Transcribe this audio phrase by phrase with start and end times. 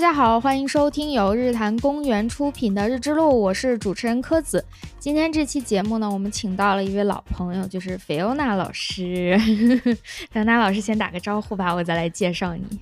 [0.00, 4.64] 大家好，欢迎收听由日坛公园出品的《日之路》，我是主持人柯子。
[4.98, 9.38] 今天这期节目呢，我们请到了一位老朋友，就是菲欧娜老师。
[10.32, 12.80] 菲欧娜老师先打个招呼吧，我再来介绍你。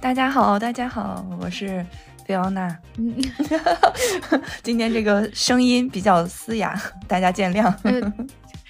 [0.00, 1.86] 大家好，大家好，我是
[2.26, 2.76] 菲欧娜。
[4.64, 7.72] 今天这个声音比较嘶哑，大家见谅。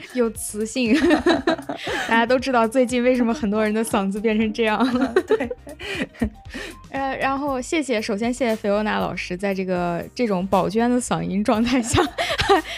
[0.14, 0.94] 有磁性，
[2.08, 5.12] 大家都知道最近为什么很多人的嗓子变成这样了。
[5.26, 5.50] 对，
[6.90, 12.02] 呃，然后谢谢，首先谢谢菲欧娜老师，在这个这种宝娟的嗓音状态下，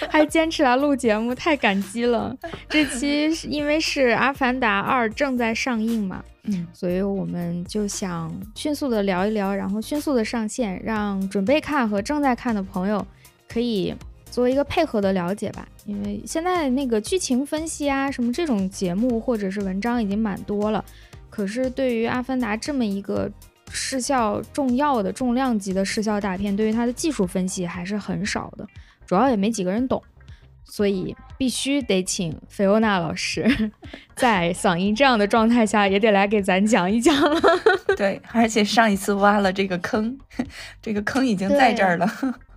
[0.09, 2.37] 还坚持来录节目，太感激了。
[2.69, 13.05] 这期因为是《阿凡达二》正在上映嘛，嗯，所以我们就想迅速的聊一聊，然后迅速的上线，让准备看和正在看的朋友
[13.49, 13.95] 可以。
[14.35, 20.85] 做一个配合的了解吧，因为现在那个剧情分析啊，什么这种节目或者是文章已经蛮多了，
[21.31, 23.31] 可是对于《阿凡达》这么一个
[23.71, 28.67] 视效重要的重量级的视效大片，对于它的技术分析还是很少的，
[29.07, 30.03] 主要也没几个人懂，
[30.65, 33.71] 所以必须得请菲欧娜老师，
[34.17, 37.41] 在嗓音这样的状态下，也得来给咱讲一讲了。
[37.97, 40.19] 对，而且上一次挖了这个坑，
[40.83, 42.11] 这个坑已经在这儿了。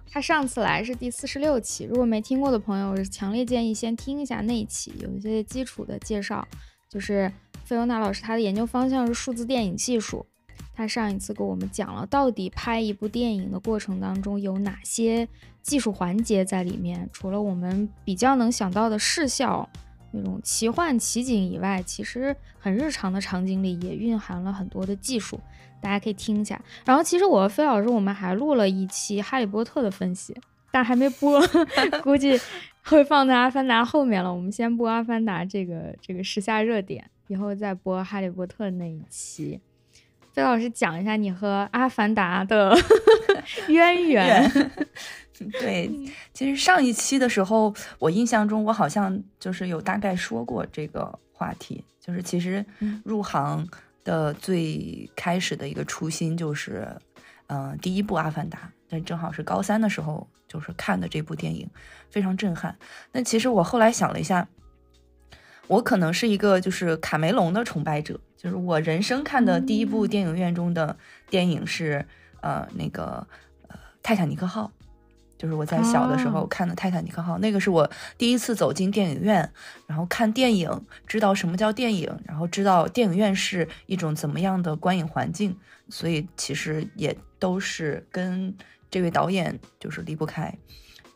[0.09, 6.47] 他上次来是第四十六期，如果没听过的朋友，我强烈建议先听一下那一期，有一些基础的介绍。
[6.89, 7.31] 就是
[7.65, 10.25] 费欧娜老师，他的研究方向是数字电影技术。
[10.73, 15.27] 他上一次给我们讲了，到底拍一部电影的过程当中有哪些
[15.61, 17.09] 技术环节在里面。
[17.11, 19.67] 除了我们比较能想到的视效
[20.11, 25.39] 那种奇幻奇景以外，其实很日常的场景里也蕴含了很多的技术。
[25.81, 30.35] 大家可以听一下，然后其实我和飞老师我们还录了一期《哈利波特》的分析，
[30.71, 31.41] 但还没播，
[32.03, 32.39] 估计
[32.83, 34.33] 会放在《阿凡达》后面了。
[34.33, 39.59] 我们先播《阿凡达》这个这个时下热点，以后再播《哈利波特》那一期。
[40.33, 42.75] 飞老师讲一下你和《阿凡达》的
[43.69, 44.71] 渊源。
[45.59, 45.89] 对，
[46.33, 52.65] 其实上一期的时候，我印象中我好像就是有大概说过这个话题，就是其实
[53.03, 53.67] 入行。
[54.07, 56.87] 的最开始的一个初心就是，
[57.47, 61.69] 嗯，第一部《阿凡达》，但正好是高三的时候，就是看的这部电影，
[62.09, 62.77] 非常震撼。
[63.11, 64.47] 那其实我后来想了一下，
[65.67, 70.97] 我可能是一个就是卡梅隆的崇拜者，就是我人生看的第一部电影院中的
[71.29, 72.05] 电影是，
[72.39, 73.27] 呃，那个
[73.67, 74.71] 呃《泰坦尼克号》。
[75.37, 79.51] 就是我在小的时候看的《泰坦尼克号》，那个是我第一次走进电影院，
[79.85, 80.69] 然后看电影，
[81.05, 85.55] 知道什么叫电影，然后知道电影院是一种怎么样的观影环境，
[85.89, 88.55] 所以其实也都是跟
[88.89, 90.51] 这位导演就是离不开，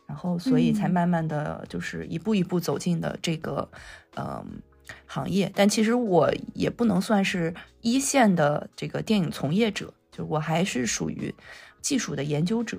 [0.06, 3.68] 然后所以才慢慢的就是一步一步走进的这个
[4.14, 4.62] 嗯
[5.06, 11.34] 行业，但其实我也不能算是一线的这个电影从业者，就我还是属于
[11.80, 12.78] 技术的研究者。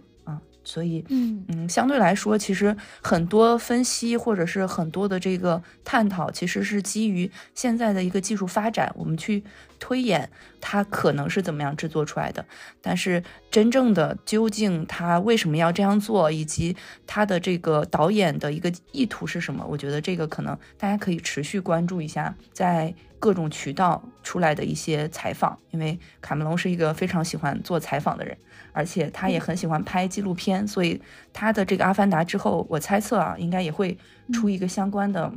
[0.64, 1.44] 所以，嗯。
[1.50, 9.44] 嗯，相对来说，其实很多分析或者是很多的这个探讨，其实是基于现在的一个技术发展，我们去
[9.84, 10.30] 推演
[10.62, 12.46] 它可能是怎么样制作出来的。
[12.82, 13.22] 但是，
[13.52, 16.74] 真正的究竟他为什么要这样做，以及
[17.06, 28.38] 他的这个导演的一个意图是什么，我觉得这个可能大家可以持续关注一下，在各种渠道出来的一些采访，因为卡梅隆是一个非常喜欢做采访的人。
[28.76, 31.00] 而且他也很喜欢拍纪录片，所以
[31.32, 33.96] 他的这个《阿凡达》之后，我猜测啊，应该也会
[34.32, 35.32] 出一个相关的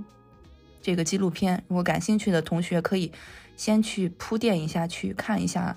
[0.81, 1.63] 这个纪录片。
[1.69, 3.13] 如果感兴趣的同学，可以
[3.57, 5.77] 先去铺垫一下，去看一下。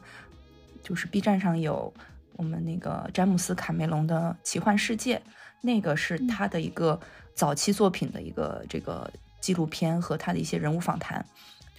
[0.83, 1.93] 就是 B 站上有
[2.33, 5.17] 我们那个詹姆斯·卡梅隆的《奇幻世界》，
[5.61, 6.99] 那个是他的一个
[7.35, 11.25] 早期作品的一个这个纪录片和他的一些人物访谈。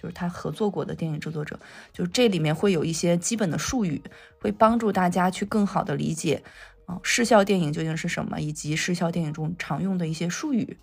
[0.01, 1.59] 就是他合作过的电影制作者，
[1.93, 4.01] 就是这里面会有一些基本的术语，
[4.39, 6.41] 会帮助大家去更好的理解，
[6.87, 10.75] 啊，视效电影究竟是什么，以及视效电影中常用的一些术语，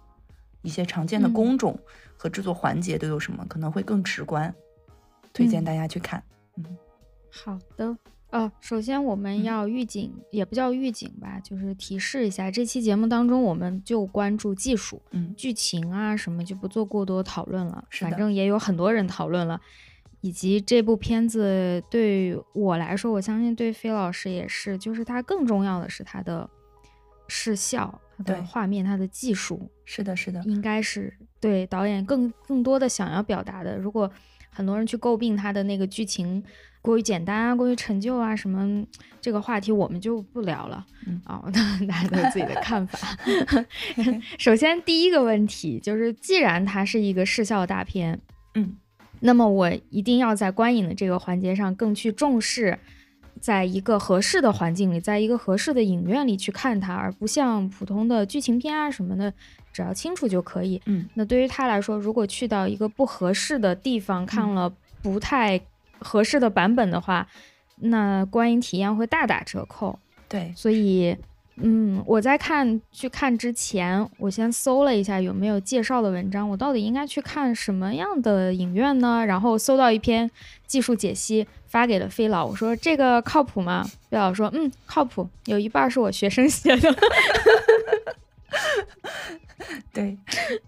[0.62, 1.76] 一些常见的工种
[2.16, 4.54] 和制作环节都有什么，可能会更直观，
[5.38, 6.20] 推荐大家去看。
[6.56, 6.64] 嗯，
[7.30, 7.96] 好的。
[8.30, 17.84] 呃，首先我们要预警，也不叫预警吧，就是提示一下，这期节目当中我们就关注技术，嗯，剧情啊什么就不做过多讨论了。
[17.90, 19.58] 反正也有很多人讨论了，
[20.20, 26.50] 以及这部片子对我来说，我相信对飞老师也是，就是它更重要的是它的
[27.28, 29.70] 视效、它的画面、它的技术。
[29.86, 33.78] 是的，是的，应该是对导演更更多的想要表达的。
[33.78, 34.10] 如果
[34.58, 36.42] 很多人去诟病他的那个剧情。
[36.80, 38.84] 过于简单啊，过于陈旧啊，什么
[39.20, 40.84] 这个话题我们就不聊了
[41.24, 41.42] 啊，
[41.86, 42.98] 大家都有自己的看法。
[44.38, 48.20] 首先第一个问题就是，既然它是一个视效大片，
[48.54, 48.76] 嗯，
[49.20, 52.78] 那么我一定要在观影的这个环节上更去重视
[53.40, 59.34] 在一个合适的环境里，在一个合适的影院里去看它，而不像普通的剧情片啊什么的，
[59.78, 60.82] 只要清楚就可以。
[60.86, 64.68] 嗯，那对于他来说，如果去到一个不合适的地方看了
[65.00, 65.60] 不太
[66.00, 67.28] 合适的版本的话，
[67.76, 69.96] 那观影体验会大打折扣。
[70.28, 71.16] 对，所以。
[71.60, 76.48] 嗯，我在看去看之前，我先搜了一下有没有介绍的文章。
[76.48, 79.26] 我到底应该去看什么样的影院呢？
[79.26, 80.30] 然后搜到一篇
[80.68, 82.46] 技术解析，发给了飞老。
[82.46, 83.84] 我说这个靠谱吗？
[84.08, 86.94] 飞老说嗯靠谱，有一半是我学生写的。
[89.92, 90.16] 对，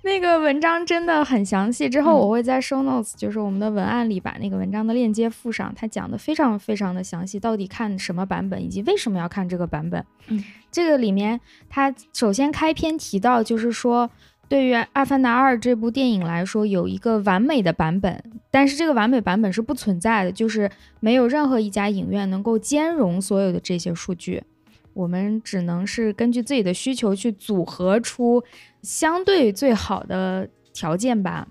[0.02, 1.88] 那个文章真的很详细。
[1.88, 5.72] 之后我会在 show notes，就是我们的文案里把那个文章的链接附上。
[5.74, 10.04] 他讲的非常非常的详细，到底看什么版本，以及为什么要看这个版本。
[10.28, 14.10] 嗯，这个里面他首先开篇提到，就是说
[14.48, 24.42] 对于《阿凡达二》这部电影来说，有一个完美的版本，但是这个完美版本是不存在的，就是没有任何一家影院能够兼容所有的这些数据。
[24.92, 28.42] 我们只能是根据自己的需求去组合出
[28.82, 31.48] 相对最好的条件吧。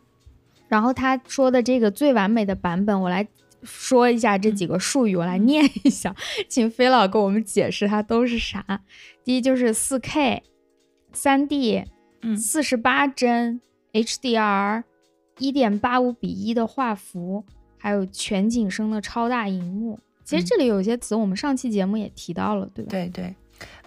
[0.67, 3.27] 然后他说的这个最完美的版本，我来
[3.63, 6.15] 说一下这几个术语，我来念一下，
[6.47, 8.81] 请飞老给我们解释它都是啥。
[9.23, 10.43] 第一就是四 K、
[11.11, 11.83] 三 D、
[12.21, 13.59] 嗯，四十八帧、
[13.93, 14.83] HDR、
[15.39, 17.43] 一点八五比一的画幅，
[17.77, 19.99] 还有全景声的超大荧幕。
[20.29, 22.91] 其实这里有一些词，我们上期节目也提到了，对吧？
[22.91, 23.35] 对对，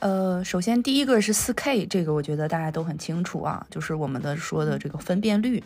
[0.00, 5.62] 呃，首先第一个是四 K，这个我觉得大家都很清楚啊，就是我们的说的这个分辨率。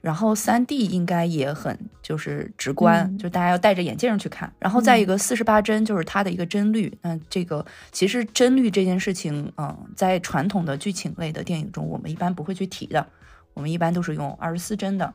[0.00, 4.52] 然后三 D 应该也很就是直观，就大家要戴着眼镜去看。
[4.58, 6.92] 然后再一个四十八帧，就是它的一个帧率。
[7.02, 13.06] 那这个其实帧率这件事情，嗯，在传统的剧情类的电影中，我们一般不会去提的，
[13.54, 15.14] 我们一般都是用二十四帧的。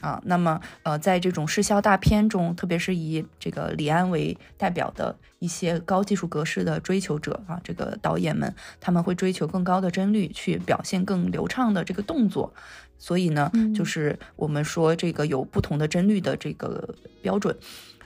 [0.00, 12.54] 啊，那么呃，在这种视效大片中，特别是以这个李安为代表的一些高技术格式的追求者啊，这个导演们他们会追求更高的帧率，去表现更流畅的这个动作。
[12.96, 17.56] 所以呢，就是我们说这个有不同的帧率的这个标准。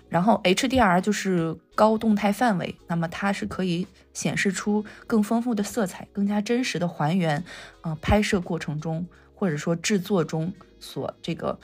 [0.08, 7.42] 然后 HDR 就是高动态范围，那么它是可以显示出更丰富的色彩，更加真实的还原
[7.80, 11.58] 啊拍摄过程中或者说制作中所这个。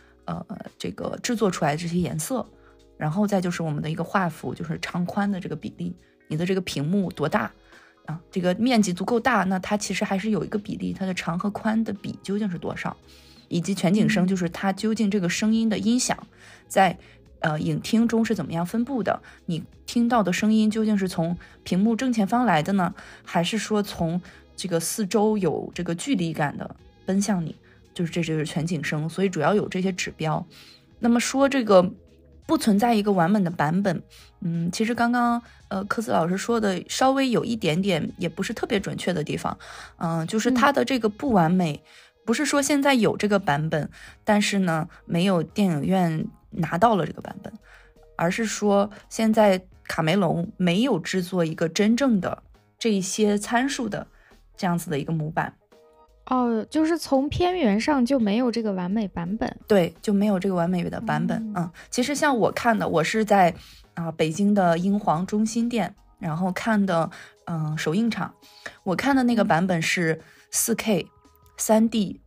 [0.49, 2.45] 呃，这个制作出来的这些颜色，
[2.97, 5.95] 然后再就是我们的一个画幅，就是长宽的这个比例，
[6.27, 7.51] 你的这个屏幕多大
[8.05, 8.21] 啊？
[8.31, 12.95] 这个面积足够大，那它其实还是有一个比例，它的长和宽的比究竟是多少？
[13.49, 16.19] 以及全景声，就是它究竟这个声音的音响
[16.67, 16.99] 在
[17.41, 19.23] 呃影厅中是怎么样分布的？
[19.47, 24.21] 你听到的声音究竟是从屏幕正前方来的呢，还是说从
[24.55, 26.77] 这个四周有这个距离感的
[27.07, 27.57] 奔向你？
[27.99, 30.47] 就是这就是全景声，所以主要有这些指标。
[31.01, 31.83] 那么说这个
[32.47, 34.01] 不存在一个完美的版本，
[34.41, 39.59] 嗯，其实刚刚呃科斯老师说的稍微有一点点也不是特别准确的地方，
[39.97, 41.83] 嗯，就是它的这个不完美，
[42.25, 43.91] 不是说现在有这个版本，
[44.23, 47.53] 但是呢没有电影院拿到了这个版本，
[48.15, 52.45] 而是说现在卡梅隆没有制作一个真正的
[52.79, 54.07] 这些参数的
[54.57, 55.53] 这样子的一个模板。
[56.31, 61.53] 哦，就是从片源上就没有这个完美版本，对，就没有这个完美的版本。
[61.57, 63.55] 嗯，其实像我看的，我是在
[63.95, 67.11] 啊北京的英皇中心店，然后看的，
[67.47, 68.35] 嗯，首映场，
[68.83, 70.21] 我看的那个版本是
[70.51, 71.07] 四 K，
[71.57, 72.21] 三 D，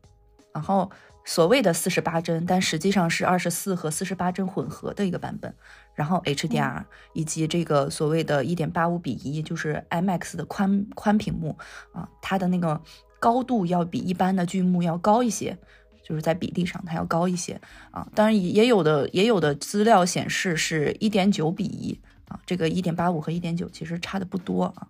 [0.52, 0.90] 然后
[1.24, 5.54] 所谓的四十八帧，但实际上是二十四和四十八帧混合的一个版本，
[5.94, 11.56] 然后 HDR 以及这个所谓的一点八五比一，就是 IMAX 的宽宽屏幕
[11.94, 12.82] 啊，它的那个。
[13.22, 15.56] 高度要比一般的剧目要高一些，
[16.04, 17.62] 就是在比例上它要高一些
[17.92, 18.06] 啊。
[18.16, 21.98] 当然也也有的也有的资料显示是一点九比一
[22.28, 24.88] 啊，这个一点八五和一点九其实差的不多啊。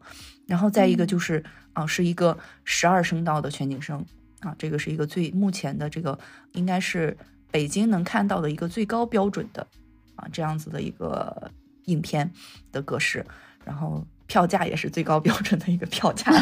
[0.47, 4.03] 然后再一个就是啊，是一个十二声道的全景声
[4.39, 6.17] 啊，这个是一个最目前的这个
[6.53, 7.17] 应该是
[7.51, 9.67] 北京能看到的一个最高标准的
[10.15, 11.51] 啊这样子的一个
[11.85, 12.31] 影片
[12.71, 13.25] 的格式，
[13.65, 16.31] 然后票价也是最高标准的一个票价。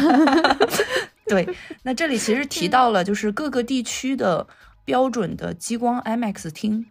[1.46, 4.46] 对，那这里其实提到了，就是各个地区的
[4.84, 6.86] 标准的激光 IMAX 厅，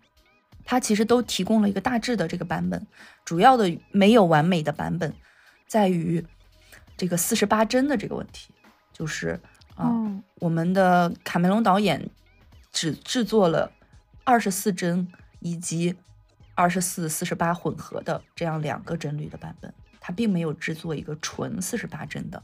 [0.63, 2.87] 它其实都提供了一个大致的这个版本。
[3.25, 5.13] 主要的没有完美的版本，
[5.67, 6.25] 在于
[6.97, 8.53] 这个四十八帧的这个问题，
[8.91, 9.39] 就是
[9.75, 9.89] 啊，
[10.39, 12.09] 我们的卡梅隆导演
[12.71, 13.71] 只制作了
[14.23, 15.07] 二十四帧
[15.39, 15.95] 以及
[16.55, 22.41] 二十四四十八混合的这样两个帧率的版本，他并没有制作一个纯四十八帧的。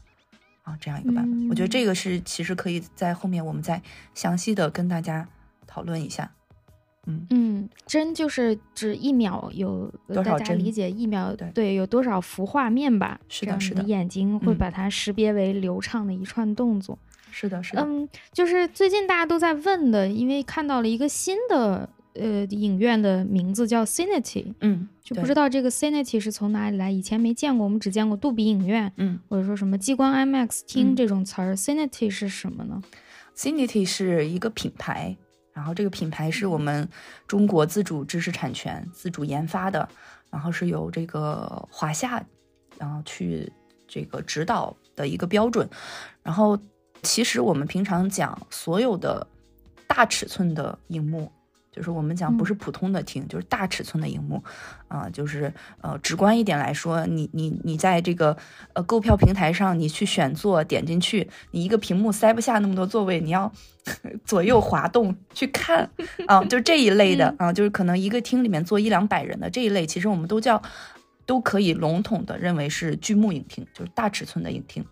[0.66, 3.80] 啊，这样一个版本，我觉得这个是其实可以在后面我们再
[4.14, 5.26] 详细的跟大家
[5.64, 6.28] 讨论一下。
[7.06, 13.20] 嗯嗯，帧就是指一秒有大家多少帧理解一秒对有多少幅画面吧？
[13.28, 16.98] 是的是的眼睛会嗯把它识别为流畅的一串动作。
[17.30, 32.82] 是的，是的，嗯，就是最近大家都在问的，因为看到了一个新的呃影院的名字叫 Cinity，嗯，就不知道这个 Cinity 是从哪里来，以前没见过，我们只见过杜比影院嗯或者说什么激光 IMAX 厅嗯这种词儿、c i n i t y 是什么呢
[33.36, 35.16] ？Cinity 是一个品牌，
[35.52, 36.88] 然后这个品牌是我们
[37.26, 39.88] 中国自主知识产权、自主研发的，
[40.30, 42.24] 然后是由这个华夏，
[42.78, 43.52] 然后去
[43.86, 45.68] 这个指导的一个标准。
[46.22, 46.58] 然后
[47.02, 49.26] 其实我们平常讲所有的
[49.86, 51.30] 大尺寸的荧幕。
[51.76, 54.42] 就是我们讲不是普通的厅，就是大尺寸的荧幕，
[54.88, 55.52] 啊、就是
[55.82, 58.34] 呃直观一点来说，你你你在这个
[58.72, 63.52] 呃购票平台上，你去选座点进去，你一个屏幕塞不下那么多座位，你要
[64.24, 65.90] 左右滑动去看
[66.26, 70.62] 啊，就这一类的啊，就是可能一个厅里面坐一两百人的这一类，其实我们都叫
[71.26, 74.82] 都可以笼统的认为是巨幕影厅，就是大尺寸的影厅。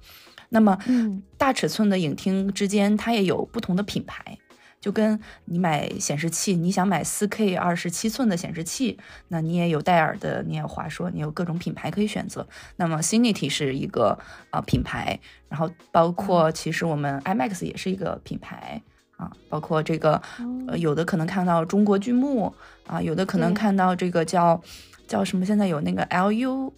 [0.51, 4.39] 那么嗯大尺寸的影厅之间，它也有不同的品牌。
[4.85, 8.99] 就跟你买显示器，你想买四 K 二十七寸的显示器，
[9.29, 12.47] 那你也有戴尔的，你也有华硕，你有各种品牌可以选择。
[12.77, 14.09] 那么 Cinity 是一个
[14.51, 18.83] 啊、呃品牌，然后包括其实我们 IMAX 也是一个品牌
[19.17, 20.21] 啊，包括这个
[20.69, 22.55] 呃有的可能看到中国剧目
[22.87, 24.61] 啊，有的可能看到这个叫
[25.09, 26.71] 叫什么，现在有那个 LU。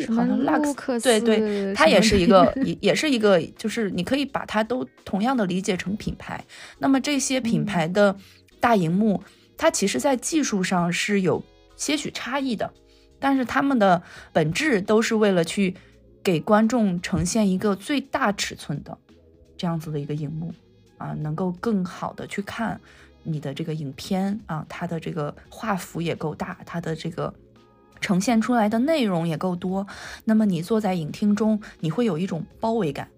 [0.00, 6.44] 什么好像 Lux 对对，它也是一个也也是一个，就是你可以把它都同样的理解成品牌。
[6.78, 8.16] 那么这些品嗯牌的
[8.58, 9.22] 大荧幕，
[9.56, 11.42] 它其实在技术上是有
[11.76, 12.72] 些许差异的，
[13.20, 14.02] 但是它们的
[14.32, 15.76] 本质都是为了去
[16.22, 18.98] 给观众呈现一个最大尺寸的
[19.56, 20.52] 这样子的一个荧幕
[20.96, 22.80] 啊，能够更好的去看
[23.22, 27.32] 你的这个影片啊，它的这个画幅也够大，它的这个。
[28.00, 29.86] 呈现出来的内容也够多，
[30.24, 33.08] 那么你坐在影厅中，你会有一种包围感，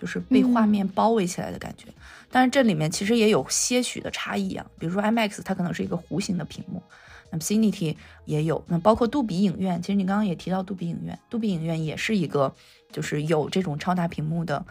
[0.00, 1.88] 就是被画面包围起来的感觉。
[2.30, 6.82] 但是，这里面其实也有些许的差异啊，比如说 IMAX 它可能是一个弧形的屏幕，
[7.30, 12.52] 那么 Cinity 也有，那包括杜比影院，其实你刚刚也提到杜比影院，杜比影院也是一个
[12.90, 14.62] 就是有这种超大屏幕的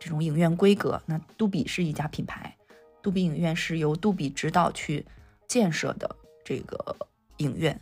[0.00, 1.00] 这种影院规格。
[1.06, 2.56] 那杜比是一家品牌，
[3.02, 5.04] 杜比影院是由杜比指导去
[5.46, 6.96] 建设的这个
[7.36, 7.78] 影院。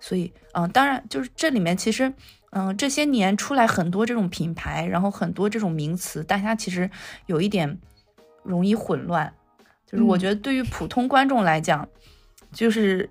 [0.00, 2.12] 所以，嗯、当然就是这里面其实，
[2.50, 6.90] 嗯、这些年出来很多这种品牌，然后很多这种名词，大家其实
[7.26, 7.78] 有一点
[8.42, 9.32] 容易混乱。
[9.86, 11.88] 就是我嗯觉得对于普通观众来讲，
[12.52, 13.08] 就是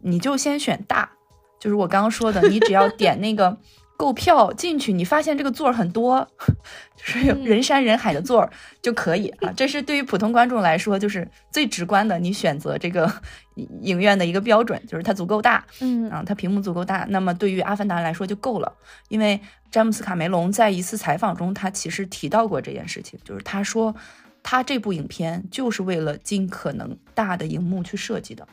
[0.00, 1.10] 你就先选大，
[1.58, 3.58] 就是我刚刚说的，你只要点那个
[4.00, 6.26] 购票进去，你发现这个座儿很多，
[6.96, 9.52] 就是有嗯人山人海的座儿就可以啊。
[9.54, 13.12] 这是对于普通观众来说，就是最直观的，你选择这个
[13.82, 15.62] 影院的一个标准，就是它足够大。
[15.80, 18.72] 嗯啊，它屏幕足够大，那么对于《阿凡达》来说就够了。
[19.10, 19.38] 因为
[19.70, 23.94] 詹姆斯·卡梅隆在一次采访中，他其实提到过这件事情，就是他说
[24.42, 28.48] 他这部影片就是为了尽可能大的荧幕去设计的，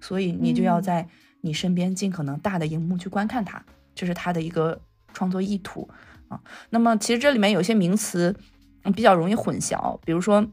[0.00, 1.08] 所以你就要嗯在
[1.42, 3.62] 你身边尽可能大的荧幕去观看它，
[3.94, 4.80] 这是他的一个
[5.16, 5.88] 创作意图
[6.28, 6.38] 啊。
[6.68, 8.36] 那么其实这里面有些名词
[8.82, 10.46] 嗯比较容易混淆，比如说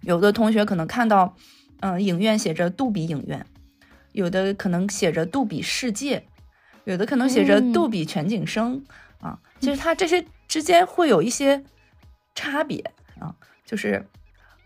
[0.00, 1.36] 有的同学可能看到，
[1.78, 3.46] 嗯、影院写着杜比影院。
[4.12, 6.26] 有的可能写着杜比世界，
[6.82, 8.84] 有的可能写着嗯杜比全景声、
[9.20, 11.62] 啊，其实它这些之间会有一些
[12.34, 12.82] 差别
[13.20, 14.04] 啊，就是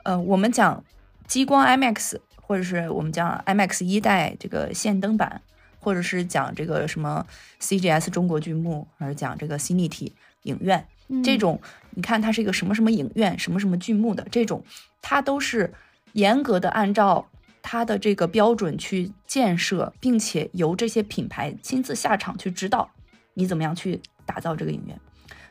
[0.04, 0.82] 呃，我们讲
[1.26, 5.42] 激光 IMAX，或者是我们讲 IMAX 一代这个线灯版，
[5.84, 7.24] 或者是讲这个什么
[7.60, 10.12] CGS 中国剧目，还是讲这个 Cinity
[10.44, 10.86] 影院，
[11.22, 11.60] 这嗯种
[11.90, 14.64] 你看它是一个什么什么影院、什么什么剧目的这种，
[15.02, 15.74] 它都是
[16.14, 17.28] 严格的按照
[17.60, 22.90] 它的这个标准去建设，并且由这些品牌亲自下场去指导
[23.34, 24.98] 你怎么样去打造这个影院。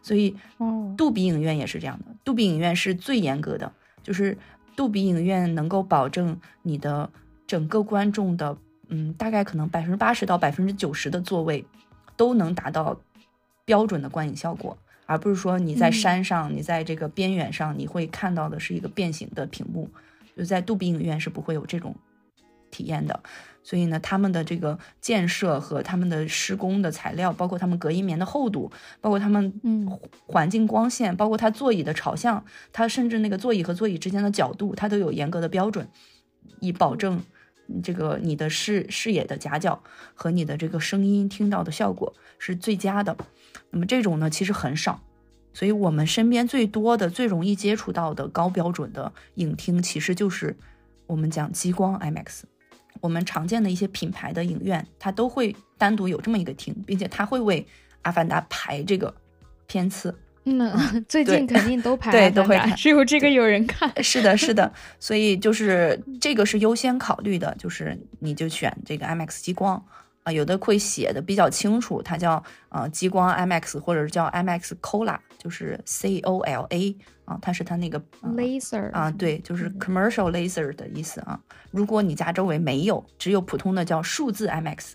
[0.02, 3.72] 所以哦杜比影院也是这样的，杜比影院是最严格的，
[4.02, 4.38] 就是
[4.76, 7.10] 杜比影院能够保证你的
[7.46, 8.58] 整个观众的，
[8.90, 11.66] 嗯，大概可能百分之八十到百分之九十的座位
[12.16, 13.00] 都能达到
[13.66, 19.90] 标准的观影效果，而不是说你在嗯山上，你在这个边缘上，你会看到的是一个变形的屏幕，
[20.36, 21.96] 就在杜比影院是不会有这种
[22.70, 23.20] 体验的。
[23.66, 29.90] 所以呢，他们的这个建设和他们的施工的材料，包括他们隔音棉的厚度，包括他们嗯
[30.28, 35.88] 环境光线，包括它座椅的朝向，它甚至那个座椅和座椅之间的角度，它都有严格的标准，
[36.60, 37.22] 以保证
[37.82, 39.82] 这个你的视视野的夹角
[40.14, 43.18] 和你的这个声音听到的效果是最佳的。
[43.70, 45.02] 那么这种呢，其实很少。
[45.54, 50.58] 所以我们身边最多的、最容易接触到的高标准的影厅，其实就是
[51.06, 52.42] 我们讲激光 IMAX。
[53.02, 57.62] 我们常见的一些品牌的影院，它都会单独有这么一个厅，并且它会为
[58.02, 59.14] 《阿凡达》排这个
[59.68, 60.18] 片次。
[60.46, 60.72] 嗯，
[61.08, 63.92] 最近肯定都排，对，都会只 有这个有人看。
[64.04, 69.84] 是的，是的， 所以就是这个是优先考虑的，就是你就选这个 IMAX 激光
[70.24, 76.96] 啊，有的会写的比较清楚，它叫呃激光 IMAX，或者是叫 IMAX Cola，就是 C O L A
[77.26, 81.40] 啊，它是它那个 laser 啊，对，就是 commercial laser 的意思啊。
[81.72, 84.94] 如果你家周围没有，只有普通的叫数字 IMAX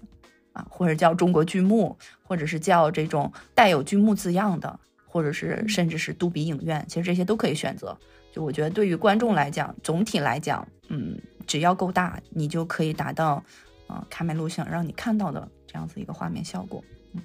[0.53, 4.79] 啊，或者叫中国剧目，或者是叫这种带有剧目字样的。
[5.09, 7.97] 或者是甚至是杜比影院，其实这些都可以选择。
[8.31, 13.43] 就我觉得，对于观众来讲，总体来讲，嗯，只要够大，你就可以达到，
[13.87, 16.85] 呃，卡梅录像让你看到的这样子一个画面效果。
[17.15, 17.23] 嗯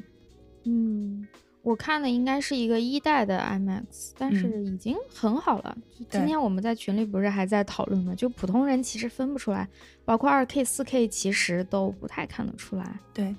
[0.63, 1.27] 嗯，
[1.61, 5.77] 我看的应该是一个一代的 IMAX，但是已经很好了。
[6.09, 8.15] 今天我们在群里不是还在讨论吗？
[8.15, 9.67] 就普通人其实分不出来，
[10.05, 12.97] 包括二 K、四 K，其实都不太看得出来。
[13.13, 13.35] 对。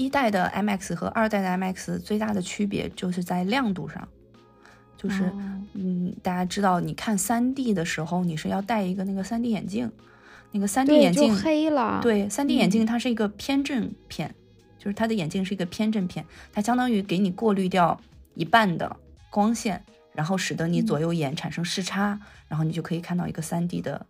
[0.00, 4.08] 一代的 IMAX 和二代的 IMAX 最大的区别就是在亮度上，
[4.96, 5.30] 就是
[5.74, 9.92] 嗯，大家知道，你看三 D 的时候，你是要戴一个那个三 D 眼镜，
[10.52, 12.00] 那个三 D 眼镜黑了。
[12.00, 14.34] 对，三 D 眼镜它是一个偏振片，
[14.78, 18.00] 就是它的眼镜是一个偏振片，它相当于给你过滤掉
[18.34, 18.96] 一半的
[19.28, 24.06] 光线，然后使得你左右眼产生视差，然后你就可以看到一个三 D 的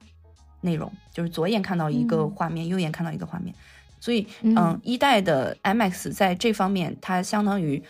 [0.60, 3.52] 内容，就是左眼看到一个画面，右眼看到一个画面。
[4.00, 7.82] 所以，嗯，一代的 IMAX 在这方面，它相当于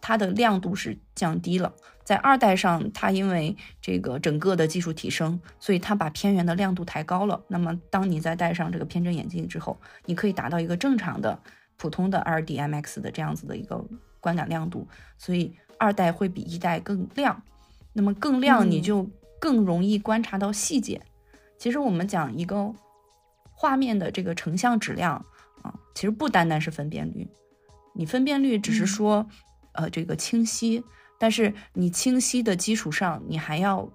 [0.00, 1.72] 它的亮度是降低了。
[2.02, 7.38] 在二代上，它因为这个整个的技术提升，所以它把偏圆的亮度抬高了。
[7.48, 11.38] 那么，当你再戴上这个偏振眼镜之后，你可以达到一个正常的、
[11.76, 13.84] 普通的 2D IMAX 的这样子的一个
[14.20, 14.88] 观感亮度。
[15.18, 17.42] 所以，二代会比一代更亮。
[17.92, 19.06] 那么，更亮，你就
[19.38, 21.02] 更容易观察到细节。
[21.58, 22.72] 其实，我们讲一个
[23.52, 25.26] 画面的这个成像质量。
[25.98, 27.28] 其实不单单是分辨率，
[27.92, 29.28] 你分辨率只是说，
[29.72, 30.84] 呃，这个清晰，
[31.18, 33.90] 但是你清晰的基础上，你还要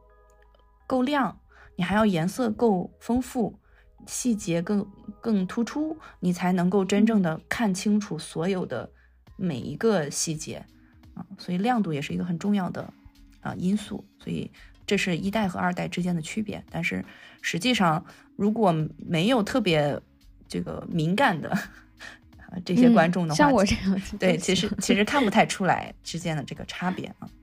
[0.85, 1.39] 够亮，
[1.77, 3.57] 你还要颜色够丰富，
[4.05, 4.85] 细节更
[5.21, 8.91] 更突出，你才能够真正的看清楚所有的
[9.37, 10.65] 每一个细节
[11.13, 11.25] 啊。
[11.37, 12.93] 所以亮度也是一个很重要的
[13.39, 14.03] 啊因素。
[14.19, 14.51] 所以
[14.85, 16.61] 这是一代和二代之间的区别。
[16.69, 17.05] 但是
[17.41, 18.03] 实际上，
[18.35, 19.97] 如果没有特别
[20.49, 21.57] 这个敏感的。
[22.65, 27.29] 这些观众的话，像我这样，对，其实其实看不太出来之间的这个差别啊。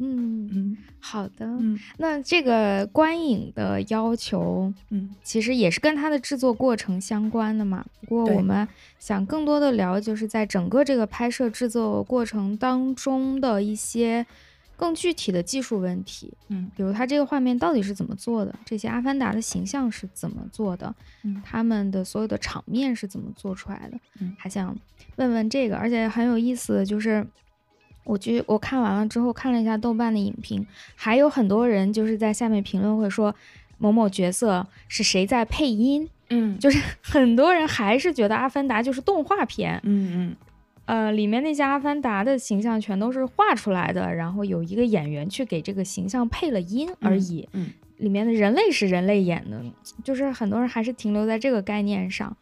[0.00, 1.44] 嗯嗯，好的。
[1.44, 7.84] 嗯，那这个观影的要求，嗯，其实也是跟它的制作过程相关的嘛。
[8.02, 14.26] 不过我们想更多的聊，就是在整个这个拍摄制作过程当中的一些。
[14.78, 24.74] 更具体的技术问题，嗯，比如它这个画面到底是怎么做的，这些阿凡达的形象是怎么做的，嗯，他们的所有的场面是怎么做出来的，嗯，还想
[25.16, 27.26] 问问这个，而且很有意思的就是，
[28.04, 30.64] 我觉我看完了之后看了一下豆瓣的影评，
[30.94, 33.34] 还有很多人就是在下面评论会说
[33.78, 40.36] 某某角色是谁在配音，嗯，就是很多人还是觉得阿凡达就是动画片，嗯嗯。
[40.88, 47.46] 呃，里面那些阿凡达的形象全都是画出来的，然后有一个演员去给这个形象配了音而已。
[47.52, 49.62] 嗯，里面的人类是人类演的，
[50.02, 52.34] 就是很多人还是停留在这个概念上。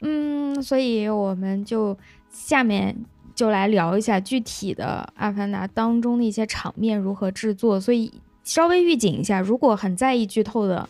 [0.00, 1.98] 嗯，所以我们就
[2.30, 2.96] 下面
[3.34, 7.80] 就来聊一下具体的阿凡达当中的一些场面如何制作。
[7.80, 8.12] 所以
[8.44, 10.88] 稍微预警一下，如果很在意剧透的。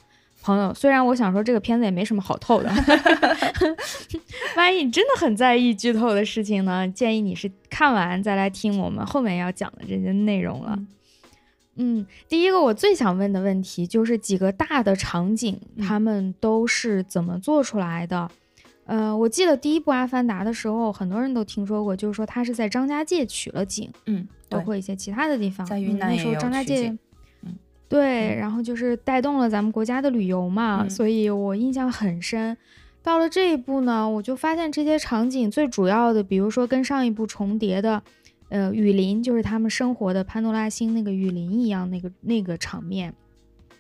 [0.49, 2.73] 朋友，虽然我想说这个片子也没什么好透的，
[4.57, 10.79] 万一你真的很在意剧透的事情呢，建议你是看完再来听我们后面要讲的这些内容了。
[11.77, 18.31] 嗯，第一个我最想问的问题就是几个大的场景，他们都是怎么做出来的？
[18.87, 26.97] 呃，我记得第一部《阿凡达》的时候，很多人都听说过，就是说他是在张家界取了景，嗯，包括一些其他的地方，在云南也有张家界。
[27.89, 32.57] 对，然后就是带动了咱们国家的旅游嘛，所以我印象很深。
[33.03, 38.03] 到了这一步呢，我就发现这些场景最主要的，比如说跟上一部重叠的，
[38.51, 43.15] 呃，雨林，就是他们生活的潘多拉星那个雨林一样，那个那个场面，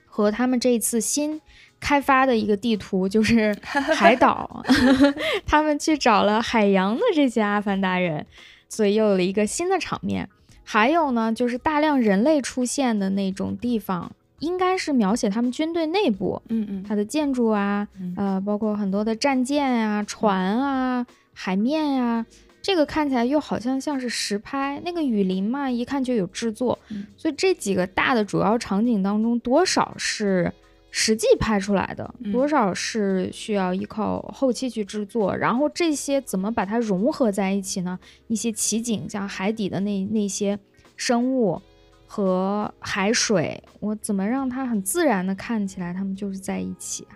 [0.06, 1.38] 和他们这一次新
[1.78, 4.64] 开发的一个地图，就是 海岛，
[5.44, 8.24] 他们去找了海洋的这些阿凡达人，
[8.70, 10.30] 所以又有了一个新的场面。
[10.70, 22.26] 还有呢，就是大量人类出现的那种地方，应该是描写他们军队内部，嗯嗯，它的建筑啊，呃，包括很多的战舰啊、船啊、海面呀，
[22.60, 24.78] 这个看起来又好像像是实拍。
[24.84, 26.78] 那个雨林嘛，一看就有制作，
[27.16, 30.52] 所以这几个大的主要场景当中，多少是
[30.90, 37.98] 实际拍出来的，多少是需要依靠后期去制作，然后这些怎么把它融合在一起呢？
[38.26, 40.58] 一些奇景，像海底的那那些
[40.96, 41.60] 生物
[42.06, 47.12] 和海水，我怎么让它很自然的看起来，它们就是在一起啊？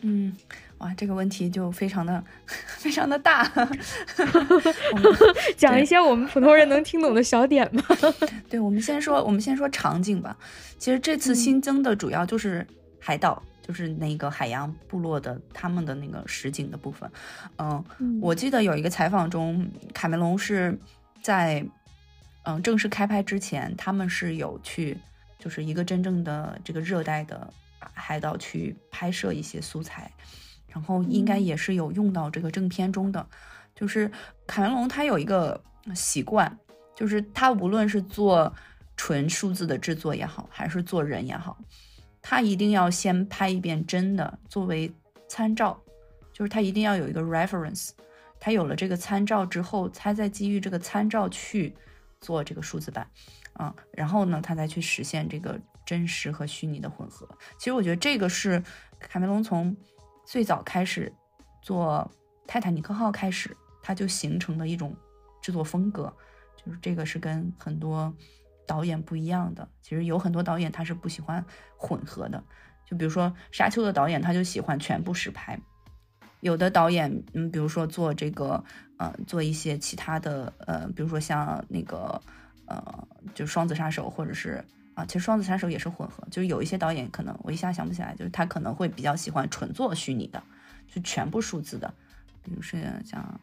[0.00, 0.34] 嗯，
[0.78, 3.50] 哇，这个问题就非常的非常的大
[5.56, 7.84] 讲一些我们普通人能听懂的小点吧。
[8.48, 10.36] 对，我们先说，我们先说场景吧。
[10.78, 12.66] 其实这次新增的主要就是。
[13.06, 17.08] 海岛就是那个海洋部落的他们的那个实景的部分，
[17.58, 17.84] 嗯，
[18.20, 20.76] 我记得有一个采访中，卡梅隆是
[21.22, 21.64] 在
[22.42, 24.98] 嗯正式开拍之前，他们是有去
[25.38, 30.10] 就是一个真正的这个热带的海岛去拍摄一些素材，
[30.68, 33.24] 然后应该也是有用到这个正片中的。
[33.72, 34.10] 就是
[34.48, 35.62] 卡梅隆他有一个
[35.94, 36.58] 习惯，
[36.96, 38.52] 就是他无论是做
[38.96, 41.56] 纯数字的制作也好，还是做人也好。
[42.28, 44.92] 他一定要先拍一遍真的作为
[45.28, 45.80] 参照，
[46.32, 47.90] 就是他一定要有一个 reference，
[48.40, 51.72] 他有了这个参照之后，他再基于这个参照去
[52.20, 53.08] 做这个数字版，
[53.52, 57.28] 啊，然后呢，他再去实现这个真实和虚拟的混合。
[57.58, 58.60] 其实我觉得这个是
[58.98, 59.76] 卡梅隆从
[60.24, 61.14] 最早开始
[61.62, 62.10] 做
[62.44, 64.92] 泰坦尼克号开始，他就形成的一种
[65.40, 66.12] 制作风格，
[66.56, 68.12] 就是这个是跟很多。
[68.66, 71.44] 导演不一样的，其实有很多导演他是不喜欢
[71.76, 72.42] 混合的，
[72.84, 75.58] 就比如说沙丘的导演，他就喜欢全部实拍。
[76.40, 78.62] 有的导演，嗯，比如说做这个，
[78.98, 82.20] 呃，做一些其他的，呃，比如说像那个，
[82.66, 84.62] 呃，就双子杀手，或者是
[84.94, 86.22] 啊，其实双子杀手也是混合。
[86.30, 90.40] 就是有一些导演可能我一下想不起来，就是他可能会比较喜欢纯做虚拟的，
[90.86, 91.92] 就全部数字的，
[92.44, 93.40] 比如是像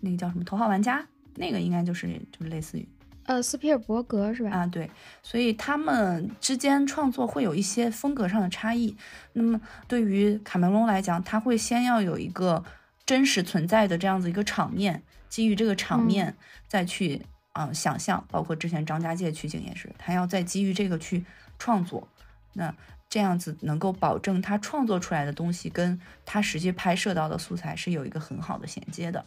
[0.00, 2.86] 那个叫什么头号玩家，那个应该就是就是类似于。
[3.26, 4.50] 呃，斯皮尔伯格是吧？
[4.50, 4.90] 啊，对，
[5.22, 8.96] 所以他们之间创作会有一些风格上的差异。
[9.32, 12.62] 那么对于卡梅隆来讲，他会先要有一个
[13.06, 16.36] 真实存在的这样子一个场面，基于这个场面
[16.68, 21.24] 再去啊想象，包括之前张家界取景也是，他要再基于这个去
[21.58, 22.06] 创作。
[22.52, 22.74] 那
[23.08, 29.24] 这样子能够保证他创作出来的东西跟他实际拍摄到的素材是有一个很好的衔接的。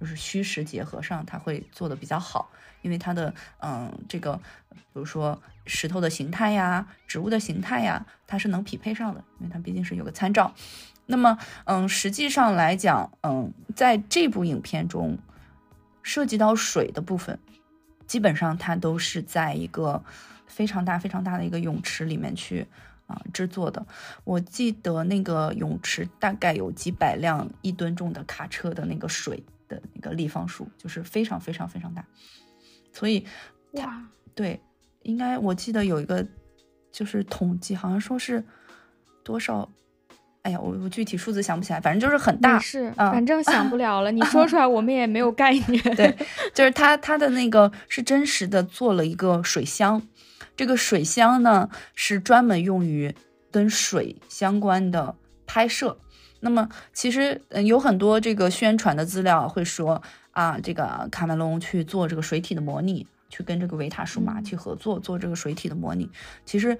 [0.00, 2.50] 就是虚实结合上，他会做的比较好，
[2.82, 4.36] 因为它的嗯，这个
[4.70, 10.54] 比如说石头的形态呀、植物的形态呀，它是能匹配上的，因为它毕竟是有个参照。
[11.06, 15.18] 那么嗯，实际上来讲，嗯，在这部影片中
[16.02, 17.38] 涉及到水的部分，
[18.06, 20.04] 基本上它都是在一个
[20.46, 22.66] 非常大、非常大的一个泳池里面去
[23.06, 23.84] 啊制作的。
[24.22, 29.42] 我记得那个泳池大概有几百辆一吨重的卡车的那个水。
[29.68, 32.04] 的那个立方数就是非常非常非常大，
[32.92, 33.24] 所以
[33.72, 34.02] 哇，
[34.34, 34.60] 对，
[35.02, 36.26] 应该我记得有一个
[36.90, 38.42] 就是统计，好像说是
[39.22, 39.70] 多少，
[40.42, 44.10] 哎呀，我我具体数字想不起来，反正就是很大，是，反正想不了了。
[44.10, 45.82] 你说 出来，我们也没有概念。
[45.96, 46.16] 对，
[46.54, 50.02] 就是它它的那个是真实的做了一个水箱，
[50.56, 53.14] 这个水箱呢是专门用于
[53.50, 55.14] 跟水相关的
[55.46, 56.00] 拍摄。
[56.40, 66.08] 那么其实嗯有很多这个宣传的资料会说啊，这个卡梅隆去做这个水体的模拟，去跟这个维塔数码去合作做这个水体的模拟。
[66.44, 66.78] 其实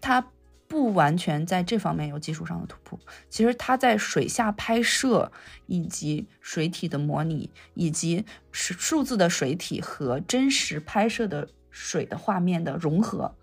[0.00, 0.26] 他
[0.68, 2.98] 不完全在这方面有技术上的突破。
[3.30, 5.32] 其实他在水下拍摄
[5.66, 13.34] 以及水体的模拟，以及数数字的水体和真实拍摄的水的画面的融合，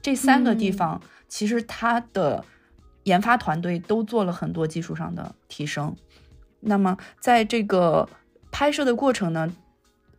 [0.00, 2.44] 这三个地方其实他的。
[3.04, 5.96] 研发团队都做了很多技术上的提升。
[6.60, 8.08] 那么，在这个
[8.50, 9.54] 拍摄的过程呢，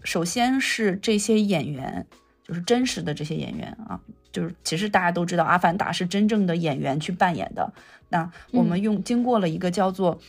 [0.03, 2.05] 首先是这些演员，
[2.43, 3.99] 就是真实的这些演员啊，
[4.31, 7.73] 就是其实大家都知道，《阿凡达》是真正的演员去扮演的。
[8.09, 10.19] 那我们用经过了一个叫做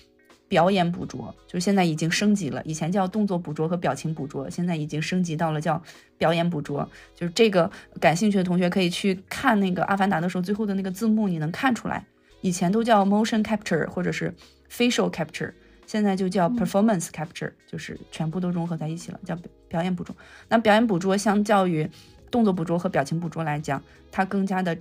[0.48, 5.82] 表演捕捉，就是现在已经升级了，以前叫动作捕捉和表情捕捉，现在已经升级到了叫
[6.16, 6.88] 表演捕捉。
[7.14, 12.02] 就是这个感兴趣的同学可以去看那个《阿凡达》的时候，最后的那个字幕，你能看出来。
[12.40, 14.34] 以前都叫 motion capture 或者是
[14.70, 15.52] facial capture，
[15.86, 19.36] 现在就叫 performance capture，就是全部都融合在一起了，叫
[19.68, 20.14] 表演捕捉。
[20.48, 21.88] 那表演捕捉相较于
[22.30, 24.76] 动作捕捉和表情捕捉来讲，它更加的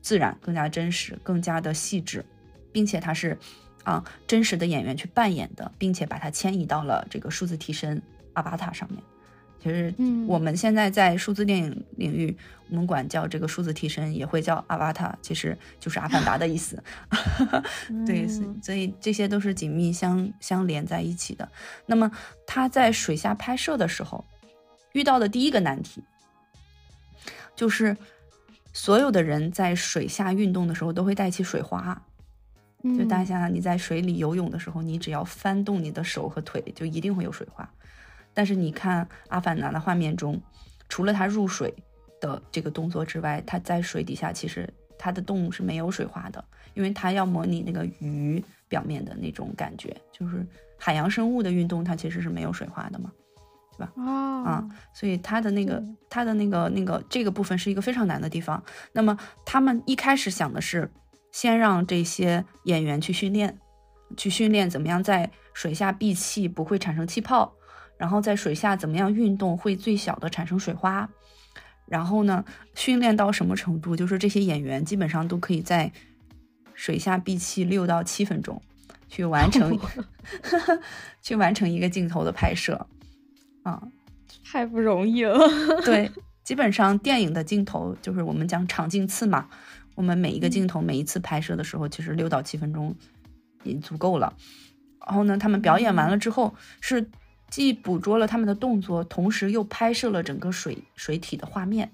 [0.00, 2.24] 自然，更加真实，更加的细致，
[2.72, 3.36] 并且它是
[3.84, 8.00] 啊真实的演员去扮演的，并且把它迁移到了这个数字替身
[8.34, 9.02] 阿巴塔上面。
[9.60, 9.92] 其实，
[10.26, 12.36] 我们现在在数字电影领域，
[12.68, 16.80] 我们管叫这个数字替身，也会叫阿瓦塔，其实就是阿凡达的意思。
[18.06, 18.28] 对，
[18.62, 21.48] 所以这些都是紧密相相连在一起的。
[21.86, 22.10] 那么
[22.46, 24.24] 他在水下拍摄的时候，
[24.92, 26.02] 遇到的第一个难题，
[27.56, 27.96] 就是
[28.72, 32.00] 所有的人在水下运动的时候都会带起水花。
[32.96, 37.68] 就大家你在水里游泳的时候，你只要翻动你的手和腿，就一定会有水花。
[38.38, 40.40] 但是你看《阿凡达》的画面中，
[40.88, 41.74] 除了他入水
[42.20, 50.46] 的这个动作之外，他在水底下其实他的动物是没有水花的，因为他要模拟那个鱼表面的那种感觉，就是
[50.78, 53.10] 海洋生物的运动，它其实是没有水花的嘛，
[53.76, 53.92] 对吧？
[54.46, 58.62] 啊，所以他的那个他的那个那个这个部分是一个非常难的地方。
[58.92, 60.88] 那么他们一开始想的是。
[61.30, 63.58] 先让这些演员去训练，
[64.16, 67.52] 去训练怎么样在水下闭气不会产生气泡，
[67.98, 71.08] 然后在水下怎么样运动会最小的产生水花，
[71.86, 73.94] 然后呢，训练到什么程度？
[73.94, 75.92] 就是这些演员基本上都可以在
[76.74, 78.62] 水下闭气六到七分钟，
[79.08, 79.78] 去完成，
[81.20, 82.86] 去完成一个镜头的拍摄，
[83.64, 83.82] 啊，
[84.50, 85.38] 太不容易了。
[85.84, 86.10] 对，
[86.44, 89.48] 基本上电影的镜头就是我们讲长镜次嘛。
[89.96, 92.94] 我们每一个镜头，每一次拍摄的时候，其实六到七分钟
[93.64, 94.32] 也足够了。
[95.04, 97.10] 然后呢，他们表演完了之后，是
[97.50, 101.90] 既捕捉了他们的动作，同时又拍摄了整个水水体的画面，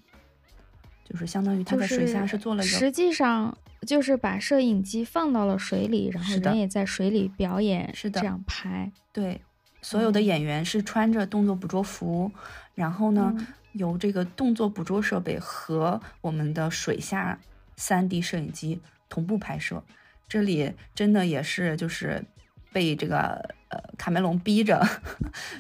[1.05, 2.79] 就是相当于他在水下是做了一个。
[2.79, 8.90] 实际上就是把摄影机放到了水里，然后人也在水里表演，是的，这样拍。
[9.12, 9.40] 对，
[9.81, 12.31] 所有的演员是穿着动作捕捉服，
[12.75, 13.35] 然后呢，
[13.73, 17.38] 由这个动作捕捉设备和我们的水下。
[17.77, 19.83] 三 D 摄影机同步拍摄，
[20.29, 22.25] 这里真的也是就是
[22.73, 23.63] 被这个呃
[23.97, 24.87] 卡梅隆逼着，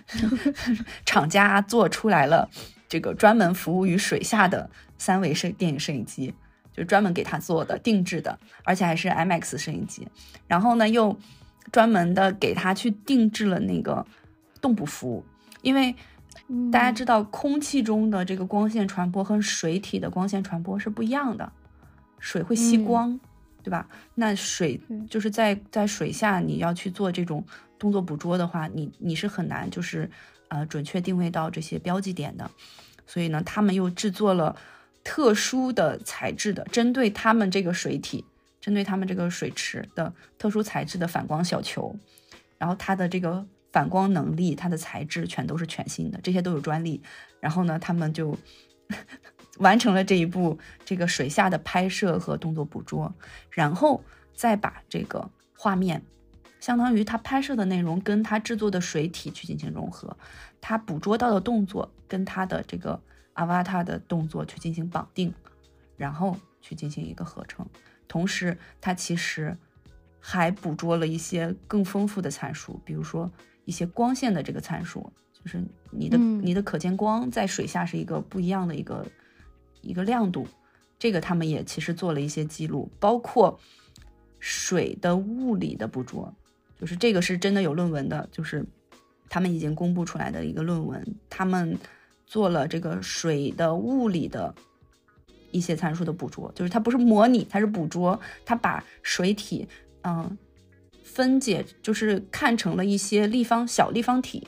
[1.06, 2.48] 厂家做出来了
[2.88, 6.34] 这个专门服务于水下的三维摄电影摄影机，
[6.72, 10.08] 就专门给他做的定制的，而且还是 IMAX 摄影机。
[10.46, 11.18] 然后呢，又
[11.72, 14.06] 专门的给他去定制了那个
[14.60, 15.24] 动捕服，
[15.62, 15.94] 因为
[16.70, 21.52] 大家知道空气中的这个光线传播和水体的光线传播是不一样的。
[22.18, 23.20] 水会吸光，
[23.64, 23.88] 对吧？
[24.14, 27.42] 那水就是在在水下，你要去做这种
[27.78, 30.08] 动作捕捉的话，你你是很难就是
[30.48, 32.48] 呃准确定位到这些标记点的。
[33.06, 34.54] 所以呢，他们又制作了
[35.02, 38.22] 特殊的材质的，针对他们这个水体，
[38.60, 41.96] 针对他们这个水池的特殊材质的反光小球，
[42.58, 47.02] 然后它的这个反光能力、它的材质全都是全新的，这些都有专利。
[47.40, 48.36] 然后呢，他们就。
[49.58, 53.14] 完成了这一步，这个水下的拍摄和动作捕捉，
[53.50, 54.02] 然后
[54.34, 56.02] 再把这个画面，
[56.58, 60.16] 相当于他拍摄的内容跟他制作的水体去进行融合，
[60.60, 63.00] 他捕捉到的动作跟他的这个
[63.34, 65.32] 阿瓦塔的动作去进行绑定，
[65.96, 67.64] 然后去进行一个合成。
[68.08, 69.56] 同时，它其实
[70.18, 73.30] 还捕捉了一些更丰富的参数，比如说
[73.64, 79.06] 一些光线的这个参数，就是你的你的可见光在水下是一个不一样的一个。
[79.84, 80.46] 一个亮度，
[80.98, 83.58] 这个他们也其实做了一些记录，包括
[84.38, 86.34] 水的物理的捕捉，
[86.80, 88.64] 就是这个是真的有论文的，就是
[89.28, 91.78] 他们已经公布出来的一个论文，他们
[92.26, 94.54] 做了这个水的物理的
[95.50, 99.68] 一些参数的捕捉，就是它不是模拟，它是捕捉，它把水体
[100.02, 100.36] 嗯
[101.02, 104.46] 分解，就是看成了一些立方小立方体，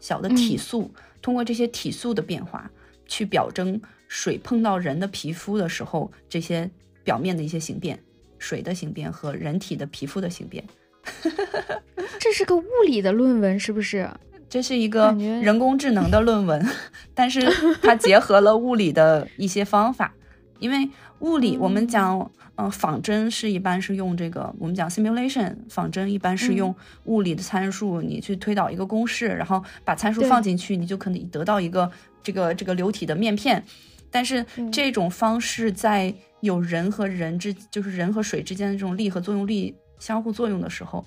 [0.00, 2.70] 小的体素，通过这些体素的变化
[3.06, 3.80] 去表征。
[4.08, 6.68] 水碰到人的皮肤的时候，这些
[7.04, 8.02] 表面的一些形变，
[8.38, 10.64] 水的形变和人体的皮肤的形变，
[12.18, 14.10] 这是个物理的论文是不是？
[14.48, 16.66] 这是一个人工智能的论文，
[17.12, 17.46] 但是
[17.82, 20.14] 它结合了物理的一些方法，
[20.58, 31.90] 因为物理我们讲，嗯，仿真是一般是用这个，我们讲 simulation 仿真一般是用物理的参数，你去推导一个公式，然后把参数放进去，你就可能得到一个
[32.22, 33.62] 这个这个流体的面片。
[34.10, 41.04] 但是这种方式在有人和人之，就是人和水之间的这种力和作用力相互作用的时候，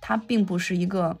[0.00, 1.18] 它并不是一个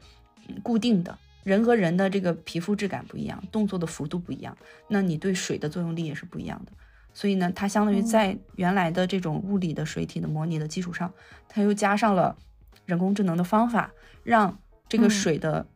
[0.62, 1.16] 固定的。
[1.42, 4.56] 人和人的这个皮肤质感不一样，动作的幅度不一样，
[4.88, 6.72] 那你对水的作用力也是不一样的。
[7.14, 11.12] 所以呢，它相当于在原来的这种物理的水体的模拟的基础上，
[11.48, 12.36] 它又加上了
[12.84, 13.90] 人工智能的方法，
[14.22, 15.66] 让这个水的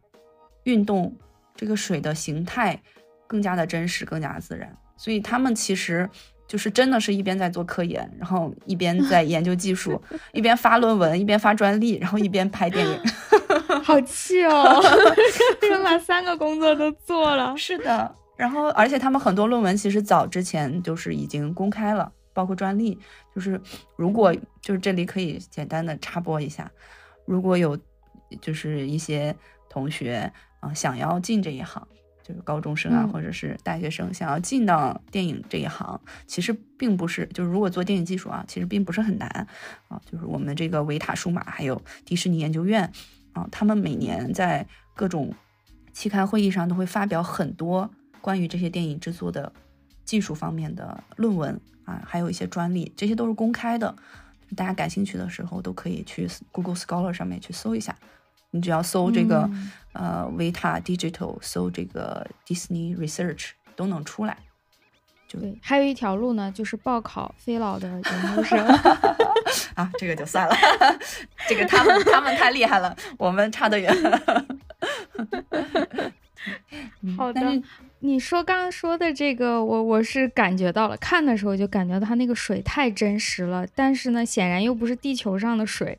[0.64, 1.16] 运动、
[1.56, 2.82] 这个水的形态
[3.26, 4.76] 更加的真实，更加的自然。
[4.96, 6.08] 所以他们其实
[6.46, 10.00] 就是真的是一边在做科研，然后一边在研究技术，
[10.32, 13.00] 一边发论文，一边发专利，然后一边拍电影。
[13.82, 14.80] 好气哦！
[15.60, 17.54] 先把三个工作都做了。
[17.56, 22.98] 是的，然后而且他们很多论文其实早之前就是已经公开了，包括专利。
[23.34, 23.60] 就是
[23.96, 26.70] 如果就是这里可以简单的插播一下，
[27.26, 27.76] 如果有
[28.40, 29.34] 就是一些
[29.68, 31.86] 同学啊想要进这一行。
[32.26, 39.28] 就是高中生啊，或者是大学生想要进到电影这一行，其实并不是，就是如果做电影技术啊，其实并不是很难
[39.88, 40.00] 啊。
[40.10, 42.90] 就是我们这个维塔数码还有迪士尼研究院
[43.34, 45.34] 啊，他们每年在各种
[45.92, 47.90] 期刊会议上都会发表很多
[48.22, 49.52] 关于这些电影制作的
[50.06, 53.94] 技术方面的论文啊，还有一些专利，这些都是公开的，
[54.56, 57.94] 大家感兴趣的时候都可以去 Google Scholar 上面去搜一下。
[58.54, 59.50] 你只要搜这个，
[59.94, 64.38] 呃，维塔 Digital，搜这个 Disney Research 都能出来。
[65.28, 68.64] 对，还有一条路呢，就是报考飞老的研究生。
[69.74, 70.54] 啊，这个就算了，
[71.48, 73.92] 这个他们他们太厉害了，我们差得远。
[77.16, 77.60] 好的，
[77.98, 85.98] 你说刚刚说的这个，我我是感觉到了，看的时候就感觉到它那个水太真实了，但是呢，显然又不是地球上的水。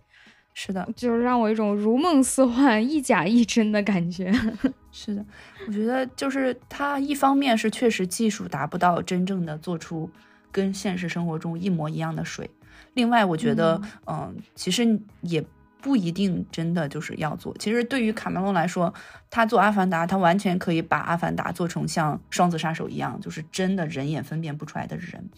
[0.57, 4.31] 是的，就是让我一种如梦似幻、一假一真的感觉。
[4.89, 5.23] 是的，
[5.67, 10.09] 我觉得就是它一方面是确实技术达不到真正的做出
[10.53, 12.49] 跟现实生活中一模一样的水，
[12.93, 15.45] 另外我觉得，嗯，其实也
[15.81, 17.53] 不一定真的就是要做。
[17.59, 18.93] 其实对于卡梅隆来说，
[19.29, 25.29] 他做《阿凡达》，他完全可以把《阿凡达》做成像《双子杀手》一样，就是真的人眼分辨不出来的人。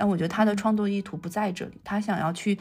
[0.00, 2.58] 但我觉得他的创作意图不在这里，他想要去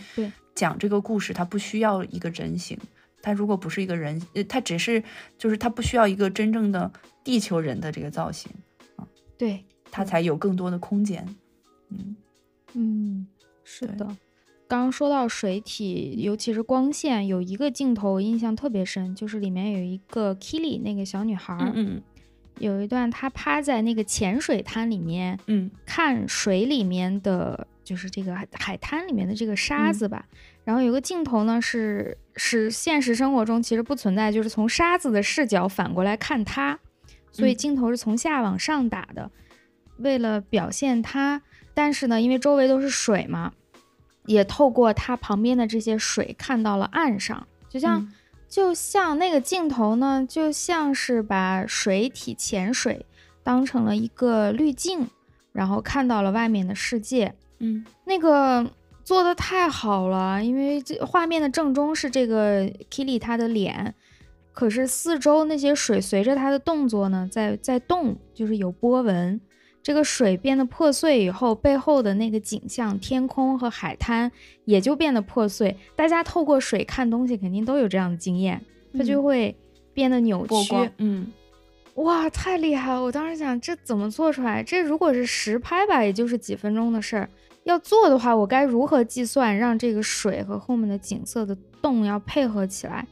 [0.54, 2.78] 讲这个故事，他不需要一个人形，
[3.22, 5.02] 他如果不是一个人，他只是
[5.38, 6.92] 就是他不需要一个真正的
[7.24, 8.52] 地球人的这个造型
[8.98, 11.26] 啊，对他才有更多的空间。
[11.92, 12.18] 嗯
[12.74, 13.28] 嗯，
[13.64, 14.06] 是的。
[14.68, 21.58] 刚刚说到水体，尤其是光线，有一个镜头我印象特别深，就是里面有一个 Kili 那个小女孩。
[21.74, 22.02] 嗯。
[22.60, 30.26] 有一段，他趴在那个浅水滩里面，嗯，看水里面的，就是这个海滩里面的这个沙子吧。
[30.64, 36.78] 然后有个镜头呢，是是现实生活中其实不存在，就是从沙子的视角反过来看他，
[37.32, 39.32] 所以镜头是从下往上打的，
[39.98, 41.42] 为了表现他。
[41.74, 43.54] 但是呢，因为周围都是水嘛，
[44.26, 48.12] 也透过他旁边的这些水看到了岸上，就像。
[48.50, 53.06] 就像那个镜头呢，就像是把水体潜水
[53.44, 55.08] 当成了一个滤镜，
[55.54, 57.36] 然后看到了外面的世界。
[57.60, 58.66] 嗯，那个
[59.04, 63.94] 做的太好了，因为这画面的正中是这个 Kili 他的脸，
[64.52, 69.40] 可是四周那些水随着他的动作呢，在在动，就是有波纹。
[69.90, 74.32] 这个水变得破碎以后，背后的那个景象，天空和海滩
[74.66, 75.76] 也就变得破碎。
[75.96, 78.64] 大家透过水看东西，肯定都有这样的经验，
[78.96, 79.58] 它就会
[79.92, 80.76] 变得扭曲。
[81.00, 81.34] 嗯，
[81.96, 83.02] 哇，太厉害了！
[83.02, 84.62] 我当时想，这怎么做出来？
[84.62, 87.28] 这如果是实拍吧，也就是几分钟的事儿。
[87.64, 93.08] 要做的话，我该如何计算，让这个水和后面的景色的动要配合起来？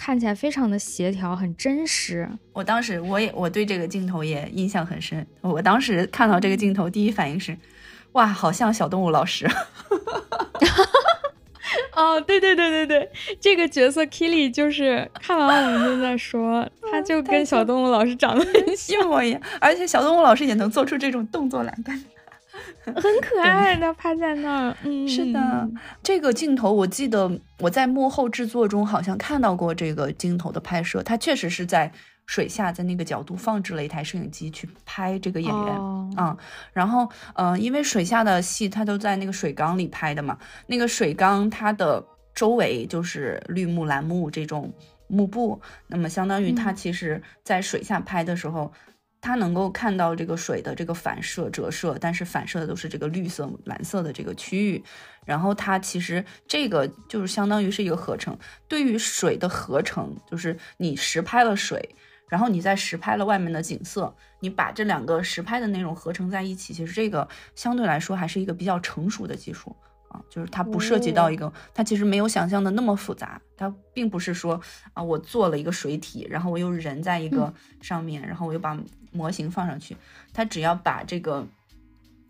[0.00, 2.26] 看起来非常的协调，很真实。
[2.54, 5.24] 我当时我也我对这个镜头也印象很深。
[5.42, 7.54] 我当时看到这个镜头，第一反应是，
[8.12, 9.46] 哇，好像小动物老师。
[11.94, 21.76] 哦，对对对对对，这个角色 Kili 就是看完我们就在说， 他就跟小动物老师长得很一模一样，而且小动物老师也能做出这种动作来。
[22.84, 24.76] 很可爱，他趴在那儿。
[24.84, 25.68] 嗯，是的，
[26.02, 31.90] 这个镜头我记得我在幕后制作中好像看到过这个镜头的拍摄，它确实是在
[32.26, 35.74] 水下，在那个角度放置了一台摄影机去拍这个演员
[36.16, 36.36] 啊。
[36.72, 42.04] 然后，呃，因为水下的戏他都在那个水缸里拍的嘛，那个水缸它的
[42.34, 44.72] 周围就是绿幕、蓝幕这种
[45.08, 48.72] 幕布，那么相当于它其实在水下拍的时候。
[49.20, 54.82] 它能够看到这个水的这个反射、折射，但是反射的都是这个绿色、蓝色的这个区域。
[55.26, 58.36] 然后它其实这个就是相当于是一个合成。
[58.66, 61.94] 对于水的合成，就是你实拍了水，
[62.28, 69.76] 然后你再实拍了外面的景色，你把这两个实拍的内容合成在一起，其实这个相对来说还是一个比较成熟的技术。
[70.08, 73.40] 啊，就是它不涉及到一个，它其实没有想象的那么复杂。
[73.56, 74.60] 它并不是说
[74.92, 78.76] 啊，我做了一个水体，然后我又人在一个上面，然后我又把
[79.12, 79.96] 模型放上去。
[80.32, 81.46] 他只要把这个，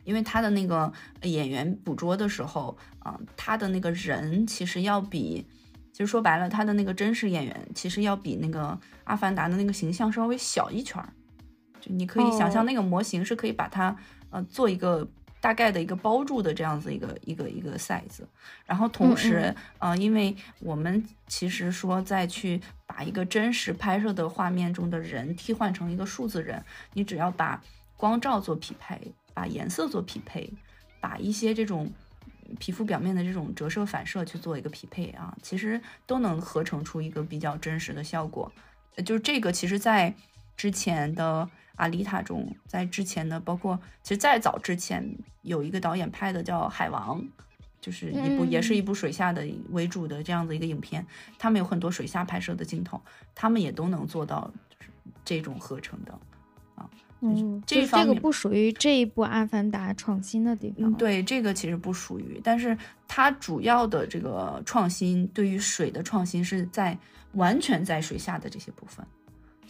[0.04, 5.46] 因为他的那个演员捕捉的时候啊，他的那个人其实要比，
[5.92, 11.12] 其实说白了，他的那个真实演员其实要比那个阿凡达的那个形象稍微小一圈儿。
[11.80, 13.96] 就你可以想象，那个模型是可以把它
[14.30, 15.08] 呃做一个。
[15.40, 18.20] 大概的一个包住的这样子一个一个一个 size，
[18.66, 26.62] 然后同时，呃，因为我们其实说再去把一个真实拍摄的画面中的人替换成一个数字人，
[26.92, 27.62] 你只要把
[27.96, 30.52] 光照做匹配，把颜色做匹配，
[31.00, 31.90] 把一些这种
[32.58, 38.52] 皮肤表面的这种折射反射去做一个匹配啊，其实都能合成出一个比较真实的效果。
[39.04, 40.14] 就是这个，其实在
[40.56, 41.48] 之前的
[41.80, 45.04] 《阿丽塔》中，在之前的包括其实再早之前
[45.42, 47.20] 有一个导演拍的叫《海王》，
[47.80, 51.04] 就是一部也是一部水下的为主的这样的一个影片，
[51.38, 53.00] 他们有很多水下拍摄的镜头，
[53.34, 54.90] 他们也都能做到就是
[55.24, 56.12] 这种合成的
[56.74, 56.88] 啊。
[57.22, 60.92] 嗯，这这个不属于这一部《阿凡达》创新的地方。
[60.94, 62.76] 对，这个其实不属于，但是
[63.08, 66.98] 它主要的这个创新，对于水的创新是在
[67.32, 69.06] 完全在水下的这些部分，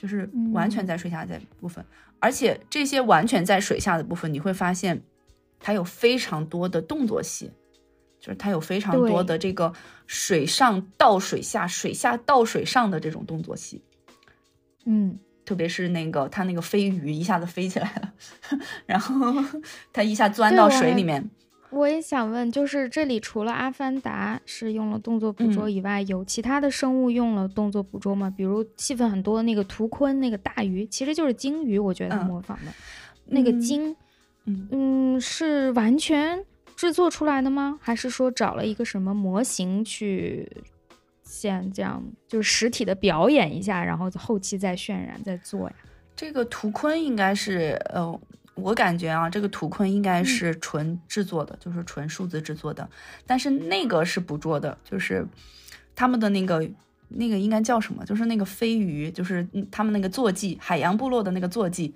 [0.00, 1.84] 就是完全在水下的部分，
[2.20, 5.02] 而且这些完全在水下的部分，你会发现
[5.58, 7.50] 它有非常多的动作戏，
[8.18, 9.74] 就是它有非常多的这个
[10.06, 13.82] 水上到水下、水下到水上的这种动作戏。
[14.86, 15.18] 嗯。
[15.42, 18.12] 特别是那个他那个飞鱼一下子飞起来了，
[18.86, 19.34] 然后
[19.92, 21.28] 他一下钻到水里面。
[21.70, 28.32] 我也想问，就是这里除了阿凡达是用了动作捕捉以外，有其他的生物用了动作捕捉吗？
[28.36, 32.72] 比如戏份很多的那个图鲲那个大鱼，其实就是鲸鱼，我觉得他模仿的
[33.26, 33.94] 那个鲸，
[34.44, 36.44] 嗯，是完全
[36.76, 37.78] 制作出来的吗？
[37.80, 40.50] 还是说找了一个什么模型去？
[41.22, 45.76] 先这样，就是实体的表演一下，然后后期再渲染再做呀。
[46.16, 48.20] 这个图鲲应该是，呃，
[48.62, 52.88] 我感觉啊，这个图鲲应该是纯制作的，就是纯数字制作的。
[53.26, 55.26] 但是那个是捕捉的，就是
[55.94, 56.68] 他们的那个
[57.08, 58.04] 那个应该叫什么？
[58.04, 61.94] 就是那个飞鱼，就是他们那个坐骑，海洋部落的那个坐骑。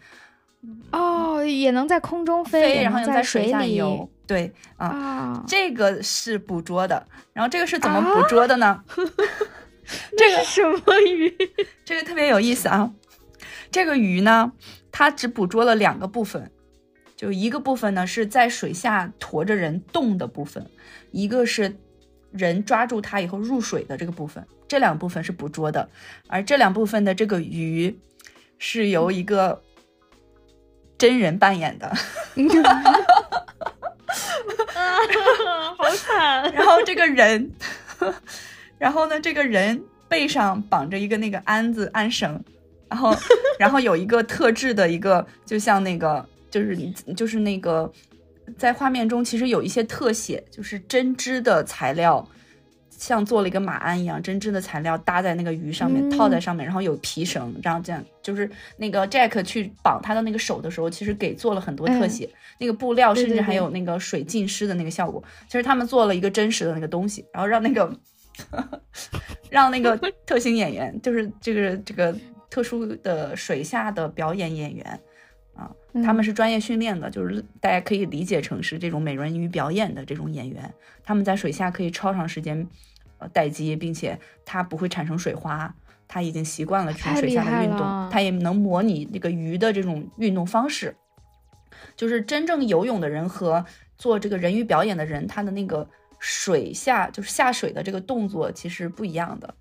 [0.92, 4.08] 哦，也能在空中飞，然后又在水下游。
[4.26, 7.06] 对啊，这个是捕捉的。
[7.34, 8.82] 然后这个是怎么捕捉的呢？
[10.16, 11.36] 这个什么鱼？
[11.84, 12.90] 这个特别有意思啊！
[13.70, 14.52] 这个鱼呢，
[14.90, 16.50] 它只捕捉了两个部分，
[17.24, 20.70] 就一个部分呢是在水下驮着人动的部分，
[21.10, 21.74] 一个是
[22.32, 24.46] 人抓住它以后入水的这个部分。
[24.68, 25.88] 这两部分是捕捉的，
[26.26, 27.98] 而这两部分的这个鱼
[28.58, 29.62] 是由一个。
[30.96, 31.88] 真人扮演的，
[35.76, 36.50] 好惨。
[36.54, 37.50] 然后这个人，
[38.78, 42.40] 然后呢，这个人背上绑着一个那个鞍子鞍绳，
[42.88, 43.14] 然后，
[43.58, 46.26] 然后有一个特制的一个，就像那个，
[46.62, 46.76] 就是
[47.16, 47.90] 就是那个，
[48.56, 52.26] 在画面中其实有一些特写，就是针织的材料。
[52.96, 62.30] 像做了一个马鞍一样，针织的材料搭在那个鱼上面，套在上面，然后有皮绳，然后这样就是那个 Jack 去绑他的那个手的时候，其实给做了很多特写，
[62.60, 65.22] 那个布料甚至还有那个水浸湿的那个效果。
[65.48, 67.92] 其实他们做了一个真实的那个东西，然后让那个
[69.50, 72.16] 让那个特型演员，就是这个这个
[72.48, 74.98] 特殊的水下的表演演员啊，
[76.02, 80.72] 他们是专业训练的，就是大家可以理解成是这种美人鱼表演的这种演员，
[81.04, 82.66] 他们在水下可以超长时间。
[83.18, 85.72] 呃待机，并且它不会产生水花，
[86.08, 90.96] 它已经习惯了这种水下的运动，它也能模拟那个鱼的这种运动方式。
[91.94, 93.64] 就是真正游泳的人和
[93.96, 95.88] 做这个人鱼表演的人，他的那个
[96.18, 99.54] 水下就是下水的这个动作其实不一样的。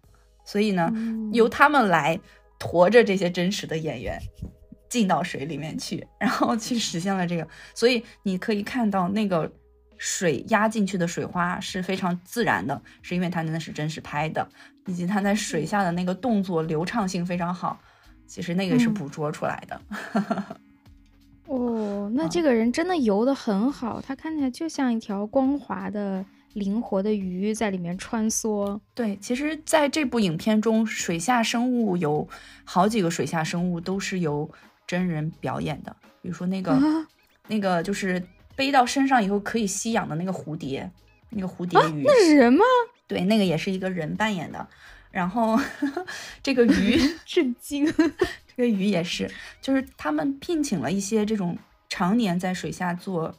[0.43, 0.91] 所以呢，
[1.31, 2.19] 由他们来
[2.57, 4.19] 驮着这些真实的演员
[4.93, 7.47] 进到水里面去，然后去实现了这个。
[7.73, 9.51] 所以你可以看到那个。
[9.95, 14.45] 水压进去的水花是非常自然的，是因为它那是真实拍的，
[14.85, 17.79] 以及它在水下的那个动作流畅性非常好。
[18.27, 19.81] 其实那个是捕捉出来的。
[21.47, 28.77] 哦，那这个人真的游得很好，他看起来就像一条光滑的、灵活的鱼在里面穿梭。
[28.93, 32.27] 对，其实在这部影片中，水下生物有
[32.65, 34.51] 好几个水下生物都是由
[34.87, 36.77] 真人表演的，比如说那个
[37.47, 38.23] 那个就是。
[38.55, 40.87] 背到身上以后可以吸氧的那个蝴蝶，
[41.31, 42.63] 那个蝴蝶鱼，那是人吗？
[43.07, 44.67] 对，那个也是一个人扮演的。
[45.09, 45.59] 然后
[46.43, 47.83] 这个鱼 震惊，
[48.55, 49.27] 这个鱼也是，
[49.59, 51.57] 就是他们聘请了一些这种
[51.89, 53.33] 常年在水下做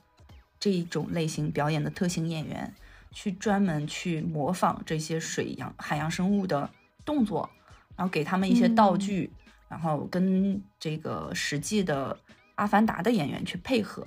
[0.58, 2.74] 这种类型表演的特型演员，
[3.12, 6.68] 去专门去模仿这些水洋海洋生物的
[7.04, 7.48] 动作，
[7.94, 9.30] 然后给他们一些道具，
[9.74, 12.16] 然后跟这个实际的
[12.54, 14.06] 阿凡达的演员去配合。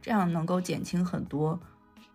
[0.00, 1.58] 这样能够减轻很多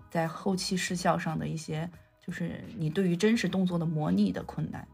[0.10, 1.88] 在后期视效上的一些，
[2.26, 4.88] 就是你对于真实动作的模拟的困难，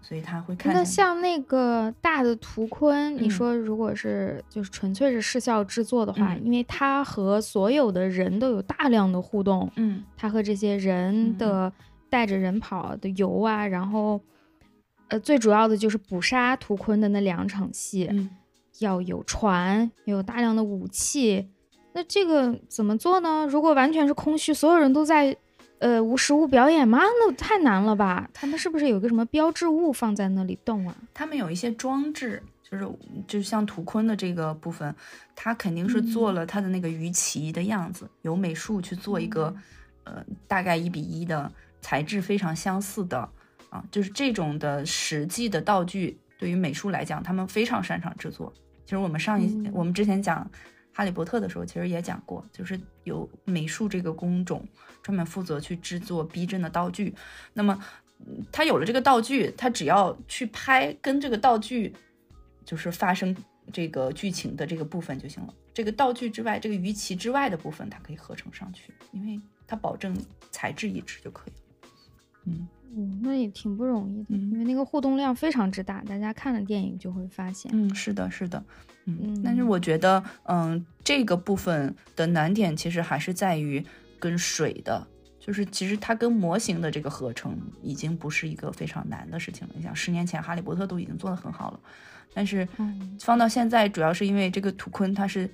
[0.00, 0.72] 所以他会看。
[0.72, 11.70] 那像那个大的图鲲，你说如果是就是纯粹是视效制作的话，因为他和所有的人都有大量的互动，嗯，他和这些人的
[12.08, 14.18] 带着人跑的游啊，然后
[15.08, 18.10] 呃最主要的就是捕杀图坤的那两场戏，
[18.80, 21.48] 要有船，有大量的武器。
[21.92, 23.46] 那这个怎么做呢？
[23.48, 25.34] 如果完全是空虚，所有人都在，
[25.78, 26.98] 呃，无实物表演吗？
[26.98, 28.28] 那太难了吧？
[28.34, 30.94] 他们是不是有个什么标志物放在那里动啊？
[31.14, 32.86] 他们有一些装置，就是
[33.26, 34.94] 就像图坤的这个部分，
[35.34, 39.56] 他肯定是做了他的那个鱼鳍的样子，有美术去做一个
[40.04, 41.50] 呃大概一比一的
[41.80, 43.26] 材质非常相似的
[43.70, 48.52] 啊，就是这种的实际的道具，对于美术来讲，他们非常擅长制作。
[48.84, 50.50] 其实我们上一我们之前讲。
[50.98, 54.66] 哈利波特的时候，其实也讲过，就是有美术这个工种，
[55.02, 57.14] 专门负责去制作逼真的道具。
[57.52, 57.78] 那么，
[58.50, 61.94] 他有了这个道具，他只要去拍跟这个道具
[62.64, 63.36] 就是发生
[63.70, 65.52] 这个剧情的这个部分就行了。
[65.74, 70.16] 这个道具之外，这个鱼鳍之外的部分，它可以合成上去，因为它保证
[70.50, 71.90] 材质一致就可以了。
[72.46, 72.66] 嗯。
[72.94, 77.70] 嗯，那也挺不容易的，因为那个互动量非常之大，大家看了电影就会发现。
[77.74, 78.62] 嗯，是的，是的，
[79.04, 79.42] 嗯。
[79.42, 83.84] 但是我觉得，嗯，这个部分的难点其实还是在于
[84.18, 85.06] 跟水的，
[85.38, 89.74] 就是其实它跟模型的这个合成已经不是一个非常难的事情了。
[89.76, 91.80] 你想，十年前哈利波特都已经做得很好了，
[92.32, 92.66] 但是
[93.20, 95.50] 放到现在，主要是因为这个图坤它是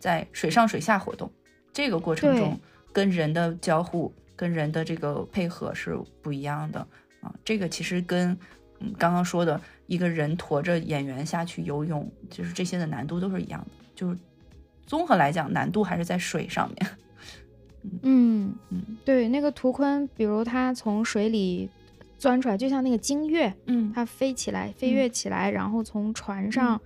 [0.00, 1.30] 在水上水下活动，
[1.72, 2.58] 这个过程中
[2.92, 4.12] 跟人的交互。
[4.34, 6.80] 跟人的这个配合是不一样的
[7.20, 8.36] 啊，这个其实跟
[8.80, 14.18] 嗯刚刚说的一个人驮着演员下去游泳，就是这些的难度都是一样的，就是
[14.86, 16.90] 综合来讲难度还是在水上面。
[18.02, 21.68] 嗯嗯，对，那个图坤，比如他从水里
[22.16, 26.80] 钻出来，就像那个鲸跃，嗯，他飞起来，飞跃起来，然后从船上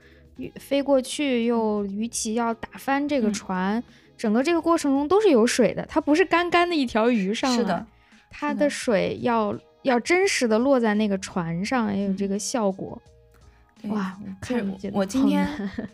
[0.57, 3.83] 飞过去，又鱼鳍要打翻这个船。
[4.17, 7.87] 整个这个过程中都是有水的，它不是干干的一条鱼上来，是的，
[8.31, 13.01] 它的水要要真实的落在那个船上，也有这个效果。
[13.89, 15.47] 哇，我我今天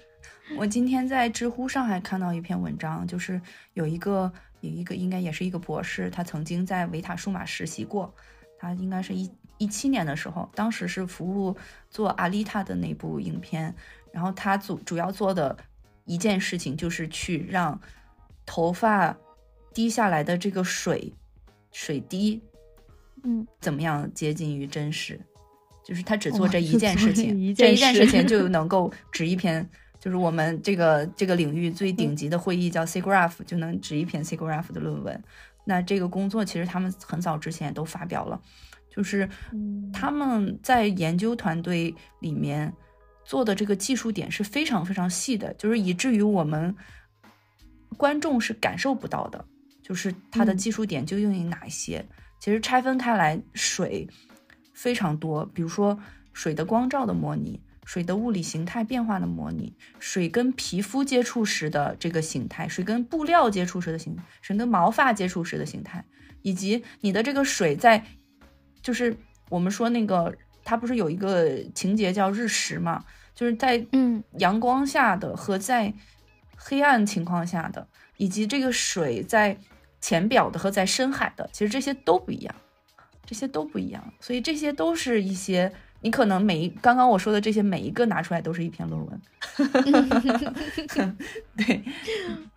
[0.56, 3.40] 我今天在知乎上还看到一篇文章，就是
[3.74, 8.14] 有一个有一个应该也是一个博士，他曾经在维塔数码实习过，
[8.58, 11.56] 他应该是一一七年的时候，当时是服务
[11.90, 13.74] 做阿丽塔的那部影片，
[14.12, 15.56] 然后他主主要做的
[16.04, 17.80] 一件事情就是去让。
[18.44, 19.16] 头发
[19.72, 21.12] 滴下来的这个水
[21.70, 22.42] 水滴，
[23.24, 25.20] 嗯，怎么样接近于真实？
[25.84, 29.68] 就是他只做这一件事情，这一件事情就能够值一篇，
[29.98, 35.24] 就是我们这个这个领域最顶级的会议叫 SIGGRAPH，就能值一篇 SIGGRAPH 的论文。
[35.64, 38.40] 那这个工作其实他们很早之前都发表了，
[38.94, 39.28] 就是
[39.92, 42.72] 他们在研究团队里面
[43.24, 46.74] 做的这个技术点是非常非常细的，就是以至于我们。
[47.96, 49.44] 观众是感受不到的，
[49.82, 52.04] 就是它的技术点究竟有哪一些？
[52.38, 54.08] 其实拆分开来，水
[54.72, 55.98] 非常多，比如说
[56.32, 66.04] 水的光照的模拟，水的物理形态变化的模拟，水跟皮肤接触时的这个形态，水跟布料接触时的形，水跟毛发接触时的形态，
[66.42, 68.04] 以及你的这个水在，
[68.82, 69.16] 就是
[69.50, 70.34] 我们说那个，
[70.64, 73.04] 它不是有一个情节叫日食嘛？
[73.34, 75.94] 就是在嗯阳光下的和在。
[76.64, 77.84] 黑暗情况下的，
[78.16, 79.56] 以及这个水在
[80.00, 82.54] 浅表的和在深海的，其实这些都不一样，
[83.26, 84.02] 这些都不一样。
[84.20, 89.20] 所以这些都是一些你可能每一刚刚我说的这些每一个拿出来都是一篇论文。
[91.56, 91.82] 对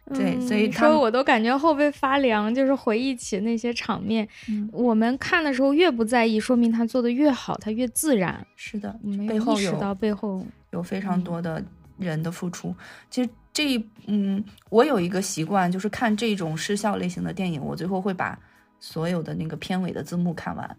[0.13, 4.27] 对，所以说我都感觉后背发凉，就是回忆起那些场面。
[4.71, 8.45] 我们看的时候越不在意，说明他做的越好，他越自然。
[8.55, 11.63] 是的，没有意识到背后有非常多的
[11.97, 12.75] 人的付出。
[13.09, 13.29] 其实。
[13.55, 18.37] 这嗯，我有一个习惯，就是看这种失效类型的电影，我最后会把
[18.81, 20.77] 所有的那个片尾的字幕看完。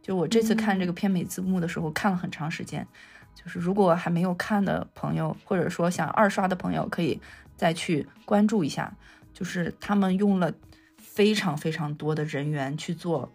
[0.00, 2.86] 就我这次看这个片尾字幕的时候，看了很长时间。
[3.34, 7.20] 就是如果还没有看的朋友，或者说想二刷的朋友，可以
[7.56, 8.96] 再去关注一下。
[9.34, 10.52] 就是他们用了
[10.98, 13.28] 非常非常多的人员去做，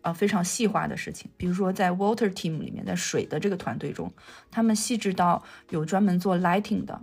[0.00, 1.30] 呃，非常细化的事情。
[1.36, 4.12] 比如说在 Water Team 里面，在水的这个团队中，
[4.50, 5.40] 他们细致到
[5.70, 7.00] 有专门做 lighting 的。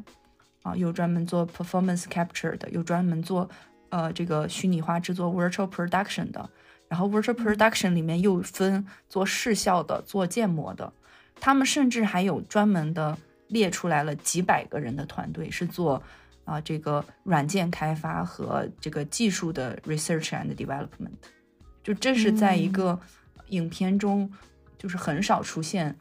[0.61, 3.49] 啊，有专门做 performance capture 的，有专门做
[3.89, 6.49] 呃这个虚拟化制作 virtual production 的，
[6.87, 10.91] 然后 virtual production 里面又分做视效的，做建模的，
[11.39, 16.03] 他们甚至还有专门的列出来了几百个人的团队是做
[16.43, 21.17] 啊这个软件开发和这个技术的 research and development，
[21.81, 22.99] 就这是在一个
[23.47, 24.29] 影片中
[24.77, 25.97] 就是很少出现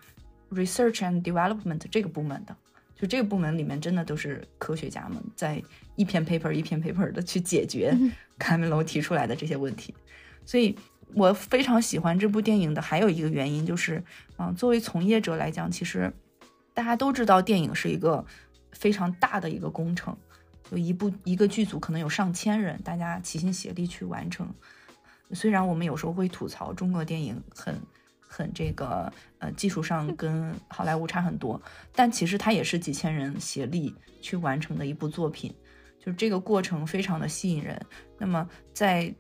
[0.51, 2.57] research and development 这个部门的。
[2.99, 5.63] 就这个部门里面，真的都是科学家们在
[5.95, 7.97] 一篇 paper 一篇 paper 的去解决
[8.39, 9.95] 卡梅隆提出来的这些问题。
[10.45, 10.77] 所以
[11.15, 14.03] 我非常喜欢这部电影的还有一个原因就是，
[14.37, 16.13] 嗯，作为从业者来讲，其实
[16.75, 18.25] 大家都知道电影是一个
[18.73, 20.17] 非常大的一个工程，
[20.69, 24.53] 就一部一个剧组可能有上千人，大家齐心协力去完成。
[25.33, 27.79] 虽然我们有时候会吐槽中国电影很
[28.29, 31.61] 很这个呃技术上 跟好莱坞差很多，
[31.93, 35.53] 但其实它也是几千人协力去完成的一部作品，
[35.99, 37.81] 就这个过程非常的吸引人。
[38.19, 39.13] 那么在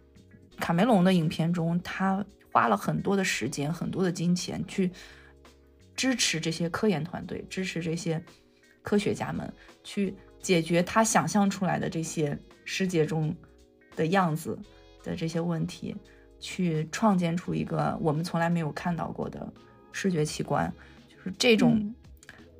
[0.58, 4.90] 卡梅隆的影片中，他花了很多的时间、很多的金钱去
[5.96, 8.22] 支持这些科研团队，支持这些
[8.82, 9.52] 科学家们
[9.82, 13.34] 去解决他想象出来的这些世界中
[13.96, 14.58] 的样子
[15.02, 15.96] 的这些问题。
[16.40, 19.46] 去创建出一个我们从来没有看到过的
[19.92, 20.72] 视觉奇观，
[21.08, 21.94] 就是这种，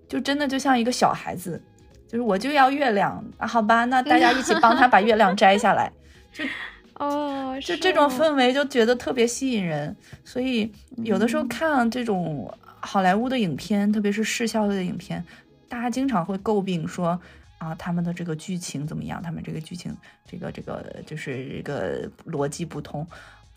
[0.08, 1.62] 就真的就像一个小孩子，
[2.08, 5.92] 就是我就要月亮啊，好吧，那大家一起帮他把月亮摘下来，
[6.32, 6.44] 就
[6.98, 9.94] 哦，就这种氛围就觉得特别吸引人。
[10.24, 15.24] 所以有的时候看这种好莱坞的影片，特别是视效类的影片，
[15.68, 17.20] 大家经常会诟病说
[17.58, 19.22] 啊，他们的这个剧情怎么样？
[19.22, 19.96] 他们这个剧情，
[20.28, 23.06] 这个这个就是这个逻辑不通。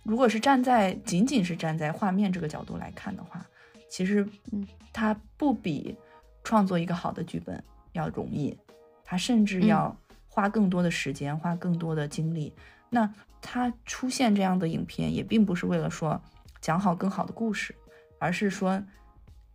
[0.04, 3.46] 如果是站在仅仅是站在画面这个角度来看的话，
[3.88, 5.96] 其实，嗯，它不比
[6.44, 8.58] 创作一个好的剧本要容易，
[9.04, 9.96] 它甚至要
[10.28, 12.52] 花更多的时间，花更多的精力。
[12.90, 16.20] 那它出现这样的影片，也并不是为了说
[16.60, 17.76] 讲好更好的故事，
[18.18, 18.82] 而是说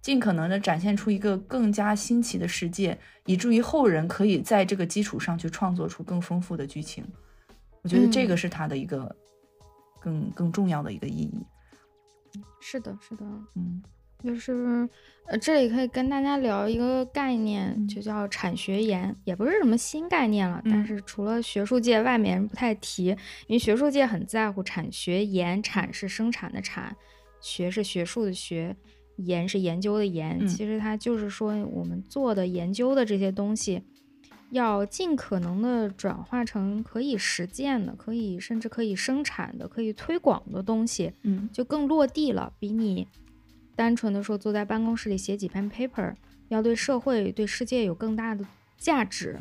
[0.01, 7.05] 尽可能的展现出一个更加新奇的世界，以至于后人可以在这个基础上去创作出更丰富的剧情。
[7.83, 9.17] 我觉得这个是他的一个。
[10.07, 11.45] 更更重要的一个意义，
[12.61, 13.25] 是的，是的，
[13.57, 13.83] 嗯，
[14.23, 14.89] 就是
[15.27, 23.17] 呃，这里可以跟大家聊一个概念，就叫产学研，也不是什么新概念了，但是除了学术界，外面人不太提，因
[23.49, 26.97] 为学术界很在乎产学研，产是生产的产，
[27.41, 28.77] 学是学术的学，
[29.17, 33.83] 研是研究的研，其实它就是说我们做的研究的这些东西。
[34.51, 42.53] 要尽可能的转化成可以实践的、可以甚至可以生产的、可以推广的东西，嗯，就更落地了。
[42.59, 43.09] 比你
[43.75, 46.15] 单纯的说坐在办公室里写几篇 paper，
[46.49, 48.47] 要对社会、对世界有更大的
[48.79, 49.41] 价值、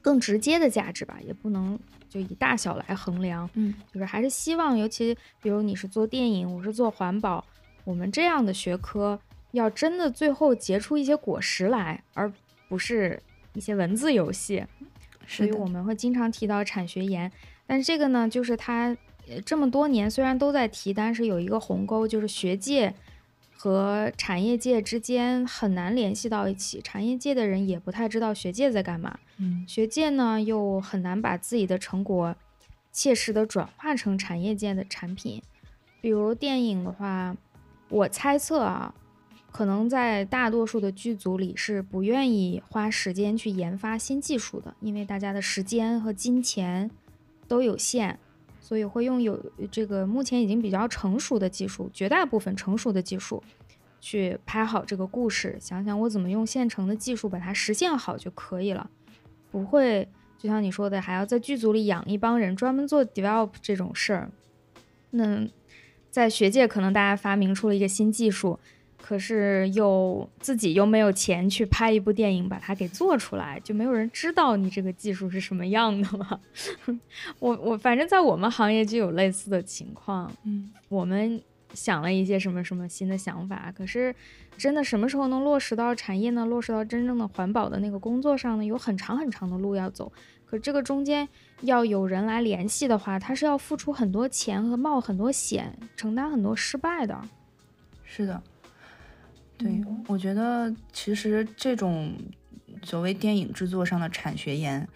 [0.00, 1.78] 更直接的价值吧，也不能
[2.08, 3.48] 就以大小来衡量。
[3.54, 7.44] 嗯，就是还是希望，尤其比如你是做电影，我是做环保，
[7.84, 9.20] 我们这样的学科
[9.52, 12.32] 要真的最后结出一些果实来，而
[12.68, 13.22] 不是。
[13.54, 14.64] 一些文字游戏，
[15.26, 17.30] 所以我们会经常提到产学研。
[17.66, 18.96] 但是这个呢，就是它
[19.44, 22.94] 这么多年虽然都在提，但是有一个鸿沟，就是学界
[23.56, 26.80] 和产业界之间很难联系到一起。
[26.82, 32.34] 产业界的人也不太知道学界在干嘛，嗯，学界呢又很难把自己的成果
[32.92, 35.42] 切实的转化成产业界的产品。
[36.00, 37.36] 比如电影的话，
[37.88, 38.94] 我猜测啊。
[39.52, 46.90] 可能在大多数的剧组里是不愿意花时间去研发新技术的，因为大家的时间和金钱
[47.48, 48.18] 都有限，
[48.60, 49.38] 所以会用有
[49.70, 53.42] 这个目前已经比较成熟的技术，绝大部分成熟的技术
[54.00, 55.58] 去拍好这个故事。
[55.60, 58.88] 想想我怎么用现成的技术把它实现好就可以了，
[59.50, 64.30] 不会就像你说的还要在剧组里养一帮人专门做 develop 这种事儿。
[65.10, 65.44] 那
[66.08, 68.58] 在学界可能大家发明出了一个新技术。
[69.02, 76.40] 可是又自己又没有钱去拍一部电影把它给做出来，就没有人知道你这个技术是什么样的嘛。
[77.40, 81.42] 我我反正在我们行业就有类似的情况，嗯，我们
[81.74, 84.14] 想了一些什么什么新的想法，可是
[84.56, 86.44] 真的什么时候能落实到产业呢？
[86.44, 88.64] 落实到真正的环保的那个工作上呢？
[88.64, 90.12] 有很长很长的路要走。
[90.46, 91.28] 可这个中间
[91.60, 97.20] 要有人来联系的话，他是要付出很多钱和冒很多险，承担很多失败的。
[98.04, 98.42] 是的。
[99.60, 102.14] 对，我觉得其实这种
[102.82, 104.88] 所谓电影制作上的产学研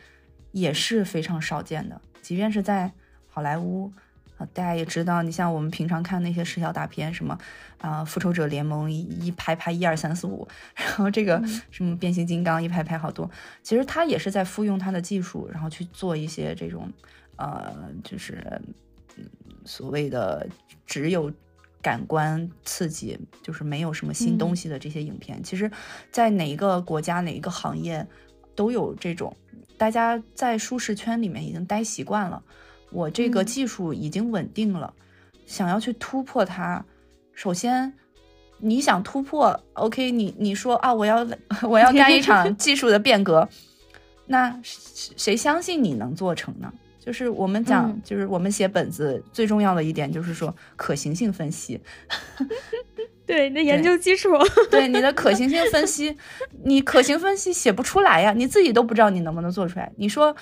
[0.53, 2.01] 也是非常少见的。
[2.23, 2.91] 即便是在
[3.29, 3.93] 好莱坞，
[4.39, 7.39] 啊，大家也知道，你像我们平常看那些视效大片，什么
[7.77, 13.31] 啊，《复仇者联盟》一一拍拍一二三四五，然后这个什么变形金刚一排排好多，
[13.63, 16.91] 其实他也是在复用他的技术，然后去做一些这种
[17.37, 18.63] 呃，就是
[19.67, 20.49] 所谓的
[20.87, 21.31] 只有。
[21.85, 25.71] 感官刺激就是没有什么新东西的这些影片，其实，
[26.11, 28.07] 在哪一个国家、哪一个行业
[28.55, 29.37] 都有这种，
[29.77, 32.43] 大家在舒适圈里面已经待习惯了，
[32.91, 34.95] 我这个技术已经稳定了，
[35.45, 36.83] 想要去突破它，
[37.35, 37.93] 首先
[38.57, 41.27] 你想突破，OK，你你说啊，我要
[41.69, 43.47] 我要干一场技术的变革，
[44.27, 46.73] 那谁相信你能做成呢？
[47.05, 51.79] 就是我们讲，就是我们写本子最重要的一点就是说可行性分析。
[53.27, 54.31] 对你的研究基础，
[54.71, 56.15] 对你的可行性分析，
[56.63, 59.91] 你可行分析写不出来呀，你自己都不知道你能不能做出来。
[59.97, 60.35] 你说，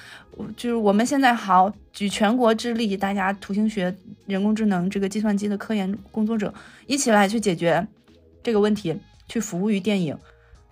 [0.57, 3.93] 就是我们现在好举全国之力，大家图形学、
[4.27, 6.53] 人工智能这个计算机的科研工作者
[6.87, 7.85] 一起来去解决
[8.43, 8.97] 这个问题，
[9.29, 10.17] 去服务于电影。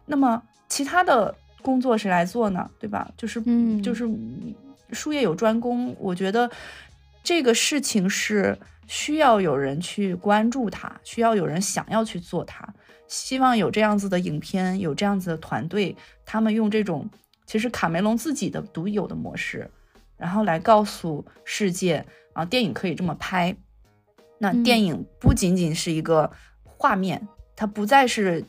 [0.06, 1.32] 那么其他的
[1.62, 2.68] 工作谁来做呢？
[2.80, 3.08] 对吧？
[3.16, 4.04] 就是，嗯，就是
[4.92, 5.94] 术业有专攻。
[5.98, 6.50] 我觉得
[7.22, 8.58] 这个事情是。
[8.92, 12.68] 需要有人去关注它，需要有人想要去做它，
[13.06, 15.94] 希望有这样子的影片，有这样子的团队，
[16.26, 17.08] 他们用这种
[17.46, 19.70] 其实卡梅隆自己的独有的模式，
[20.16, 23.56] 然后来告诉世界啊，电影可以这么拍。
[24.38, 26.28] 那电影不仅仅是一个
[26.64, 28.44] 画面，它不再是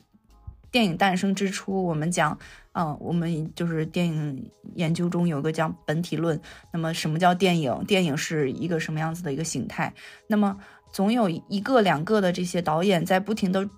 [0.72, 2.38] 电影诞生之初我们讲。
[2.74, 6.40] 嗯，我们就是电影研究中有个叫本体论。
[6.72, 7.84] 那么，什么叫电影？
[7.84, 9.94] 电影是一个什么样子的一个形态？
[10.28, 10.58] 那么，
[10.90, 13.70] 总有一个、两个的这些导演在不停的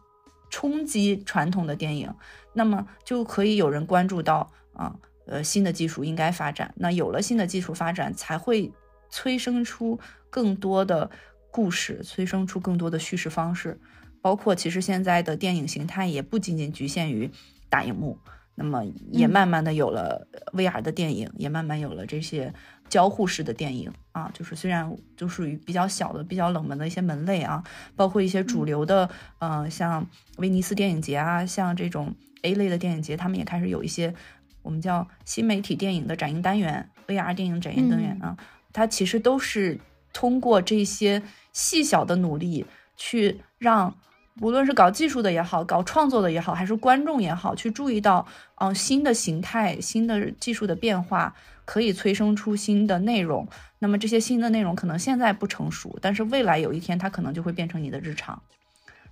[0.51, 2.13] 冲击传统的电影，
[2.53, 6.71] 那么就可以有人关注到啊，呃，新的技术应该发展。
[6.77, 8.71] 那有了新的技术发展，才会
[9.09, 11.09] 催生出更多的
[11.49, 13.79] 故事，催生出更多的叙事方式。
[14.23, 17.29] 包括其实现在的电影形态也不仅仅局限于
[17.69, 18.17] 大荧幕。
[18.55, 22.53] 那么也慢慢的有了 VR 的电影，也慢慢有了这些
[22.87, 27.63] 交互式的电影啊，就是虽然就属于比较小的、比较冷门的一些门类啊，
[27.95, 29.09] 包括一些主流的，
[29.39, 30.07] 嗯，像
[30.37, 32.13] 威尼斯电影节啊，像这种
[32.43, 34.13] A 类的电影节，他们也开始有一些
[34.61, 38.37] 我们叫新媒体电影的展映单元，VR 电影展映单元啊，
[38.71, 39.79] 它其实都是
[40.13, 43.95] 通过这些细小的努力去让。
[44.41, 48.25] 无论是搞技术的也好，搞创作的也好，还是观众也好，去注意到，
[48.55, 53.47] 嗯，新的形态、新的技术的变化，可以催生出新的内容。
[53.79, 58.41] 那么这些新的内容可能现在不成熟，但是未来有一天它可能就会变成你的日常。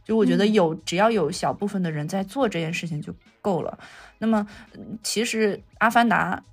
[0.04, 3.78] 就我觉得有，只要有小部分的人在做这件事情就够了。
[4.18, 4.48] 那么
[5.04, 6.44] 其实《阿凡达》，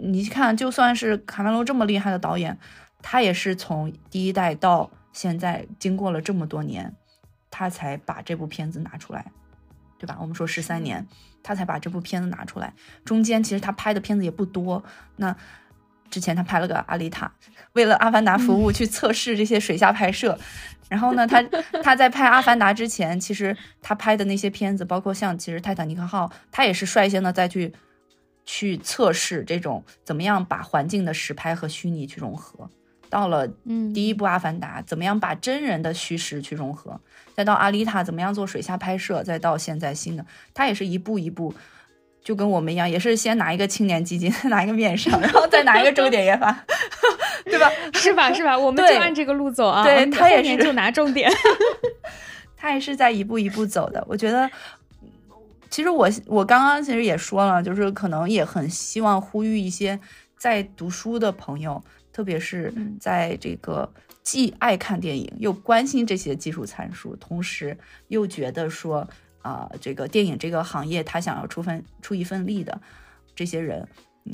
[0.00, 2.56] 你看，就算是卡梅隆这么厉害的导演，
[3.02, 6.94] 他也是从第一代到现在，经过了这么多年。
[7.56, 9.30] 他才把这部片子拿出来，
[9.96, 10.18] 对吧？
[10.20, 11.06] 我们说十三年，
[11.40, 12.74] 他才把这部片子拿出来。
[13.04, 14.82] 中间其实他拍的片子也不多。
[15.14, 15.36] 那
[16.10, 17.26] 之前他拍了个《阿丽塔》，
[17.74, 20.36] 为了《阿凡达》服务去测试这些水下拍摄。
[20.88, 21.40] 然后呢，他
[21.84, 27.72] 他在拍《阿凡达》之前，其实他拍的那些片子，包括像其实《泰坦尼克号》，他也是率先的再去
[28.44, 32.68] 去测试这种怎么样把环境的实拍和虚拟去融合。
[33.14, 33.46] 到了
[33.94, 37.00] 第一部《阿凡达》，怎么样把真人的虚实去融合？
[37.32, 41.54] 再到阿丽塔怎么样做水下拍摄，再到现在新的，他也是一步一步，
[42.24, 46.50] 就跟我们一样，也是先拿一个青年基金， 拿一个面上， 然后再拿一个重点研发，
[47.46, 47.70] 对吧？
[47.92, 48.32] 是吧？
[48.32, 48.58] 是吧？
[48.58, 49.84] 我们就按这个路走啊。
[49.84, 51.30] 对他也是就拿重点，
[52.56, 54.04] 他也是在一步一步走的。
[54.08, 54.50] 我觉得，
[55.70, 60.00] 其实我我刚刚其实也说了，就是可能也很希望呼吁一些
[60.36, 61.80] 在读书的朋友，
[62.14, 63.92] 特别是在这个。
[64.22, 67.76] 既爱看电影，又关心这些技术参数，同时
[68.08, 69.06] 又觉得说
[69.42, 72.80] 啊，这个电影这个行业他想要出分出一份力的
[73.34, 73.86] 这些人，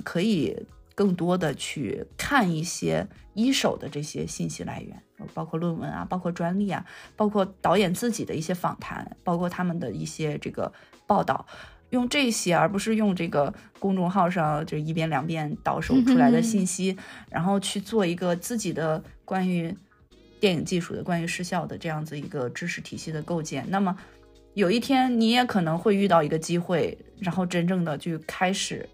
[0.05, 0.57] 可以
[0.95, 3.05] 更多的去看一些
[3.35, 5.03] 一手的这些信息来源，
[5.35, 10.72] 包括论文啊，包括专利啊，包括导演自己的一些访谈，包括他们的一些这个
[11.05, 11.45] 报道，
[11.91, 16.97] 用这些而不是用这个公众号上就一遍两遍倒手出来的信息，
[17.30, 19.03] 然后去做一个自己的。
[19.30, 19.72] 关于
[20.41, 23.97] 电影技术的、关于视效的这样子一个知识体系的构建，那么
[24.55, 28.88] 有一天你也可能会遇到一个机会，然后真正的去开始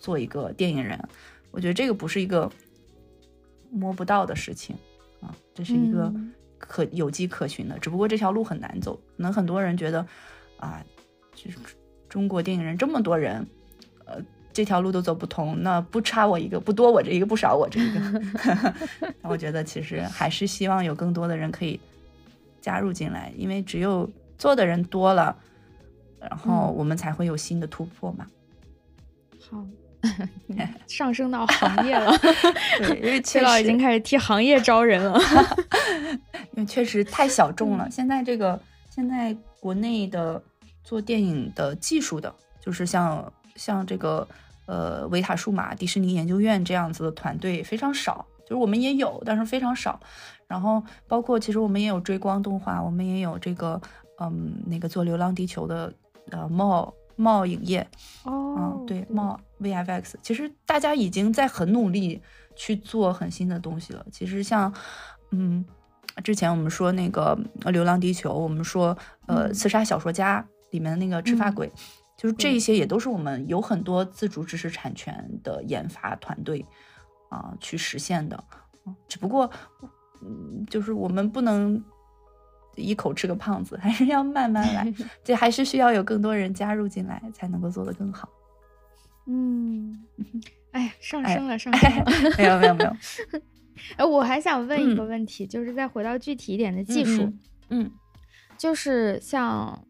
[0.00, 1.00] 做一个电影人。
[1.52, 2.50] 我觉得这个不是一个
[3.70, 4.74] 摸不到的事情
[5.20, 6.12] 啊，这是一个
[6.58, 7.78] 可有迹可循的。
[7.78, 10.04] 只不过这条路很难走，可能很多人觉得
[10.56, 10.84] 啊，
[11.32, 11.58] 就是
[12.10, 13.46] 中国电影人这么多人，
[14.04, 14.16] 呃。
[14.52, 18.74] 这条路都走不通，那不差我一个，不多我这一个，不少我这一个。
[19.22, 21.78] 我觉得其实还是希望有更多的人可以
[22.60, 25.34] 加入进来，因为只有做的人多了，
[26.20, 28.26] 然后我们才会有新的突破嘛。
[29.48, 29.64] 好，
[30.88, 32.12] 上升到行业了。
[32.78, 35.16] 对，因为崔老已经开始替行业招人了。
[36.54, 37.88] 因为确实太小众了。
[37.88, 40.42] 现在这个现在国内的
[40.82, 43.32] 做电影的技术的，就是像。
[43.56, 44.26] 像这个，
[44.64, 50.00] 呃，维塔数码、迪士尼研究院这样子的团队非常少，就是我们也有，但是非常少。
[50.46, 53.78] 然后包括其实我们也有追光动画，我们也有这个，
[54.18, 55.92] 嗯，那个做《流浪地球》的，
[56.30, 57.86] 呃，茂茂影业，
[58.24, 62.22] 哦，嗯，对，茂 VFX，其实大家已经在很努力
[62.56, 64.06] 去做很新的东西了。
[64.10, 64.72] 其实像，
[65.32, 65.62] 嗯，
[66.24, 67.38] 之前我们说那个
[67.70, 70.40] 《流浪地球》，我们说呃《刺杀小说家》
[70.70, 71.70] 里面的那个执法鬼，
[72.16, 76.64] 就是这一些也都是我们有很多自主知识产权的研发团队
[77.28, 78.42] 啊去实现的。
[79.06, 79.50] 只不过，
[80.22, 81.82] 嗯，就是我们不能
[82.76, 84.92] 一口吃个胖子，还是要慢慢来，
[85.22, 88.28] 这还是需要有更多人加入进来，才能够做得更好。
[89.26, 90.02] 嗯，
[90.72, 92.04] 哎，上升了，上升了。
[92.38, 92.96] 没有，没有，没有。
[93.96, 97.32] 哎，我还想问一个问题，就是再回到具体一点的技术，
[97.68, 97.90] 嗯，
[98.58, 99.78] 就是像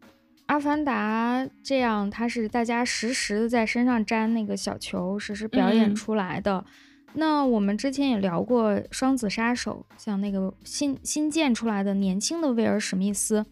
[0.51, 6.65] 阿凡达》这样，它是大家实时的在身上粘那个小球，实时表演出来的。
[7.13, 13.45] 那我们之前也聊过《双子杀手》，像那个新新建出来的年轻的威尔史密斯，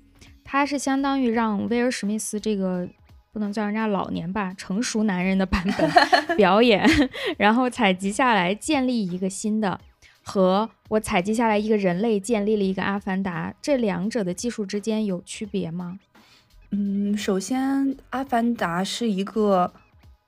[0.44, 2.86] 他是相当于让威尔史密斯这个
[3.32, 5.90] 不能叫人家老年吧，成熟男人的版本
[6.36, 6.86] 表演，
[7.38, 9.80] 然后采集下来建立一个新的。
[10.22, 15.98] 和我采集下来一个人类建立了一个阿凡达，这两者的技术之间有区别吗？
[16.72, 19.74] 嗯，首先，阿凡达是一个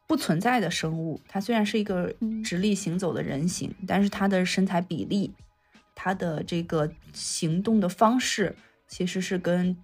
[0.08, 2.14] 不存在的生物，它虽然是一个
[2.44, 5.34] 直立行走的人形，但是它的身材比例、
[5.96, 8.56] 它的这个行动的方式，
[8.88, 9.76] 其实是跟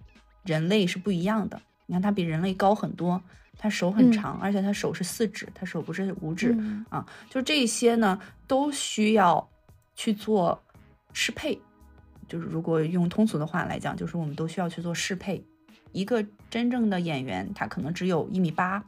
[0.44, 1.60] 人类是不一样的。
[1.86, 3.22] 你看，它比人类高很多，
[3.56, 6.56] 它手很长，而且它手是四指，它手不是五指
[6.88, 7.06] 啊。
[7.30, 9.48] 就这些呢，都需要。
[10.00, 10.62] 去做
[11.12, 11.60] 适配，
[12.28, 15.44] 就是如果用通俗的话来讲，就是我们都需要去做适配。
[15.92, 18.84] 一个真正的演员，他可能只有一米八，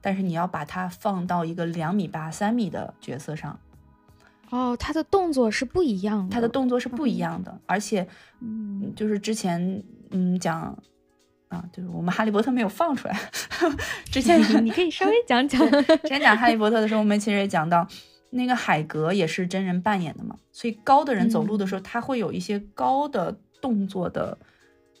[0.00, 3.58] 但是你要把他放到一个两米八、三米的角色上，
[4.50, 8.06] 哦，他的动作是不一样的，他的动作是不一样的，而且，
[8.40, 10.78] 嗯，就是之前嗯讲
[11.48, 13.18] 啊，就是我们哈利波特没有放出来，
[14.10, 17.86] 之前你可以稍微 讲讲，之前讲哈利波特的时候，我们其实也讲到。
[18.30, 24.36] 那个海格也是真人扮演的嘛，所以高的人走路的时候，他会有一些高的动作的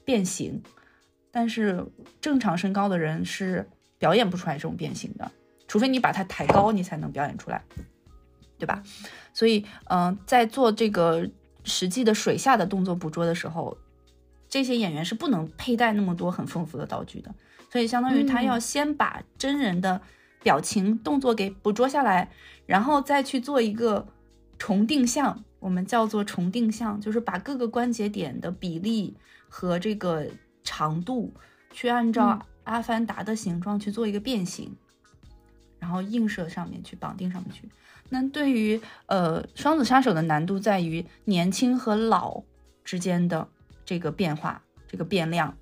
[0.04, 0.62] 变形，
[1.36, 1.84] 但是
[2.18, 3.68] 正常身高的人是
[3.98, 5.30] 表演不出来这种变形的，
[5.68, 7.62] 除非你把它抬高，你才能表演出来，
[8.56, 8.82] 对吧？
[9.34, 11.28] 所以，嗯，在做这个
[11.62, 13.76] 实际的水下的动作捕捉的时候，
[14.48, 17.34] 这些演员是不能佩戴那么多很丰富的道具的，
[17.70, 20.00] 所以相当于他要先把真人的
[20.42, 22.30] 表情动作给捕捉下来。
[22.64, 24.08] 然后再去做一个
[24.58, 29.14] 重定向，我们叫做重定向，就是把各个关节点的比例
[29.50, 30.26] 和这个
[30.66, 31.32] 长度，
[31.70, 34.76] 去按照阿凡达的形状去做一个变形，
[35.78, 37.66] 然后映射上面去绑定上面去。
[38.10, 42.42] 那对于呃双子杀手的难度在于年轻和老
[42.84, 43.48] 之间的
[43.84, 45.56] 这个变化，这个变量。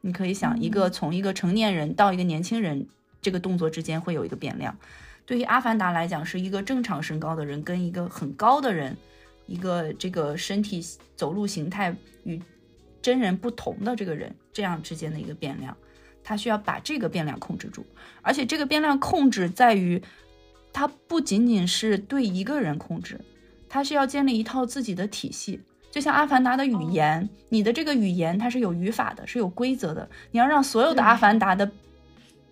[0.00, 2.86] 你可以想一个从一个成年人到一个年轻人，
[3.22, 4.76] 这个动作之间会有一个变量。
[5.24, 8.94] 对于阿凡达来讲，是一个正常身高的人跟一个很高的人，
[9.46, 10.84] 一个这个身体
[11.16, 12.38] 走路形态与
[13.04, 15.76] 真人不同的这个人，这样之间的一个变量，
[16.22, 17.84] 他需要把这个变量控制住。
[18.22, 20.02] 而且这个变量控制在于，
[20.72, 23.20] 它不仅仅是对一个人控制，
[23.68, 25.60] 它是要建立一套自己的体系。
[25.90, 31.70] 就像阿凡达的语言，你的这个语言它是有语法的，是有规则的，你要让所有的阿凡达的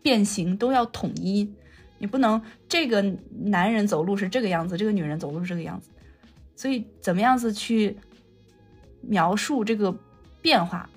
[0.02, 1.50] 变形都要统一。
[1.96, 3.00] 你不能这个
[3.30, 5.88] 男人走路是这个样子，这个女人走路是这个样子，
[6.54, 7.96] 所以怎么样子去
[9.00, 9.96] 描述这个
[10.42, 10.88] 变化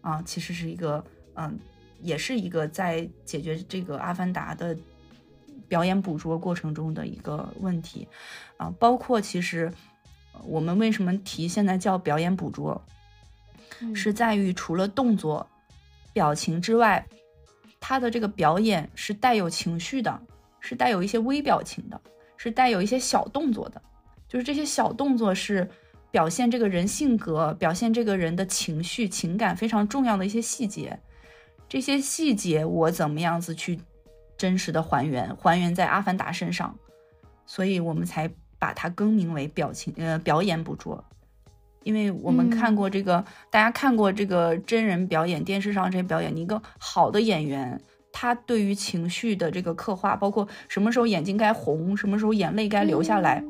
[0.00, 0.22] 啊？
[0.22, 1.58] 其实是一个嗯，
[2.00, 4.74] 也是一个在解决这个阿凡达的
[5.68, 8.08] 表演捕捉过程中的一个问题
[8.56, 8.72] 啊。
[8.78, 9.70] 包括其实
[10.44, 12.80] 我们为什么提现在叫表演捕捉，
[13.94, 15.46] 是在于除了动作、
[16.12, 17.04] 表情之外，
[17.80, 20.22] 他的这个表演是带有情绪的。
[20.66, 22.00] 是带有一些微表情的，
[22.38, 23.82] 是带有一些小动作的，
[24.26, 25.70] 就是这些小动作是
[26.14, 30.96] 表现这个人性格、表现这个人的情绪、情感非常重要的一些细节。
[31.68, 33.80] 这些细节我怎么样子去
[34.36, 36.72] 真实的还原，还原在阿凡达身上，
[37.46, 41.04] 所以我们才把它更名为表情呃表演捕捉。
[41.82, 47.80] 因为我们看过这个，大家看过这个真人表演，电视上这些表演，一个好的演员。
[48.12, 53.42] 他对于情绪的这个刻画，包括什么时候眼睛该红，什么时候眼泪该流下来，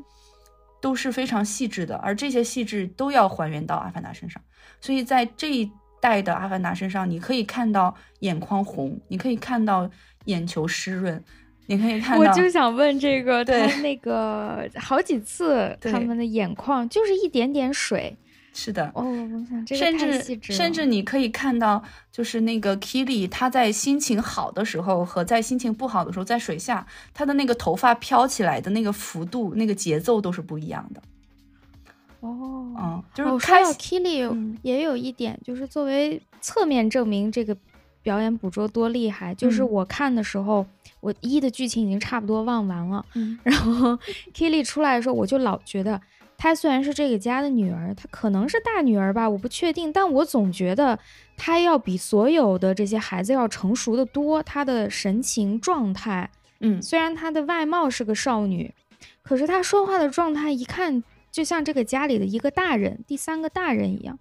[0.81, 1.95] 都是非常细致的。
[1.97, 4.41] 而这些细致都要还原到阿凡达身上。
[4.79, 5.71] 所以在这一
[6.01, 9.89] 代的阿凡达身上，你可以看到眼眶红，你可以看到
[10.25, 11.23] 眼球湿润，
[11.67, 12.29] 你可以看到。
[12.29, 18.15] 我就想问这个，他那个好几次他们的眼眶就是一点点水。
[18.57, 31.01] 是的，哦，我想这个甚至甚至你可以看到，就是那个 Kili，他在心情好的时候和在心情不好的时候，在水下，他的那个头发飘起来的那个幅度、那个节奏都是不一样的。
[32.21, 37.55] 哦，嗯，就是开 Kili 也有一点，就是作为侧面证明这个
[38.01, 40.65] 表演捕捉多厉害，就是我看的时候，
[41.01, 43.99] 我一的剧情已经差不多忘完了，嗯，然后
[44.33, 46.01] Kili 出来的时候，我就老觉得
[46.45, 50.99] 她虽然是这个家的女儿，她可能是大女儿吧，我不确定，但我总觉得
[51.35, 56.29] 她要比所有的这些孩子要成熟的多，她的神情状态，
[56.59, 58.71] 嗯，虽然她的外貌是个少女，
[59.23, 61.03] 可是她说话的状态一看。
[61.31, 64.17] 就像这个家里的一个大人，第三个大人一样，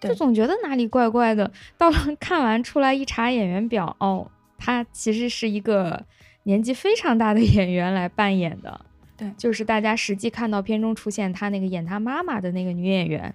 [0.00, 1.50] 就总觉得哪里怪怪的。
[1.76, 6.06] 到了 看完出来一查演员表，哦，她其实是一个
[6.44, 8.80] 年纪非常大的演员来扮演的。
[9.16, 13.34] 对，就是大家实际看到片中出现他那个演他妈妈的那个女演员，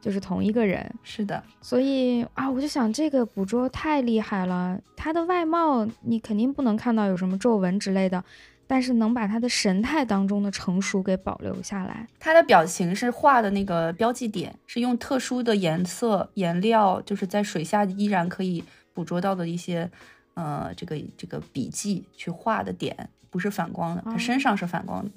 [0.00, 0.92] 就是同一个人。
[1.02, 4.80] 是的，所以啊，我就想这个捕捉太厉害了。
[4.96, 8.24] 她的外貌你肯定不能看到有什么皱纹之类的。
[8.66, 12.06] 但是能把他的神态当中的成熟给保留下来。
[12.20, 18.62] 他的表情是画的那个标记点，是用特殊的颜色颜料，就是在水下依然可以
[18.94, 19.90] 捕捉到的一些，
[20.34, 25.10] 呃，这个这个笔记去画的点，不是反光的，它身上是反光的。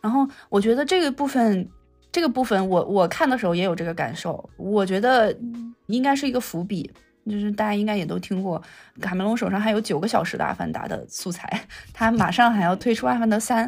[0.00, 1.68] 然后我觉得这个部分，
[2.12, 5.34] 这个部分我我看的时候也有这个感受，我觉得
[5.86, 6.90] 应该是一个伏笔。
[7.26, 8.62] 就是大家应该也都听过，
[9.00, 13.66] 卡梅隆手上还有九个小时的《阿凡达》的素材， 他马上还要推出《阿凡达三》，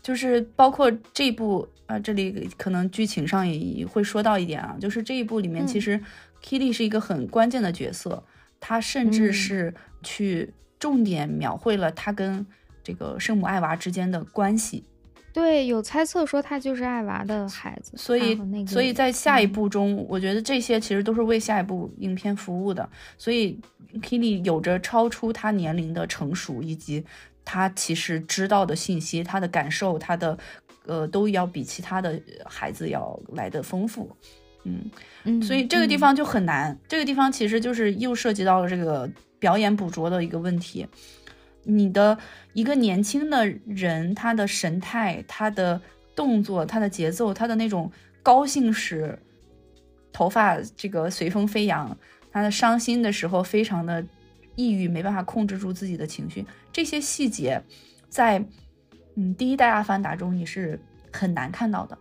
[0.00, 6.00] 就是包括这一部啊，这里可能剧情上也会说到一点啊，就是这一部里面其实
[6.40, 8.22] Kitty 是一个很关键的角色，
[8.60, 12.46] 他甚至是去重点描绘了他跟
[12.86, 14.84] 这个圣母爱娃之间的关系。
[15.32, 22.88] 对，有猜测说他就是爱娃的孩子，所以，所以在下一步中，我觉得这些其实都是为下一部影片服务的。
[23.18, 23.60] 所以
[24.00, 27.04] ，Kili 有着超出他年龄的成熟，以及
[27.44, 30.38] 他其实知道的信息、他的感受、他的
[30.86, 34.10] 呃，都要比其他的孩子要来的丰富。
[34.64, 34.90] 嗯
[35.24, 36.74] 嗯，所以这个地方就很难。
[36.88, 39.06] 这个地方其实就是又涉及到了这个
[39.38, 40.86] 表演捕捉的一个问题。
[41.66, 42.16] 你的
[42.52, 45.80] 一个年轻的人，他的神态、他的
[46.14, 47.90] 动作、他的节奏、他的那种
[48.22, 49.18] 高兴时，
[50.12, 51.90] 头发这个随风飞扬；
[52.30, 54.04] 他的伤心的时候，非常的
[54.54, 56.46] 抑郁，没办法控制住自己的情绪。
[56.72, 57.60] 这些细节，
[58.08, 58.42] 在
[59.16, 60.78] 嗯第一代阿凡达中你是
[61.12, 61.98] 很难看到的，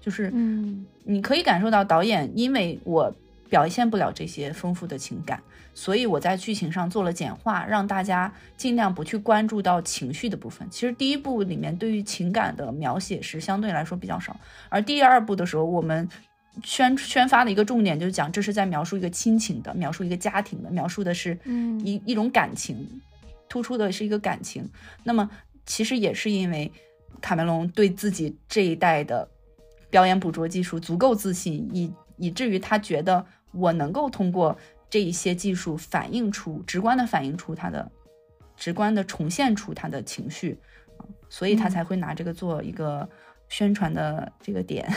[0.00, 3.14] 就是嗯，你可以感受到导演因为我
[3.48, 5.42] 表现不了这些丰富的情感。
[5.76, 10.68] 所以我在剧情上做了简化，让大家尽量不去关注到情绪的部分。
[10.70, 14.38] 其实第一部里面对于情感的描写是相对来说比较少，
[14.68, 16.08] 而第二部的时候，我们
[16.62, 21.36] 宣宣发的一个重点就是讲这是在描述一个亲情的，描述一个家庭的，描述的是
[21.82, 23.02] 一一种感情，
[23.48, 24.70] 突出的是一个感情。
[25.02, 25.28] 那么
[25.66, 26.70] 其实也是因为
[27.20, 29.28] 卡梅隆对自己这一代的
[29.90, 34.56] 表演捕捉技术足够自信，以以至于他觉得我能够通过。
[34.90, 37.90] 这一些技术反映出直观的反映出他的，
[38.54, 40.56] 直观的重现出他的情绪，
[41.28, 43.08] 所以他才会拿这个做一个
[43.48, 44.88] 宣传的这个点。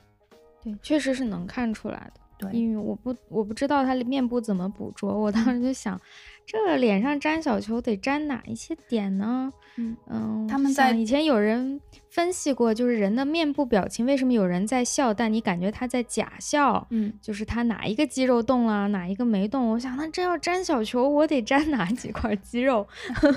[0.64, 2.20] 对，确实是能看出来的。
[2.38, 6.00] 对，因为我不我不知道他的面部怎么捕捉，我当时就想，
[6.46, 9.52] 这脸上粘小球得粘哪一些点呢？
[9.76, 11.80] 嗯嗯，他们在以前有人
[12.10, 16.86] 分析过，就是人的面部表情为什么有人在笑，但你感觉他在假笑？
[16.90, 19.70] 嗯，就是他哪一个肌肉动了，哪一个没动？
[19.70, 22.86] 我想，那这要粘小球，我得粘哪几块肌肉？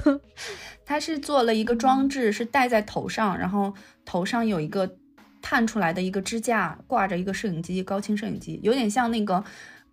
[0.86, 3.74] 他是做了一个装置，是戴在头上，然后
[4.06, 4.98] 头上有一个
[5.42, 9.44] 探出来的一个支架，挂着一个摄影机，高清摄影机，有点像那个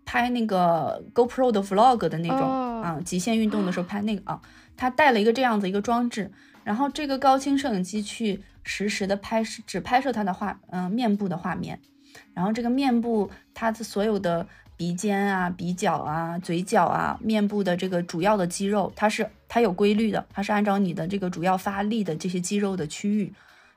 [0.05, 2.41] 拍那个 GoPro 的 Vlog 的那种
[2.83, 4.41] 啊，极限运动的时候拍那个啊。
[4.77, 6.31] 他带了一个这样子一个装置，
[6.65, 11.81] 然后这个高清摄影机去实时的拍摄，只拍摄他的画，嗯，面部的画面。
[12.33, 14.47] 然后这个面部，它的所有的
[14.77, 23.33] 鼻尖啊、鼻角啊、嘴角啊、面部的这个主要的肌肉，它是它有规律的，它是按照你的这个主要发力的这些肌肉的区域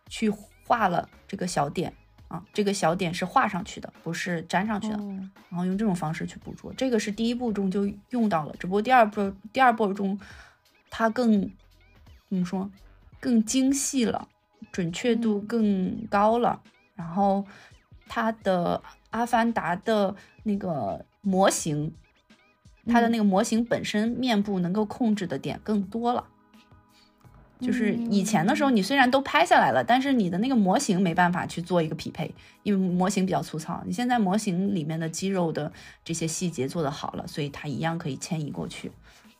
[0.10, 0.32] 去
[0.66, 1.94] 画了这个小点
[2.28, 4.98] 啊，这个小点是画上去的，不是粘上去的。
[5.50, 10.20] 然后用这种方式去捕捉，这个是第一步中就用到了，只不过第二步第二步中。
[10.90, 11.42] 它更
[12.30, 12.72] 怎么说？
[13.20, 14.30] 更精细了，
[14.72, 16.62] 准确度更高了。
[16.96, 17.46] 然后
[18.08, 21.94] 它的阿凡达的那个模型，
[22.88, 26.26] 它的那个模型本身面部能够控制的点更多了。
[27.60, 32.34] 就是以前的时候，你虽然都拍下来了，但是你的那个模型没办法去做一个匹配，
[32.64, 33.82] 因为模型比较粗糙。
[33.86, 35.72] 你现在模型里面的肌肉的
[36.03, 38.91] 这些细节做得好了，所以它一样可以迁移过去。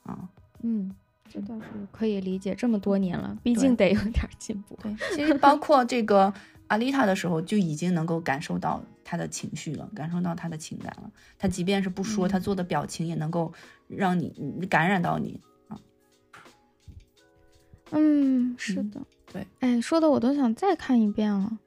[0.04, 0.30] 啊，
[0.64, 0.96] 嗯。
[1.30, 4.80] 这倒是可以理解，这么多年了，毕竟得有点进步。
[4.82, 6.34] 对，其实包括这个
[6.68, 11.12] 阿丽塔的时候，就已经能够感受到她的情绪了，感受到她的情感了。
[11.38, 13.52] 她即便是不说，他做的表情也能够
[13.90, 14.32] 让你
[14.70, 15.57] 感染到你啊。
[17.92, 21.58] 嗯，是的，对，哎，说的我都想再看一遍了。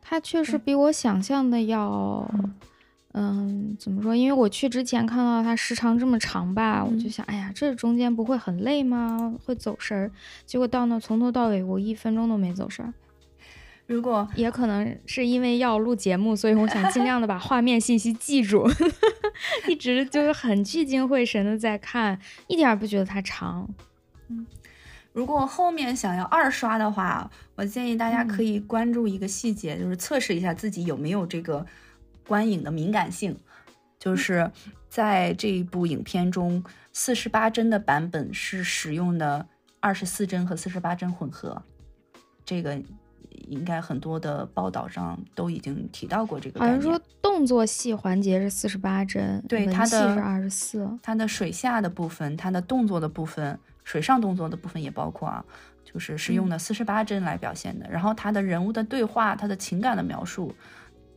[0.00, 2.30] 它确实比我想象的要，
[3.14, 4.14] 嗯，怎么说？
[4.14, 9.34] 因为我去之前看到它时长这么长吧，我就想，哎呀，这中间不会很累吗？
[9.44, 10.10] 会走神儿。
[10.44, 12.92] 结果到那从头到尾，我一分钟都没走神儿。
[13.86, 18.68] 如果也可能是因为要录节目，所以我想尽量的把画面信息记住，
[19.68, 23.68] 一直就是很聚精会神的在看，一点儿不觉得它长。
[24.28, 24.44] 嗯，
[25.16, 31.64] 如果后面想要二刷的话，我建议大家可以关注一个细节，就是测试一下自己有没有这个
[32.28, 33.34] 观影的敏感性。
[33.98, 34.52] 就是
[34.90, 36.62] 在这一部影片中，
[36.92, 39.46] 四十八帧的版本是使用的
[39.80, 41.62] 二十四帧和四十八帧混合，
[42.44, 42.78] 这个。
[43.48, 46.58] 应该很多的报道上都已经提到过这个。
[46.58, 50.88] 好像说动作戏环节是四十八帧，对，它的是二十四。
[51.02, 53.56] 它的水下的部分，它的动作的部分，
[53.86, 55.44] 水上动作的部分也包括啊，
[55.84, 57.88] 就是是用的四十八帧来表现的。
[57.88, 60.52] 然后他的人物的对话，他的情感的描述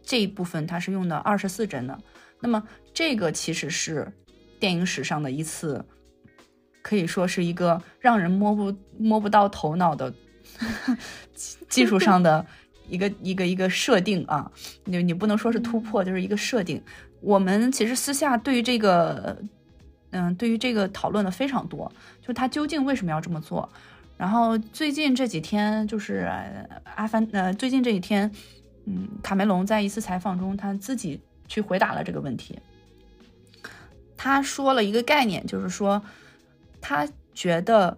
[0.03, 1.99] 这一部分，他是用的二十四帧的。
[2.39, 2.63] 那么
[2.93, 4.13] 这个其实是
[4.59, 5.83] 电影史上的一次，
[6.83, 10.13] 可以说是一个让人摸不摸不到头脑的。
[11.69, 12.45] 技术上的
[12.87, 14.51] 一个一个一个设定啊，
[14.85, 16.81] 你你不能说是突破，就是一个设定。
[17.21, 19.37] 我们其实私下对于这个，
[20.09, 21.89] 嗯，对于这个讨论的非常多，
[22.29, 23.67] 就他究竟为什么要这么做。
[24.15, 26.29] 然后最近这几天，就是
[26.95, 28.31] 阿凡，呃，最近这几天，
[28.85, 32.59] 嗯，卡梅隆在一次采访中，他自己去回答了这个问题。
[34.15, 35.99] 他说了一个概念，就是说
[36.79, 37.97] 他觉得。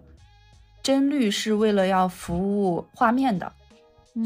[0.84, 3.52] 帧率是为了要服务画面的，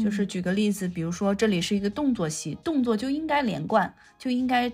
[0.03, 4.71] 就是举个例子，比如说这里是一个动作戏，动作就应该连贯，就应该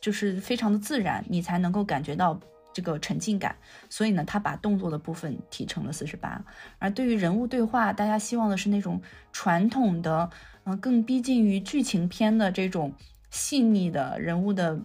[0.00, 2.36] 就是非常的自然，你才能够感觉到
[2.76, 3.56] 这个沉浸感。
[3.88, 6.44] 所以呢，他把动作的部分提成了四十八。
[6.78, 9.00] 而对于人物对话，大家希望的是那种
[9.32, 10.28] 传统的，
[10.64, 12.92] 嗯，更逼近于剧情片的这种
[13.30, 14.78] 细腻的人物的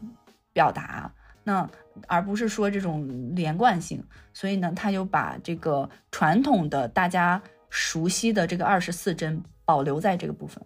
[0.53, 1.11] 表达。
[1.43, 1.69] 那
[2.07, 4.01] 而不是说这种连贯性，
[4.33, 10.63] 所以呢，他又把这个传统的大家熟悉的这个二十四帧保留在这个部分，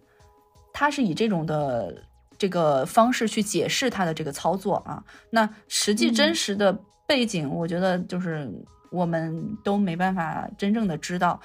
[0.74, 2.04] 他是以这种的
[2.38, 5.02] 这个方式去解释他的这个操作啊。
[5.30, 8.50] 那实际真实的背景，我觉得就是
[8.92, 11.40] 我们都没办法真正的知道，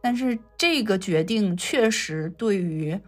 [0.00, 2.98] 但是这个决定确实对于。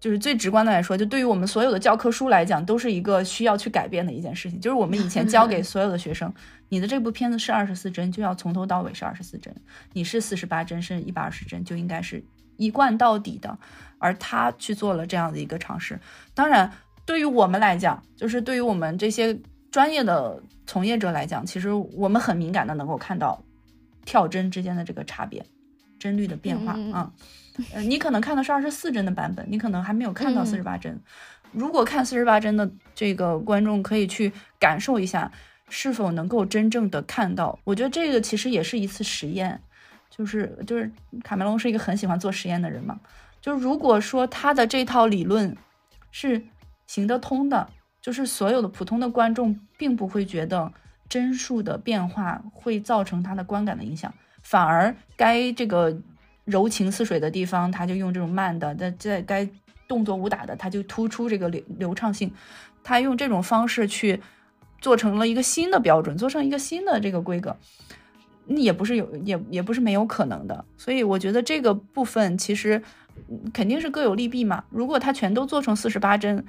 [0.00, 4.58] 就是最直观的来说，就对于我们所有的教科书来讲，都是一个需要去改变的一件事情。
[4.58, 6.32] 就是我们以前教给 所有的学生，
[6.70, 9.52] 你的这部片子是二十四帧，就要从头到尾是二十四帧；
[9.92, 12.24] 你是四十八帧，是一百二十帧，就应该是
[12.56, 13.58] 一贯到底的。
[13.98, 16.00] 而他去做了这样的一个尝试。
[16.32, 16.72] 当然，
[17.04, 19.38] 对于我们来讲，就是对于我们这些
[19.70, 23.42] 专业的从业者来讲，其实我们很敏感的能够看到
[24.04, 25.44] 跳帧之间的这个差别，
[25.98, 27.12] 帧率的变化啊。
[27.72, 30.98] 呃，你可能看的是二十四帧的版本，你可能还没有看到四十八帧。
[31.52, 35.30] 如果看四十八帧的这个观众可以去感受一下，
[35.68, 37.58] 是否能够真正的看到。
[37.64, 39.60] 我觉得这个其实也是一次实验，
[40.08, 40.90] 就是就是
[41.22, 42.98] 卡梅隆是一个很喜欢做实验的人嘛。
[43.40, 45.56] 就是如果说他的这套理论
[46.10, 46.42] 是
[46.86, 47.68] 行得通的，
[48.00, 50.72] 就是所有的普通的观众并不会觉得
[51.08, 56.00] 帧数的变化会造成他的观感的影响，反而该这个。
[56.46, 59.48] 柔情似水的地方，他就用这种慢的；在在该
[59.86, 62.32] 动作武打的，他就突出这个流流畅性。
[62.82, 64.20] 他用这种方式去
[64.80, 67.56] 做成了一个新的标准，做成一个新的这个规格，
[68.46, 70.64] 那也不是有，也也不是没有可能的。
[70.76, 72.82] 所以我觉得这个部分其实
[73.52, 74.64] 肯定是各有利弊嘛。
[74.70, 76.44] 如果他全都做成四十八帧，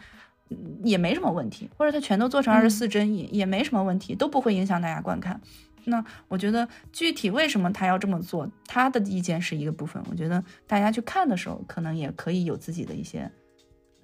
[0.83, 5.39] 也没什么问题；或者他全都做成二十四帧，也也没什么问题，都不会影响大家观看。
[5.85, 10.01] 那我觉得具体为什么他要这么做，他的意见是一个部分。
[10.09, 13.31] 我觉得大家去看的时候，可能也可以有自己的一些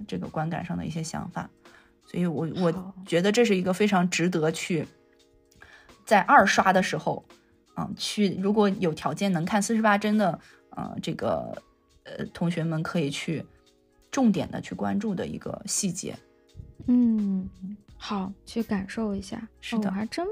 [0.07, 1.49] 这个观感上的一些想法。
[2.07, 4.88] 所以，我我觉得这是一个非常值得去
[6.06, 7.24] 在二刷的时候，
[7.76, 10.40] 嗯，去如果有条件能看四十八帧的，
[10.72, 11.61] 呃，这个
[12.06, 13.45] 呃同学们可以去
[14.10, 16.18] 重点的去关注的一个细节。
[16.86, 17.49] 嗯，
[17.98, 19.48] 好，去感受一下。
[19.60, 20.26] 是的，还真。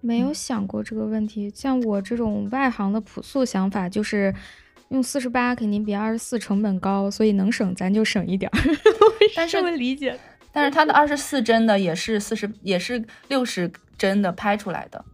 [0.00, 4.32] 没有想过这个问题，像我这种外行的朴素想法，就是
[4.90, 8.58] 用四十八肯定比二十四成本高，所以能省咱就省一点儿。
[9.34, 10.16] 但是这么理解，
[10.52, 15.04] 但是它的二十四帧的也是四十，也是六十帧的拍出来的。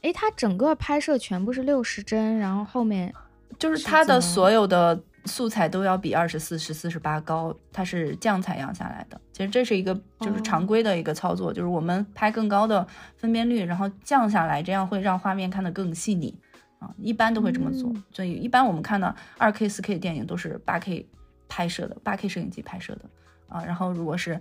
[0.00, 3.12] 哎，它整个拍摄全部是六十帧，然后后面
[3.58, 9.20] 就是它的所有的素材都要比二十四十四十八高，它是降采样下来的。
[9.32, 12.86] 其实这是一个就是常规的一个操作，就是我们拍更高的
[13.16, 16.34] 分辨率，然后降下来，这样会让画面看得更细腻
[16.80, 16.90] 啊。
[16.98, 21.06] 一般都会这么做，所以一般我们看到二 K、四 K 的电影都是八 K
[21.48, 23.02] 拍摄的，八 K 摄影机拍摄的
[23.48, 23.64] 啊。
[23.64, 24.32] 然后如果是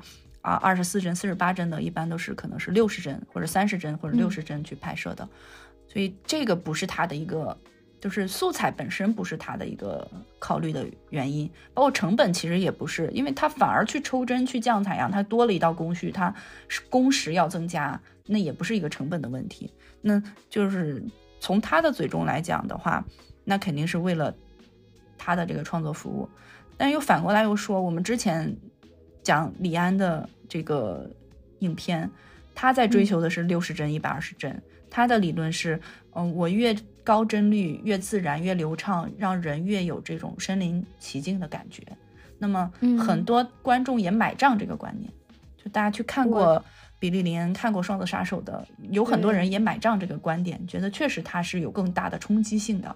[0.41, 5.29] 啊二十四帧、四十八帧的，一般都是可能是六十帧或者三十帧或者六十帧去拍摄的，
[5.87, 7.55] 所以这个不是它的一个。
[8.01, 10.09] 就是素材本身不是他的一个
[10.39, 16.33] 考虑的原因，包括成本其实也不是，因为他反而去抽帧去降采样，他多了一道工序，他
[16.67, 19.71] 是工时要增加，那也不是一个成本的问题。
[20.01, 20.19] 那
[20.49, 21.03] 就是
[21.39, 23.05] 从他的嘴中来讲的话，
[23.43, 24.35] 那肯定是为了
[25.15, 26.27] 他的这个创作服务。
[26.77, 28.57] 但又反过来又说，我们之前
[29.21, 31.07] 讲李安的这个
[31.59, 32.09] 影片，
[32.55, 34.59] 他在追求的是六十帧、一百二十帧，
[34.89, 35.79] 他的理论是，
[36.15, 36.75] 嗯，我越。
[37.03, 41.83] 高帧率越自然越流畅，让人越有这种身临其境的感觉。
[42.37, 45.11] 那么很多观众也买账这个观念，
[45.57, 46.57] 就大家去看过
[46.97, 52.95] 《比利林恩》、看过《双子杀手》的，有很多人也买账这个观点，觉得确实它是有更大的冲击性的。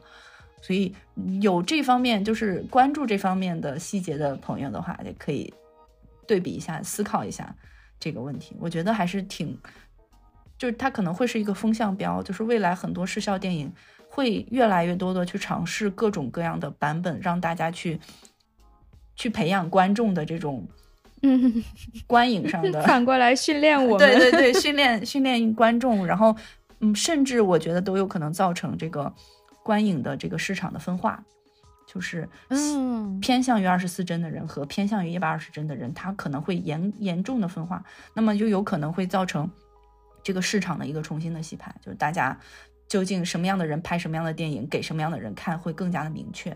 [0.62, 0.96] 所以
[1.42, 5.54] 有这方面就是关注这方面的细节的朋友的话，也可以
[6.28, 7.56] 对比一下，思考一下
[8.00, 8.56] 这个问题。
[8.60, 9.56] 我觉得还是挺，
[10.58, 13.72] 就是它可能会是一个风向标，就是未来很多视效电影。
[14.16, 18.00] 会越来越多的去尝试各种各样的版本，让大家去
[19.14, 20.66] 去培养观众的这种
[21.22, 21.62] 嗯。
[22.08, 26.34] 观影上的， 反过来训练我们，对对对，训练训练观众，然后
[26.80, 29.12] 嗯，甚至我觉得都有可能造成这个
[29.62, 31.22] 观影的这个市场的分化，
[31.86, 37.84] 就是嗯，偏向于二十四帧的人和偏向于一百二十帧的人，他可能会严严重的分化，
[38.14, 39.50] 那么就有可能会造成
[40.24, 42.40] 这个市场的一个重新的洗牌，就是大家。
[42.88, 46.56] 究竟什么样的人拍什么样的电影，给什么样的人看会更加的明确。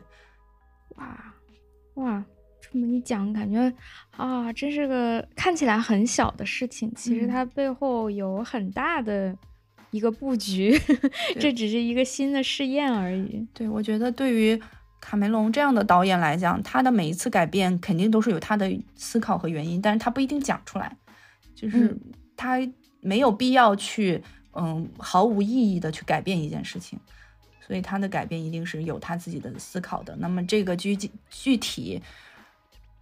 [0.95, 1.33] 哇
[1.95, 2.23] 哇，
[2.61, 3.73] 这么一讲，感觉
[4.11, 9.35] 啊，真是个看起来很小的事情，其实它背后有很大的
[9.91, 10.79] 一个布局。
[11.39, 13.47] 这只是一个新的试验而已。
[13.53, 14.61] 对，我觉得对于
[15.01, 20.95] 卡梅隆这样的导演来讲，他的每一次改变肯定都是有他的思考和原因，但是他不一定讲出来，
[21.55, 21.97] 就是
[22.37, 22.59] 他
[23.01, 24.21] 没有必要去。
[24.23, 26.99] 嗯，嗯毫无意义的去改变一件事情，
[27.61, 30.15] 所以他的改变一定是有他自己的思考的。
[30.15, 30.97] 那么这个具
[31.29, 32.01] 具体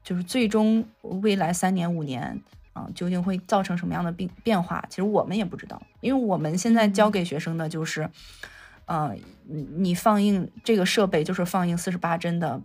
[0.04, 2.42] 就是最终未来三年五年
[2.74, 4.86] 啊，究竟会造成什么样的变变化？
[4.90, 8.10] 其实我们也不知道，因为我们现在教给学生的就是，
[8.86, 9.16] 呃，
[9.46, 12.62] 你你放映这个设备就是放映四十八帧的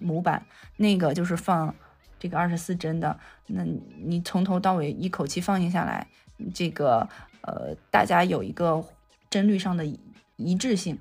[0.00, 0.44] 模板，
[0.76, 1.74] 那个就是放
[2.18, 3.64] 这个二十四帧的，那
[3.98, 6.06] 你从头到尾一口气放映下来，
[6.52, 7.08] 这个。
[7.48, 8.84] 呃，大家有一个
[9.30, 9.84] 帧率上的
[10.36, 10.98] 一致性，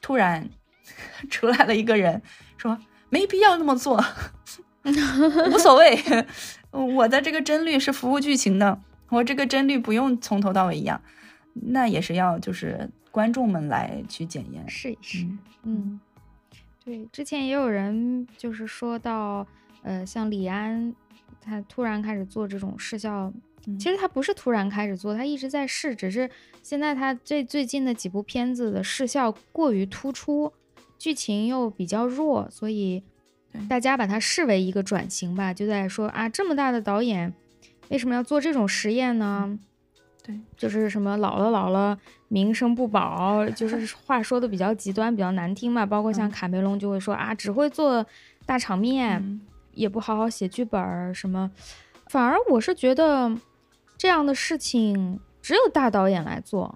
[0.00, 0.48] 突然
[1.28, 2.22] 出来了一个人
[2.56, 2.78] 说
[3.10, 4.02] 没必要那么做，
[5.52, 5.98] 无所谓，
[6.72, 8.80] 我的这个帧率是服务剧情的，
[9.10, 11.00] 我这个帧率不用从头到尾一样，
[11.52, 15.26] 那也是要就是观众们来去检验试一试。
[15.64, 16.00] 嗯，
[16.84, 19.46] 对，之前也有人就是说到，
[19.82, 20.94] 呃，像李安，
[21.40, 23.32] 他突然开始做这种视效。
[23.78, 26.28] 其实他不是突然开始做，他一直在试，只是
[26.62, 30.52] 现在他这最近的几部片子的视效过于突出，
[30.98, 33.02] 剧情又比较弱，所以
[33.68, 37.32] 大家把它视为一个转型吧，就在说啊，这么大的导演
[37.88, 39.58] 为什么要做这种实验呢？
[40.22, 45.86] 对，就是什么老了老了名声不保，就 是话说的比较极端，比较难听嘛。
[45.86, 48.04] 包括像卡梅隆就会说啊，只会做
[48.44, 49.40] 大场面，
[49.72, 51.50] 也不好好写剧本什么，
[52.10, 53.34] 反而我是觉得。
[53.96, 56.74] 这样的事情只有大导演来做，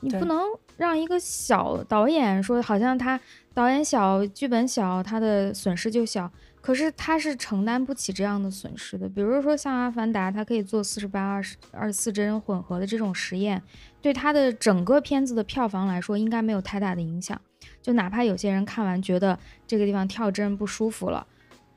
[0.00, 0.40] 你不能
[0.76, 3.18] 让一个小导演说，好像他
[3.52, 6.30] 导演小、剧本小，他的损失就小。
[6.60, 9.08] 可是他是承担不起这样的损失的。
[9.08, 13.62] 比如说像《阿凡达》，他可以做四十八、二十二十四帧混合的这种实验，
[14.02, 17.40] 对他的整个片子的票房来说，应该没有太大的影响。
[17.80, 21.26] 就哪怕有些人看完觉得这个地方跳帧不舒服了，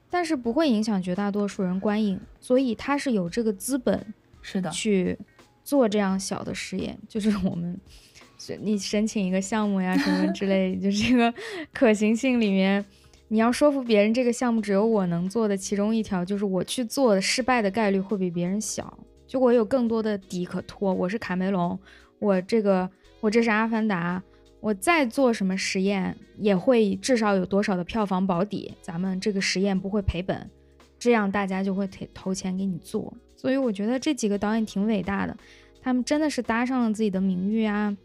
[0.09, 2.19] 但是不会影响绝大多数人观影。
[2.39, 4.13] 所以他是有这个资本。
[4.41, 5.17] 是的，去
[5.63, 7.79] 做这样小的实验，就是 我们，
[8.61, 11.33] 你申请一个项目呀，什么之类，就这个
[11.71, 12.83] 可行性里面，
[13.27, 18.97] 你要说服别人这个项目只有我能做的其中一条，就是我去做的失败的概率会比别人小，
[19.27, 20.93] 就我有更多的底可托。
[20.93, 21.79] 我是卡梅隆，
[22.19, 22.89] 我这个
[23.19, 24.21] 我这是阿凡达，
[24.59, 30.49] 我再做什么实验也会至少有多少的票房保底，咱们这个实验不会赔本，
[30.97, 33.13] 这样大家就会投投钱给你做。
[33.41, 35.35] 所以我觉得这几个导演挺伟大的，
[35.81, 37.97] 他们真的是搭上了自己的名誉啊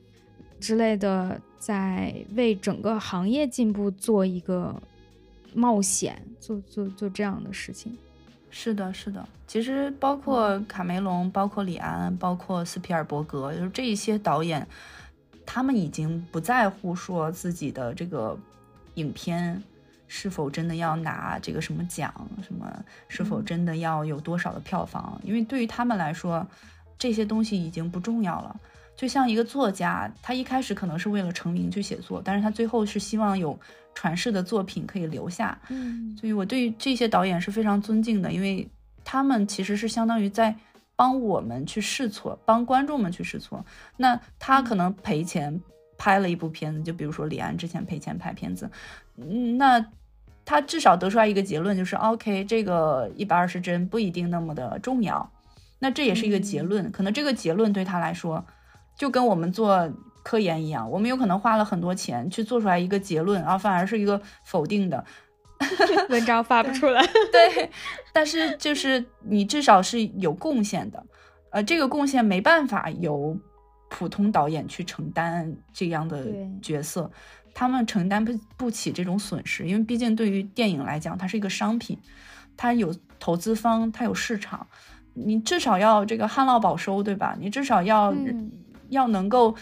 [0.59, 4.75] 之类的，在为整个行业进步做一个
[5.53, 7.95] 冒险，做做做这样的事情。
[8.49, 9.29] 是的，是的。
[9.47, 14.67] 其实包括卡梅隆，包括李安，包括斯皮尔伯格，就是这一些导演，
[15.45, 18.39] 他们已经不在乎说自己的这个
[18.95, 19.63] 影片
[20.09, 22.13] 是否真的要拿这个什么奖，
[22.43, 22.71] 什么
[23.09, 26.47] 是否真的要有多少的票房，因为对于他们来说，
[26.99, 28.61] 这些东西已经不重要了。
[28.97, 33.59] 就像一个作家，他一开始可能是为了成名去写作，但是他最后是希望有
[33.95, 35.59] 传世的作品可以留下。
[35.69, 38.67] 嗯，所以我对于这些导演是非常尊敬的，因为
[39.05, 40.57] 他们其实是相当于在
[40.97, 43.63] 帮我们去试错，帮观众们去试错。
[43.99, 45.61] 那他可能赔钱
[45.99, 48.71] 拍了一部片子，就比如说李安之前赔钱拍片子，
[49.19, 49.79] 嗯，那
[50.47, 55.31] 他至少得出来一个结论，就是 OK，这个一百二十帧不一定那么的重要。
[55.81, 58.43] 那这也是一个结论，可能这个结论对他来说。
[58.97, 59.93] 就跟我们做
[60.23, 65.05] 科研一样，我们有可能花了很多钱去做出来一个结论，啊反而是一个否定的
[66.09, 67.07] 文章发不出来。
[67.31, 67.71] 对，
[68.15, 71.05] 但是就是你至少是有贡献的，
[71.51, 73.39] 呃，这个贡献没办法由
[73.91, 76.25] 普通导演去承担这样的
[76.63, 77.11] 角色，
[77.57, 81.99] 他们承担不不起这种损失，因为毕竟对于电影来讲，它是一个商品，
[82.57, 84.67] 它有投资方，它有市场，
[85.15, 87.35] 你至少要这个旱涝保收，对吧？
[87.41, 88.15] 你至少要。
[88.89, 89.53] 要能够，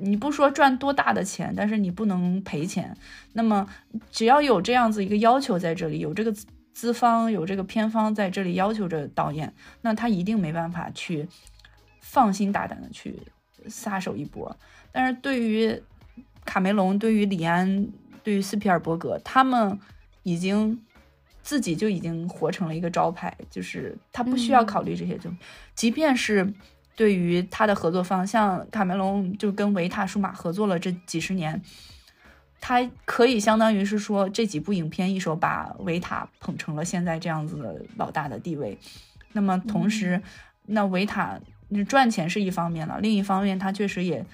[0.00, 2.96] 你不说赚多大的钱，但是你不能赔钱。
[3.34, 3.68] 那么
[4.10, 6.34] 只要有这样子一个要求在这里，有这个
[6.72, 11.28] 资方有这个片方在这里要求着导演，那他一定没办法去
[12.00, 13.20] 放心大胆的去
[13.66, 14.56] 撒手一搏。
[14.90, 15.82] 但是对于
[16.48, 17.86] 卡梅隆、对于李安、
[18.22, 19.78] 对于斯皮尔伯格，他们
[20.22, 20.80] 已经
[21.42, 25.30] 自己就已经活成了一个招牌，就是他不需要考虑这些，就
[25.74, 26.54] 即便是。
[26.98, 31.62] 对于他的合作方，像卡梅隆就跟维塔数码合作了这几十年，
[32.60, 38.76] 他可以相当于是说这几部影片一手把维塔捧成了现在这样子的老大的地位。
[39.32, 40.20] 那么同时，
[40.66, 41.38] 那维塔
[41.68, 44.26] 那赚钱是一方面了，另一方面他确实也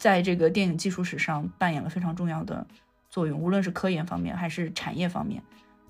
[0.00, 2.66] 在这个电影技术史上扮演了非常重要的
[3.08, 5.40] 作用，无论是科研方面还是产业方面，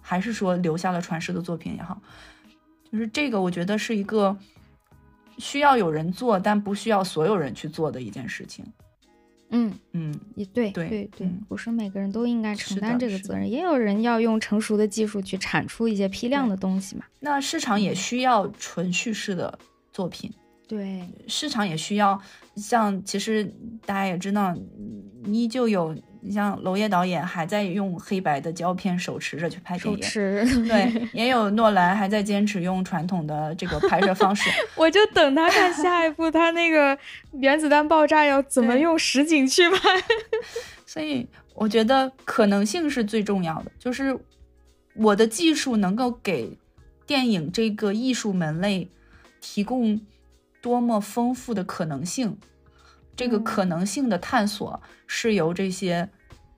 [0.03, 2.03] 还是说留下了传世的作品也好，
[2.93, 4.37] 就是这个我觉得是一个。
[5.39, 8.63] 需要有人做，但不需要所有人去做的一件事情。
[9.49, 17.07] 嗯嗯，也对对对对，不是每个人都应该承担这个责任，也有人要用成熟的技术去产出一些批量的东西嘛。
[17.21, 19.59] 那市场也需要纯叙事的
[19.95, 20.31] 作品。
[20.71, 22.23] 对，市场也需要，
[22.55, 23.53] 像其实
[23.85, 24.55] 大家也知道，
[25.27, 25.97] 依旧有。
[26.23, 34.51] 你像娄烨导演还在用黑白的胶片手持着去拍电影，手持对，也有诺兰还在坚持用传统的这个拍摄方式。
[34.77, 36.99] 我就等他看下一部，他那个
[37.33, 39.79] 原子弹爆炸要怎么用实景去拍。
[40.85, 44.15] 所以我觉得可能性是最重要的，就是
[44.97, 46.55] 我的技术能够给
[47.07, 48.87] 电影这个艺术门类
[49.41, 49.99] 提供
[50.61, 52.39] 多么丰富的可能性。
[53.17, 56.09] 这个可能性的探索是由这些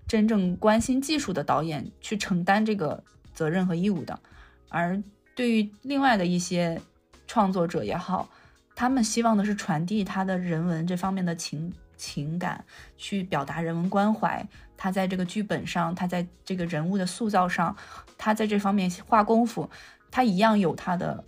[0.07, 3.03] 真正关心技术的导演去承担这个
[3.35, 4.21] 责任和义务的，
[4.69, 5.03] 而
[5.35, 6.81] 对于另外的一些
[7.27, 8.29] 创作者也好，
[8.77, 12.65] 他们希望的是传递他的人文这方面的情情感，
[12.97, 14.47] 去表达人文关怀。
[14.77, 17.75] 他在这个剧本上，他在这个人物的塑造上，
[18.19, 19.69] 他在这方面花功夫，
[20.11, 21.25] 他一样有他的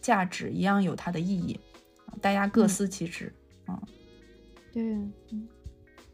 [0.00, 1.58] 价值，一样有他的意义。
[2.20, 3.32] 大家各司其职
[3.68, 3.78] 嗯。
[4.72, 4.82] 对，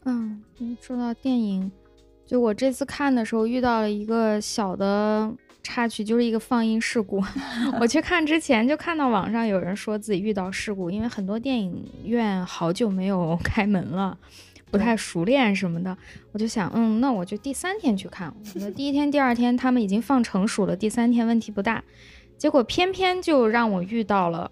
[0.05, 1.71] 嗯嗯，说到电影，
[2.25, 5.33] 就我这次看的时候遇到了一个小的
[5.63, 7.23] 插曲，就是一个放映事故。
[7.81, 14.17] 我去看之前就看到网上有人说自己遇到事故，因为很多电影院好久没有 开门了，
[14.69, 15.97] 不太熟练什么的。
[16.31, 18.31] 我就想，嗯，那我就第三天去看。
[18.37, 21.83] 我觉得第一天、第二天他们已经放成熟了，第三天问题不大。
[22.37, 24.51] 结果偏偏就让我遇到了。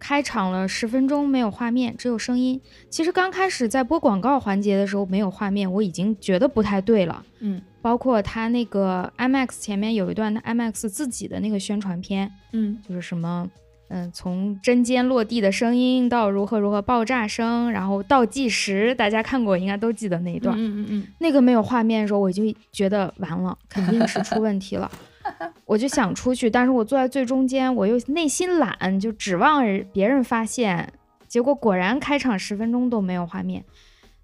[0.00, 2.60] 开场了十分钟没有画面，只有声音。
[2.88, 7.22] 其实刚开始在播广告环节的时候没有画面，我已经觉得不太对了。
[7.40, 13.48] 嗯，包括他那个 IMAX 前面有一段 IMAX 自己的那个宣传片，嗯，就是什么，
[13.88, 20.56] 嗯，从针尖落地的声音到如何如何爆炸声，然后倒计时，大家看过应该都记得那一段。
[20.58, 24.90] 嗯嗯嗯，那个没有画面的时候，我就觉得完了，肯定是出问题了。
[25.66, 29.62] 我就想出去，但是我坐在最中间，我又内心懒，就指望
[29.92, 30.92] 别人发现。
[31.28, 33.64] 结果果然开场十分钟都没有画面，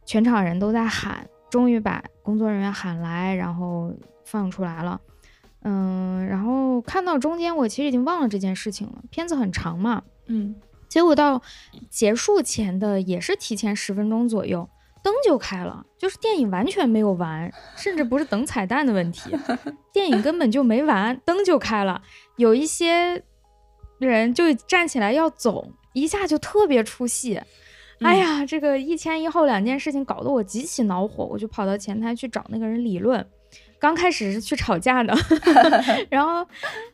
[0.04, 5.00] 全场人都在喊，终于把工作人员喊来，然后放出来了。
[5.62, 9.02] 嗯，然后看到中间，我其实已经忘了这件事情了。
[9.10, 10.54] 片子很长嘛，嗯，
[10.88, 11.40] 结果到
[11.88, 14.68] 结束前的也是提前十分钟左右。
[15.06, 19.30] 灯就开了，就是电影完全没有完，甚至不是等彩蛋的问题，
[19.94, 22.02] 电影根本就没完，灯就开了。
[22.34, 23.22] 有一些
[24.00, 27.40] 人就站起来要走，一下就特别出戏。
[28.00, 33.24] 哎呀，这个一前一后两件事情搞得我极其恼火，我就跑到前台去找那个人理论。
[33.78, 35.14] 刚开始是去吵架的，
[36.10, 36.44] 然后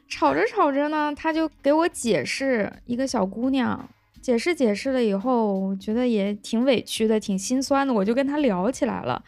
[0.07, 3.89] 吵着吵着呢，他就给我解释，一个小姑娘
[4.23, 9.23] 解释解释了以后，我觉得也挺委屈的，挺心酸的，我就跟他聊起来了。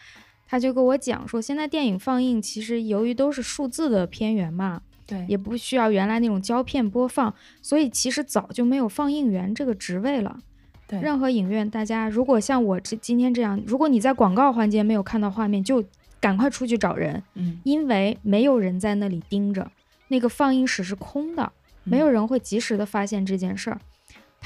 [0.47, 10.39] 他就跟我讲说，现在电影放映其实由于都是数字的片源嘛，对，也不需要原来那种胶片播放，所以其实早就没有放映员这个职位了。
[10.87, 15.85] 对，任何影院，大家如果像我这今天这样，如果你在广告环节没有看到画面，就。
[16.21, 19.71] 赶快出去找人，嗯，因为没有人在那里盯着，
[20.09, 21.53] 那个放映室是空的，
[21.83, 23.79] 没有人会及时的发现这件事儿。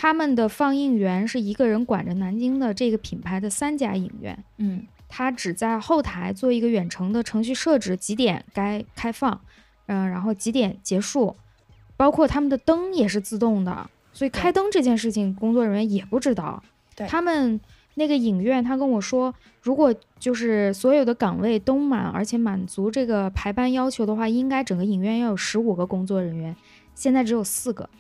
[0.01, 9.41] 他们的放映员是一个人管着南京的这个品牌的三家影院，嗯，他只在后台做一个远程的程序设置，几点该开放，
[9.87, 11.35] 嗯，然后几点结束，
[11.97, 16.63] 包括他们的灯也是自动的，所以开灯这件事情工作人员也不知道，
[16.95, 17.61] 对他们。
[17.95, 26.55] 那个影院，他跟我说，如果就是所有的岗位都满，而且满足这个排班要求的话，应该整个影院要有十五个工作人员，
[26.95, 27.91] 现在只有四个。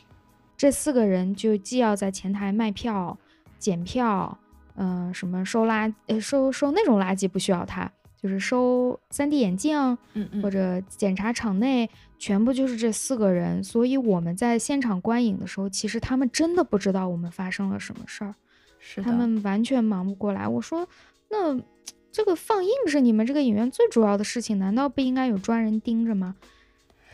[0.58, 3.16] 这四个人就既要在前台卖票、
[3.58, 4.36] 检票，
[4.74, 7.90] 嗯，什么收垃呃收收那种垃圾不需要他，
[8.20, 9.78] 就是收 3D 眼镜，
[10.14, 13.62] 嗯嗯，或者检查场内，全部就是这四个人。
[13.62, 18.34] 所以我们在现场观影的时候，其实他们真的不知道我们发生了什么事儿。
[18.80, 20.46] 是他们完全忙不过来。
[20.46, 20.88] 我说，
[21.30, 21.56] 那
[22.10, 26.34] 这个放映是你们这个影院最主要的事情，难道不应该有专人盯着吗？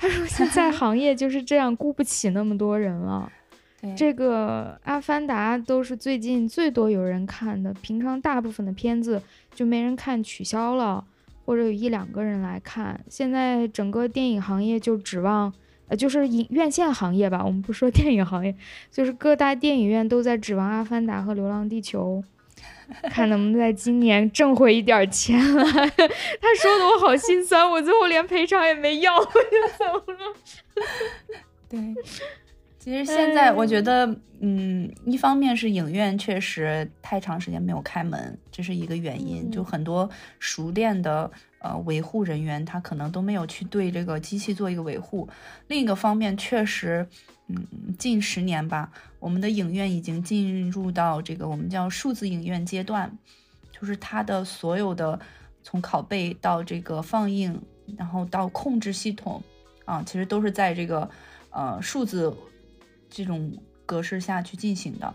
[0.05, 3.31] 他说，现在 行业就是这样，雇不起那么多人了。
[3.97, 9.21] 这个《阿凡达》都是最近最多有人看的，平常大部分的片子
[9.55, 11.05] 就没人看，取消了，
[11.45, 12.99] 或者有一两个人来看。
[13.09, 15.53] 现在整个电影行业就指望。
[15.87, 18.55] 呃，就是影院线行业吧，我们不说电影行业，
[18.91, 22.25] 就是各大电影院都在指望《阿凡达》和《流浪地球》，
[23.11, 25.65] 看能不能在今年挣回一点钱来。
[25.65, 29.31] 他说的我好心酸，我最后连赔偿也没要，我就
[29.79, 30.35] 走了。
[31.69, 31.79] 对，
[32.79, 34.07] 其实现在我觉得，
[34.41, 40.09] 嗯，一方面是影院确实太长时间没有开门，这是一个原因，就很多
[40.39, 41.31] 熟练的。
[41.61, 45.27] 呃，维护人员他可能都没有去对这个机器做一个维护。
[45.69, 47.09] 另一个方面，确实，
[47.49, 53.19] 嗯，近十年吧，我们的影院已经进入到这个我们叫数字影院阶段，
[53.71, 55.21] 就是它的所有的
[55.63, 57.61] 从拷贝到这个放映，
[57.99, 59.43] 然后到控制系统
[59.85, 61.11] 啊，其实都是在这个
[61.51, 62.35] 呃数字
[63.11, 63.53] 这种
[63.85, 65.13] 格式下去进行的。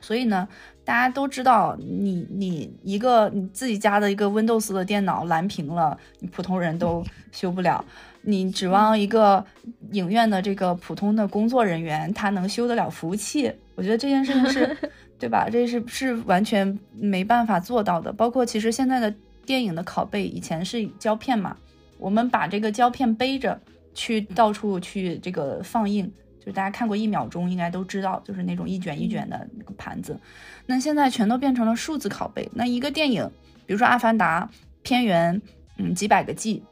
[0.00, 0.46] 所以呢，
[0.84, 7.02] 大家都知道，你你一个你自己家的一个 Windows 的电脑蓝屏了，你普通人都
[7.32, 7.84] 修不了。
[8.22, 9.44] 你指望一个
[9.92, 13.52] 影院的这个普通的工作人员，他能修得了服务器？
[13.74, 14.76] 我觉得这件事情是，
[15.18, 15.48] 对吧？
[15.50, 18.12] 这是是完全没办法做到的。
[18.12, 19.12] 包括其实现在的
[19.46, 21.56] 电影的拷贝，以前是胶片嘛，
[21.98, 23.60] 我们把这个胶片背着
[23.94, 26.10] 去到处去这个放映。
[26.44, 30.18] 就大家看过一秒钟，应该都知道，就是那种一卷一卷的那个盘子。
[30.64, 32.48] 那现在全都变成了数字拷贝。
[32.54, 33.30] 那一个电影，
[33.66, 34.48] 比如说《阿凡达》，
[34.82, 35.42] 片源，
[35.76, 36.62] 嗯，几百个 G，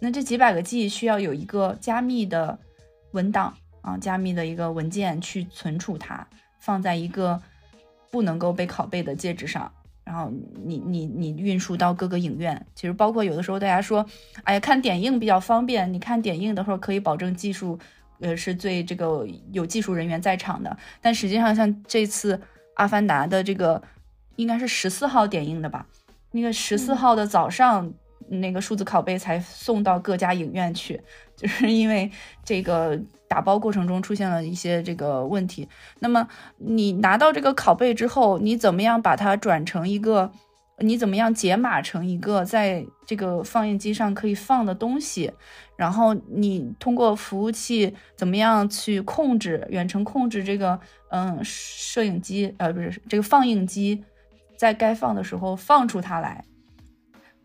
[0.00, 2.58] 那这几百个 G 需要有一个加密的
[3.12, 6.26] 文档啊，加密的一个文件去存储它，
[6.58, 7.40] 放在一个
[8.10, 9.70] 不能够被拷贝的介质上，
[10.04, 10.32] 然后
[10.64, 12.66] 你你你运输到各个影院。
[12.74, 14.04] 其实包括有的时候大家说，
[14.44, 17.78] 哎呀，看点映比较方便，你看点映的时候可以保证技术。
[18.18, 22.34] 呃，是最这个有技术人员在场的，但实际上像这次
[22.76, 23.82] 《阿凡达》的这个
[24.36, 25.86] 应该是十四号点映的吧？
[26.30, 27.92] 那个十四号的早上，
[28.28, 30.98] 那个数字拷贝才送到各家影院去，
[31.36, 32.10] 就是 因为
[32.44, 32.98] 这个
[33.28, 35.68] 打包过程中出现了一些这个问题。
[36.00, 36.26] 那么
[36.58, 40.32] 你拿到这个拷贝之后，你怎么样把它转成一个？
[40.80, 45.32] 你怎么样解码成一个在这个放映机上可以放的东西？
[45.74, 54.04] 然后你通过服务器怎么样去控制远程控制这个嗯摄影机呃不是这个放映机
[54.58, 56.44] 在该放的时候放出它来？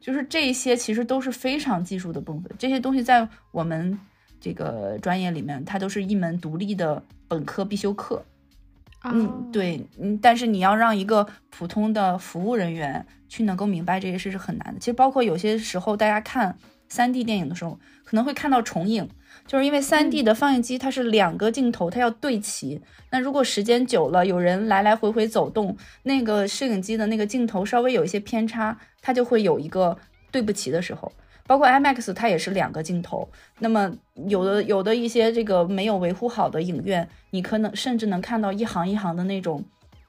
[0.01, 3.97] 就是这些其实都是非常技术的部分，这些东西在我们
[4.39, 8.25] 这个专业里面，它都是一门独立的本科必修课。
[9.03, 14.79] 嗯，对，嗯，但是你要让一个普通的服务人员去能够明白这些事是很难的。
[14.79, 16.55] 其实包括有些时候大家看
[16.87, 19.09] 三 D 电影的时候，可能会看到重影，
[19.51, 22.79] 就是因为三 D 的放映机它是两个镜头，它要对齐。
[23.09, 29.97] 那如果时间久了，有人来来回回走动，那个摄影机的那个镜头稍微有一些偏差，它就会有一个
[30.31, 31.11] 对不齐的时候。
[31.45, 33.27] 包括 IMAX 它也是两个镜头。
[33.59, 33.93] 那么
[34.29, 39.61] 有的有的一些这个没有维护好的影院，你可能甚至能看到一行一行的那种，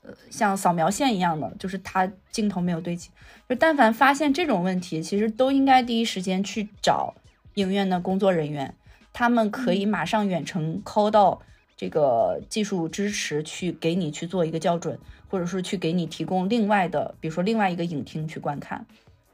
[0.04, 3.10] 呃，像扫描线一样的，就是它镜头没有对齐。
[3.48, 7.12] 就但凡发现这种问题，其实都应该第一时间去找
[7.54, 8.72] 影院的工作人员。
[9.12, 11.42] 他们可以马上远程 call 到
[11.76, 14.98] 这个技术支持去给你去做一个校准，
[15.28, 18.86] 或者说去给你提供另外的，比如说另外一个影厅去观看，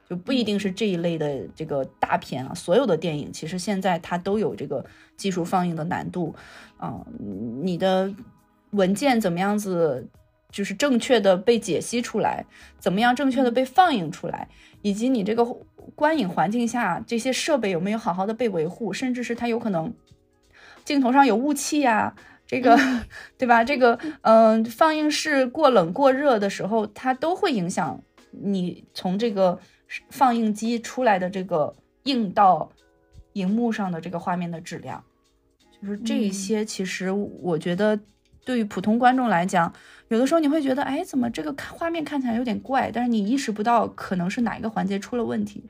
[0.08, 2.54] 就不一定是这一类的这个大片啊。
[2.54, 4.84] 所有的电影其实现在它都有这个
[5.16, 6.34] 技术放映的难度
[6.78, 7.04] 啊，
[7.62, 8.12] 你的
[8.70, 10.08] 文件怎么样子，
[10.50, 12.46] 就是正确的被解析出来，
[12.78, 14.48] 怎么样正确的被放映出来，
[14.82, 15.46] 以及你这个。
[15.94, 18.92] 观影环境下，这些设备有没有好好的被维护？
[18.92, 19.92] 甚至是它有可能
[20.84, 22.14] 镜头上有雾气呀，
[22.46, 22.78] 这个
[23.38, 23.62] 对吧？
[23.64, 28.00] 这个嗯，放映室过冷过热的时候，它都会影响
[28.30, 29.58] 你从这个
[30.10, 31.74] 放映机出来的这个
[32.04, 32.70] 映到
[33.34, 35.02] 荧幕上的这个画面的质量。
[35.80, 37.98] 就是这些，其实我觉得
[38.48, 39.70] 对于普通观众来讲，
[40.08, 42.90] 有的时候你会觉得，哎，怎么这个看画面看起来有点怪？
[42.90, 45.62] 但是你意识不到可能是哪一个环节出了问题。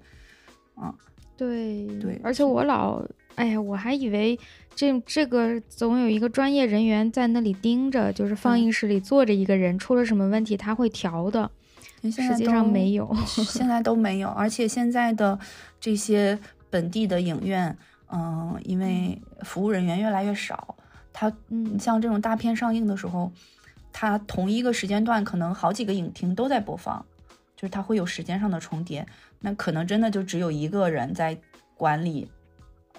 [0.77, 0.95] 啊，
[1.37, 3.03] 对对，而且我老，
[3.35, 4.39] 哎呀，我还以为
[4.77, 11.51] 这这个总有一个专业人员在那里盯着，就是放映室里坐着一个人，出了什么问题他会调的，
[12.05, 15.37] 实际上没有，现在都没有，而且现在的
[15.81, 16.39] 这些
[16.71, 17.77] 本地的影院，
[18.13, 20.77] 嗯，因为服务人员越来越少，
[21.12, 23.32] 他嗯，像这种大片上映的时候，
[23.93, 27.05] 它同一个时间段可能好几个影厅都在播放，
[27.56, 29.06] 就是它会有时间上的重叠。
[29.40, 31.39] 那可能真的就只有一个人在
[31.76, 32.28] 管理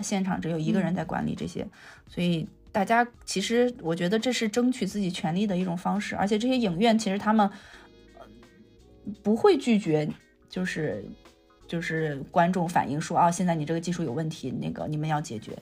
[0.02, 1.68] 现场，只有一个人在管理这些，
[2.07, 7.49] 所以大家其实我觉得这是争取自己权利的一种方式，而且这些影院其实他们
[9.22, 10.10] 不会拒绝，
[10.49, 11.03] 就是
[11.68, 15.57] 就是观众反映说啊，现在你这个技术有问题，那个你们要解决。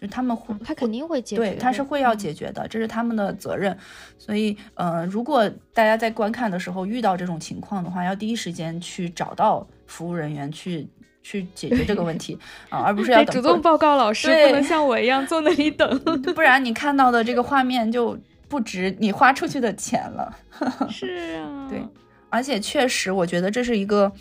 [0.00, 3.76] 就他们会，他肯定会解决，对，他是会要解决的，这是他们的责任。
[4.16, 10.86] 所以，呃，如果大家在观看的时候遇到这种情况的话，要第一时间去找到服务人员去
[11.20, 12.38] 去解决这个问题
[12.68, 15.98] 啊，而不是要主动报告老师，不能像我一样坐那里等，
[16.32, 18.16] 不然你看到的这个画面就
[18.48, 20.32] 不值你花出去的钱了。
[20.88, 21.82] 是啊，对，
[22.30, 24.12] 而且确实，我觉得这是一个，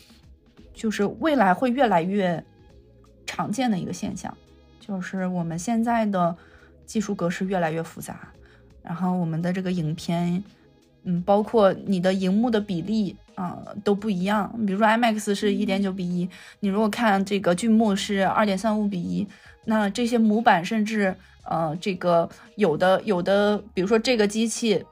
[0.73, 2.43] 就是未来会越来越
[3.27, 4.35] 常见的一个现象。
[4.87, 6.33] 就是我们现在的
[6.85, 8.29] 技术格式越来越复杂，
[8.81, 10.41] 然后我们的这个影片，
[11.03, 14.49] 嗯，包括你的荧幕的比例啊都不一样。
[14.65, 16.29] 比如说 IMAX 是一点九比一，
[16.61, 19.27] 你如果看这个剧目是二点三五比一，
[19.65, 24.85] 那这些模板甚至呃这个有的有的，比如说这个机器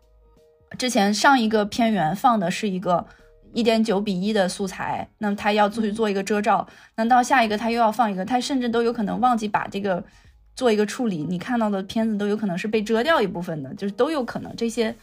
[0.77, 3.05] 之前上一个片源放的是一个。
[3.55, 10.03] 一点九比一的素材，那么他要去做一个遮罩，那到下一个他又要放一个，他甚至都有可能忘记把这个
[10.57, 14.93] 做一个处理，你看到的片子都有可能是被遮掉一部分的，就是都有可能这些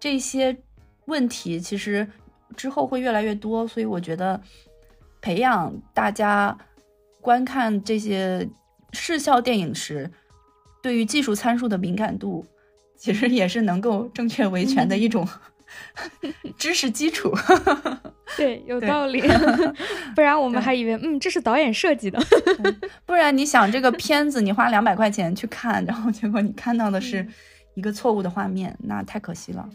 [0.00, 0.56] 这些
[1.04, 2.08] 问题其实
[2.56, 4.40] 之后会越来越多，所以我觉得
[5.20, 6.56] 培养大家
[7.20, 8.48] 观看这些
[8.94, 10.10] 视效电影时
[10.82, 12.46] 对于技术参数的敏感度，
[12.96, 15.28] 其实也是能够正确维权的一种。
[16.56, 17.32] 知识基础，
[18.36, 19.22] 对，有道理。
[20.14, 22.18] 不然我们还以为，嗯，这是导演设计的。
[23.06, 27.26] 不然你想，这个片子你花两百块钱去看，然后结果你看到的是
[27.74, 29.68] 一个错误的画面，那太可惜了。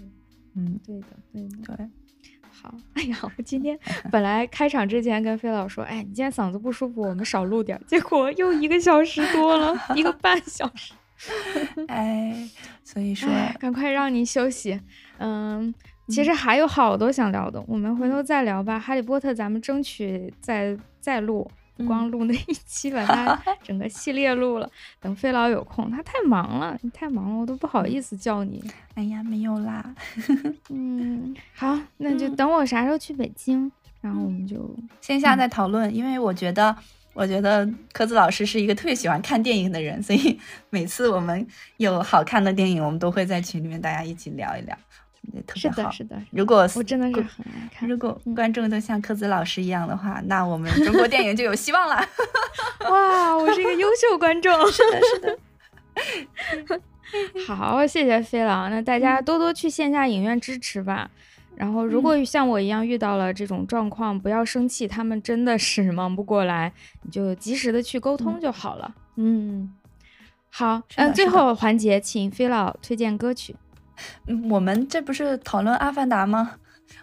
[0.56, 1.90] 嗯，对的，对的，对。
[2.62, 3.78] 好，哎呀，我今天
[4.12, 7.80] 本来开场之前跟飞老说，哎，你今天嗓子不舒服，我们少录点。
[7.88, 10.94] 结果又一个小时多了，一个半小时。
[11.88, 12.50] 哎，
[12.84, 13.30] 所以说，
[13.60, 14.80] 赶快让你休息。
[15.26, 15.74] 嗯，
[16.10, 18.78] 其实还有好多想聊的，我们回头再聊吧。
[18.78, 21.50] 哈利波特，咱们争取再再录，
[21.88, 24.70] 光录那一期，把它 整个系列录了。
[25.00, 28.62] 等费老有空，他太忙了，你太忙了，我都不好意思叫你。
[28.96, 29.96] 哎呀，没有啦。
[30.70, 33.72] 嗯，好，那就等我啥时候去北京，
[34.02, 35.94] 然后我们就线下再讨论。
[35.96, 36.76] 因为我觉得，
[37.14, 40.38] 我觉得科子老师是一个特别喜欢看电影的人，所以
[40.70, 41.48] 每次我们
[41.78, 44.78] 有好看的电影，我们都会在群里面大家一起聊一聊。
[45.56, 46.22] 是的，是的。
[46.32, 51.96] 如果我真的是很爱看，如果观众都像柯子老师一样的话，那我们中国电影就有希望了。
[52.90, 54.54] 哇，我是一个优秀观众。
[54.72, 56.82] 是的，是的。
[57.48, 58.70] 好，谢谢飞狼。
[58.70, 61.10] 那大家多多去线下影院支持吧。
[61.56, 66.74] 然后，如果像我一样遇到了这种状况，不要生气，他们真的是忙不过来，
[67.04, 68.96] 你就及时的去沟通就好了。
[69.18, 69.72] 嗯。
[70.50, 73.56] 好，嗯，最后环节，请飞老推荐歌曲。
[74.28, 76.58] 嗯，我们这不是讨论《阿凡达》吗？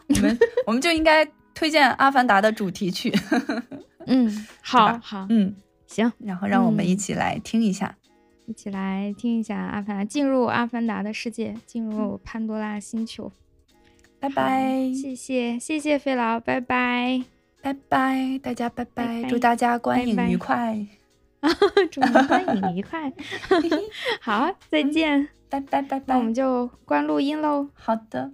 [0.08, 3.12] 我们我们就应该推荐《阿凡达》的主题曲。
[4.06, 5.54] 嗯，好好，嗯，
[5.86, 7.96] 行，然后让我们一起来听一下，
[8.46, 13.30] 一起来听一下《阿凡达》，进入《阿凡达》的世界，进入潘多拉星球。
[14.18, 17.24] 拜拜，谢谢谢谢费老，拜拜
[17.62, 20.86] 拜拜，大家拜拜，祝大家观影愉快，
[21.90, 23.12] 祝你观影愉快，
[24.20, 28.32] 好，再见，拜拜拜拜，那我们就关录音喽，好的。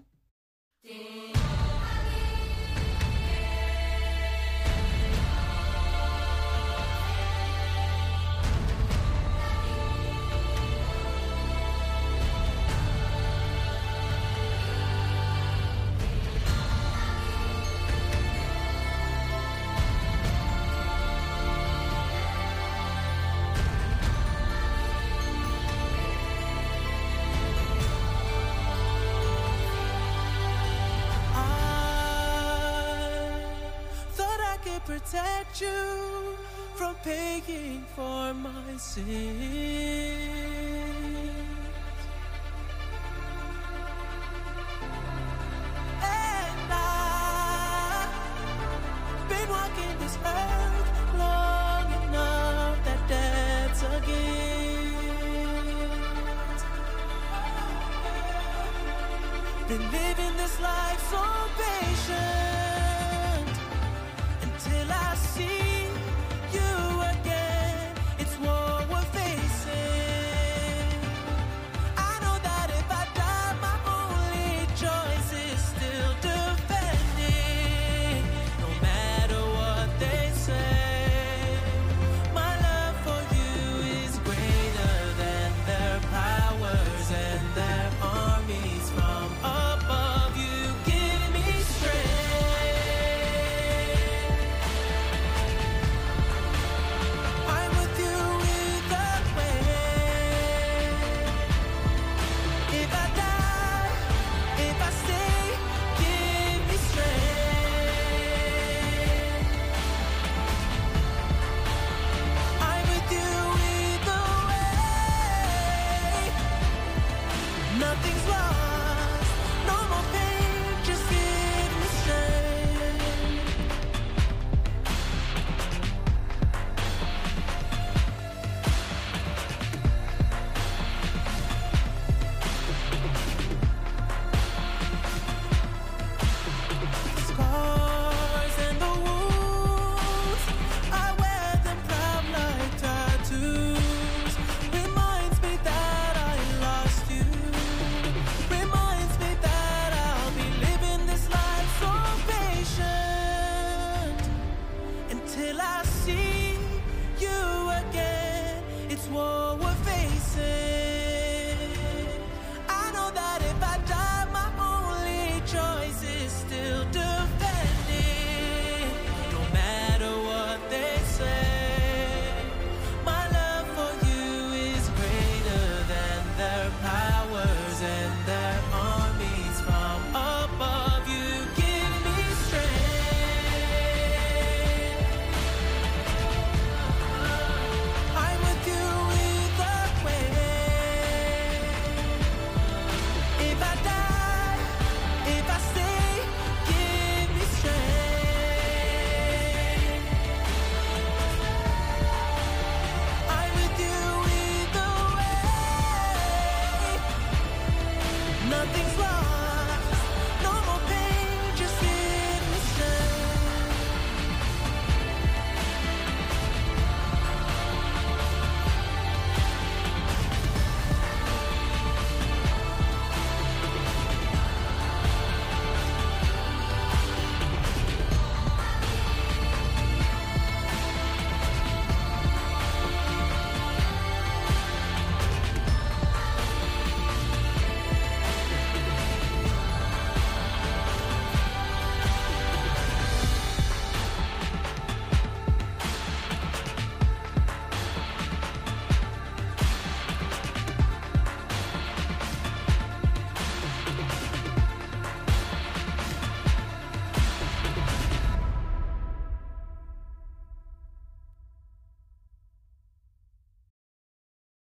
[37.94, 40.55] For my sins.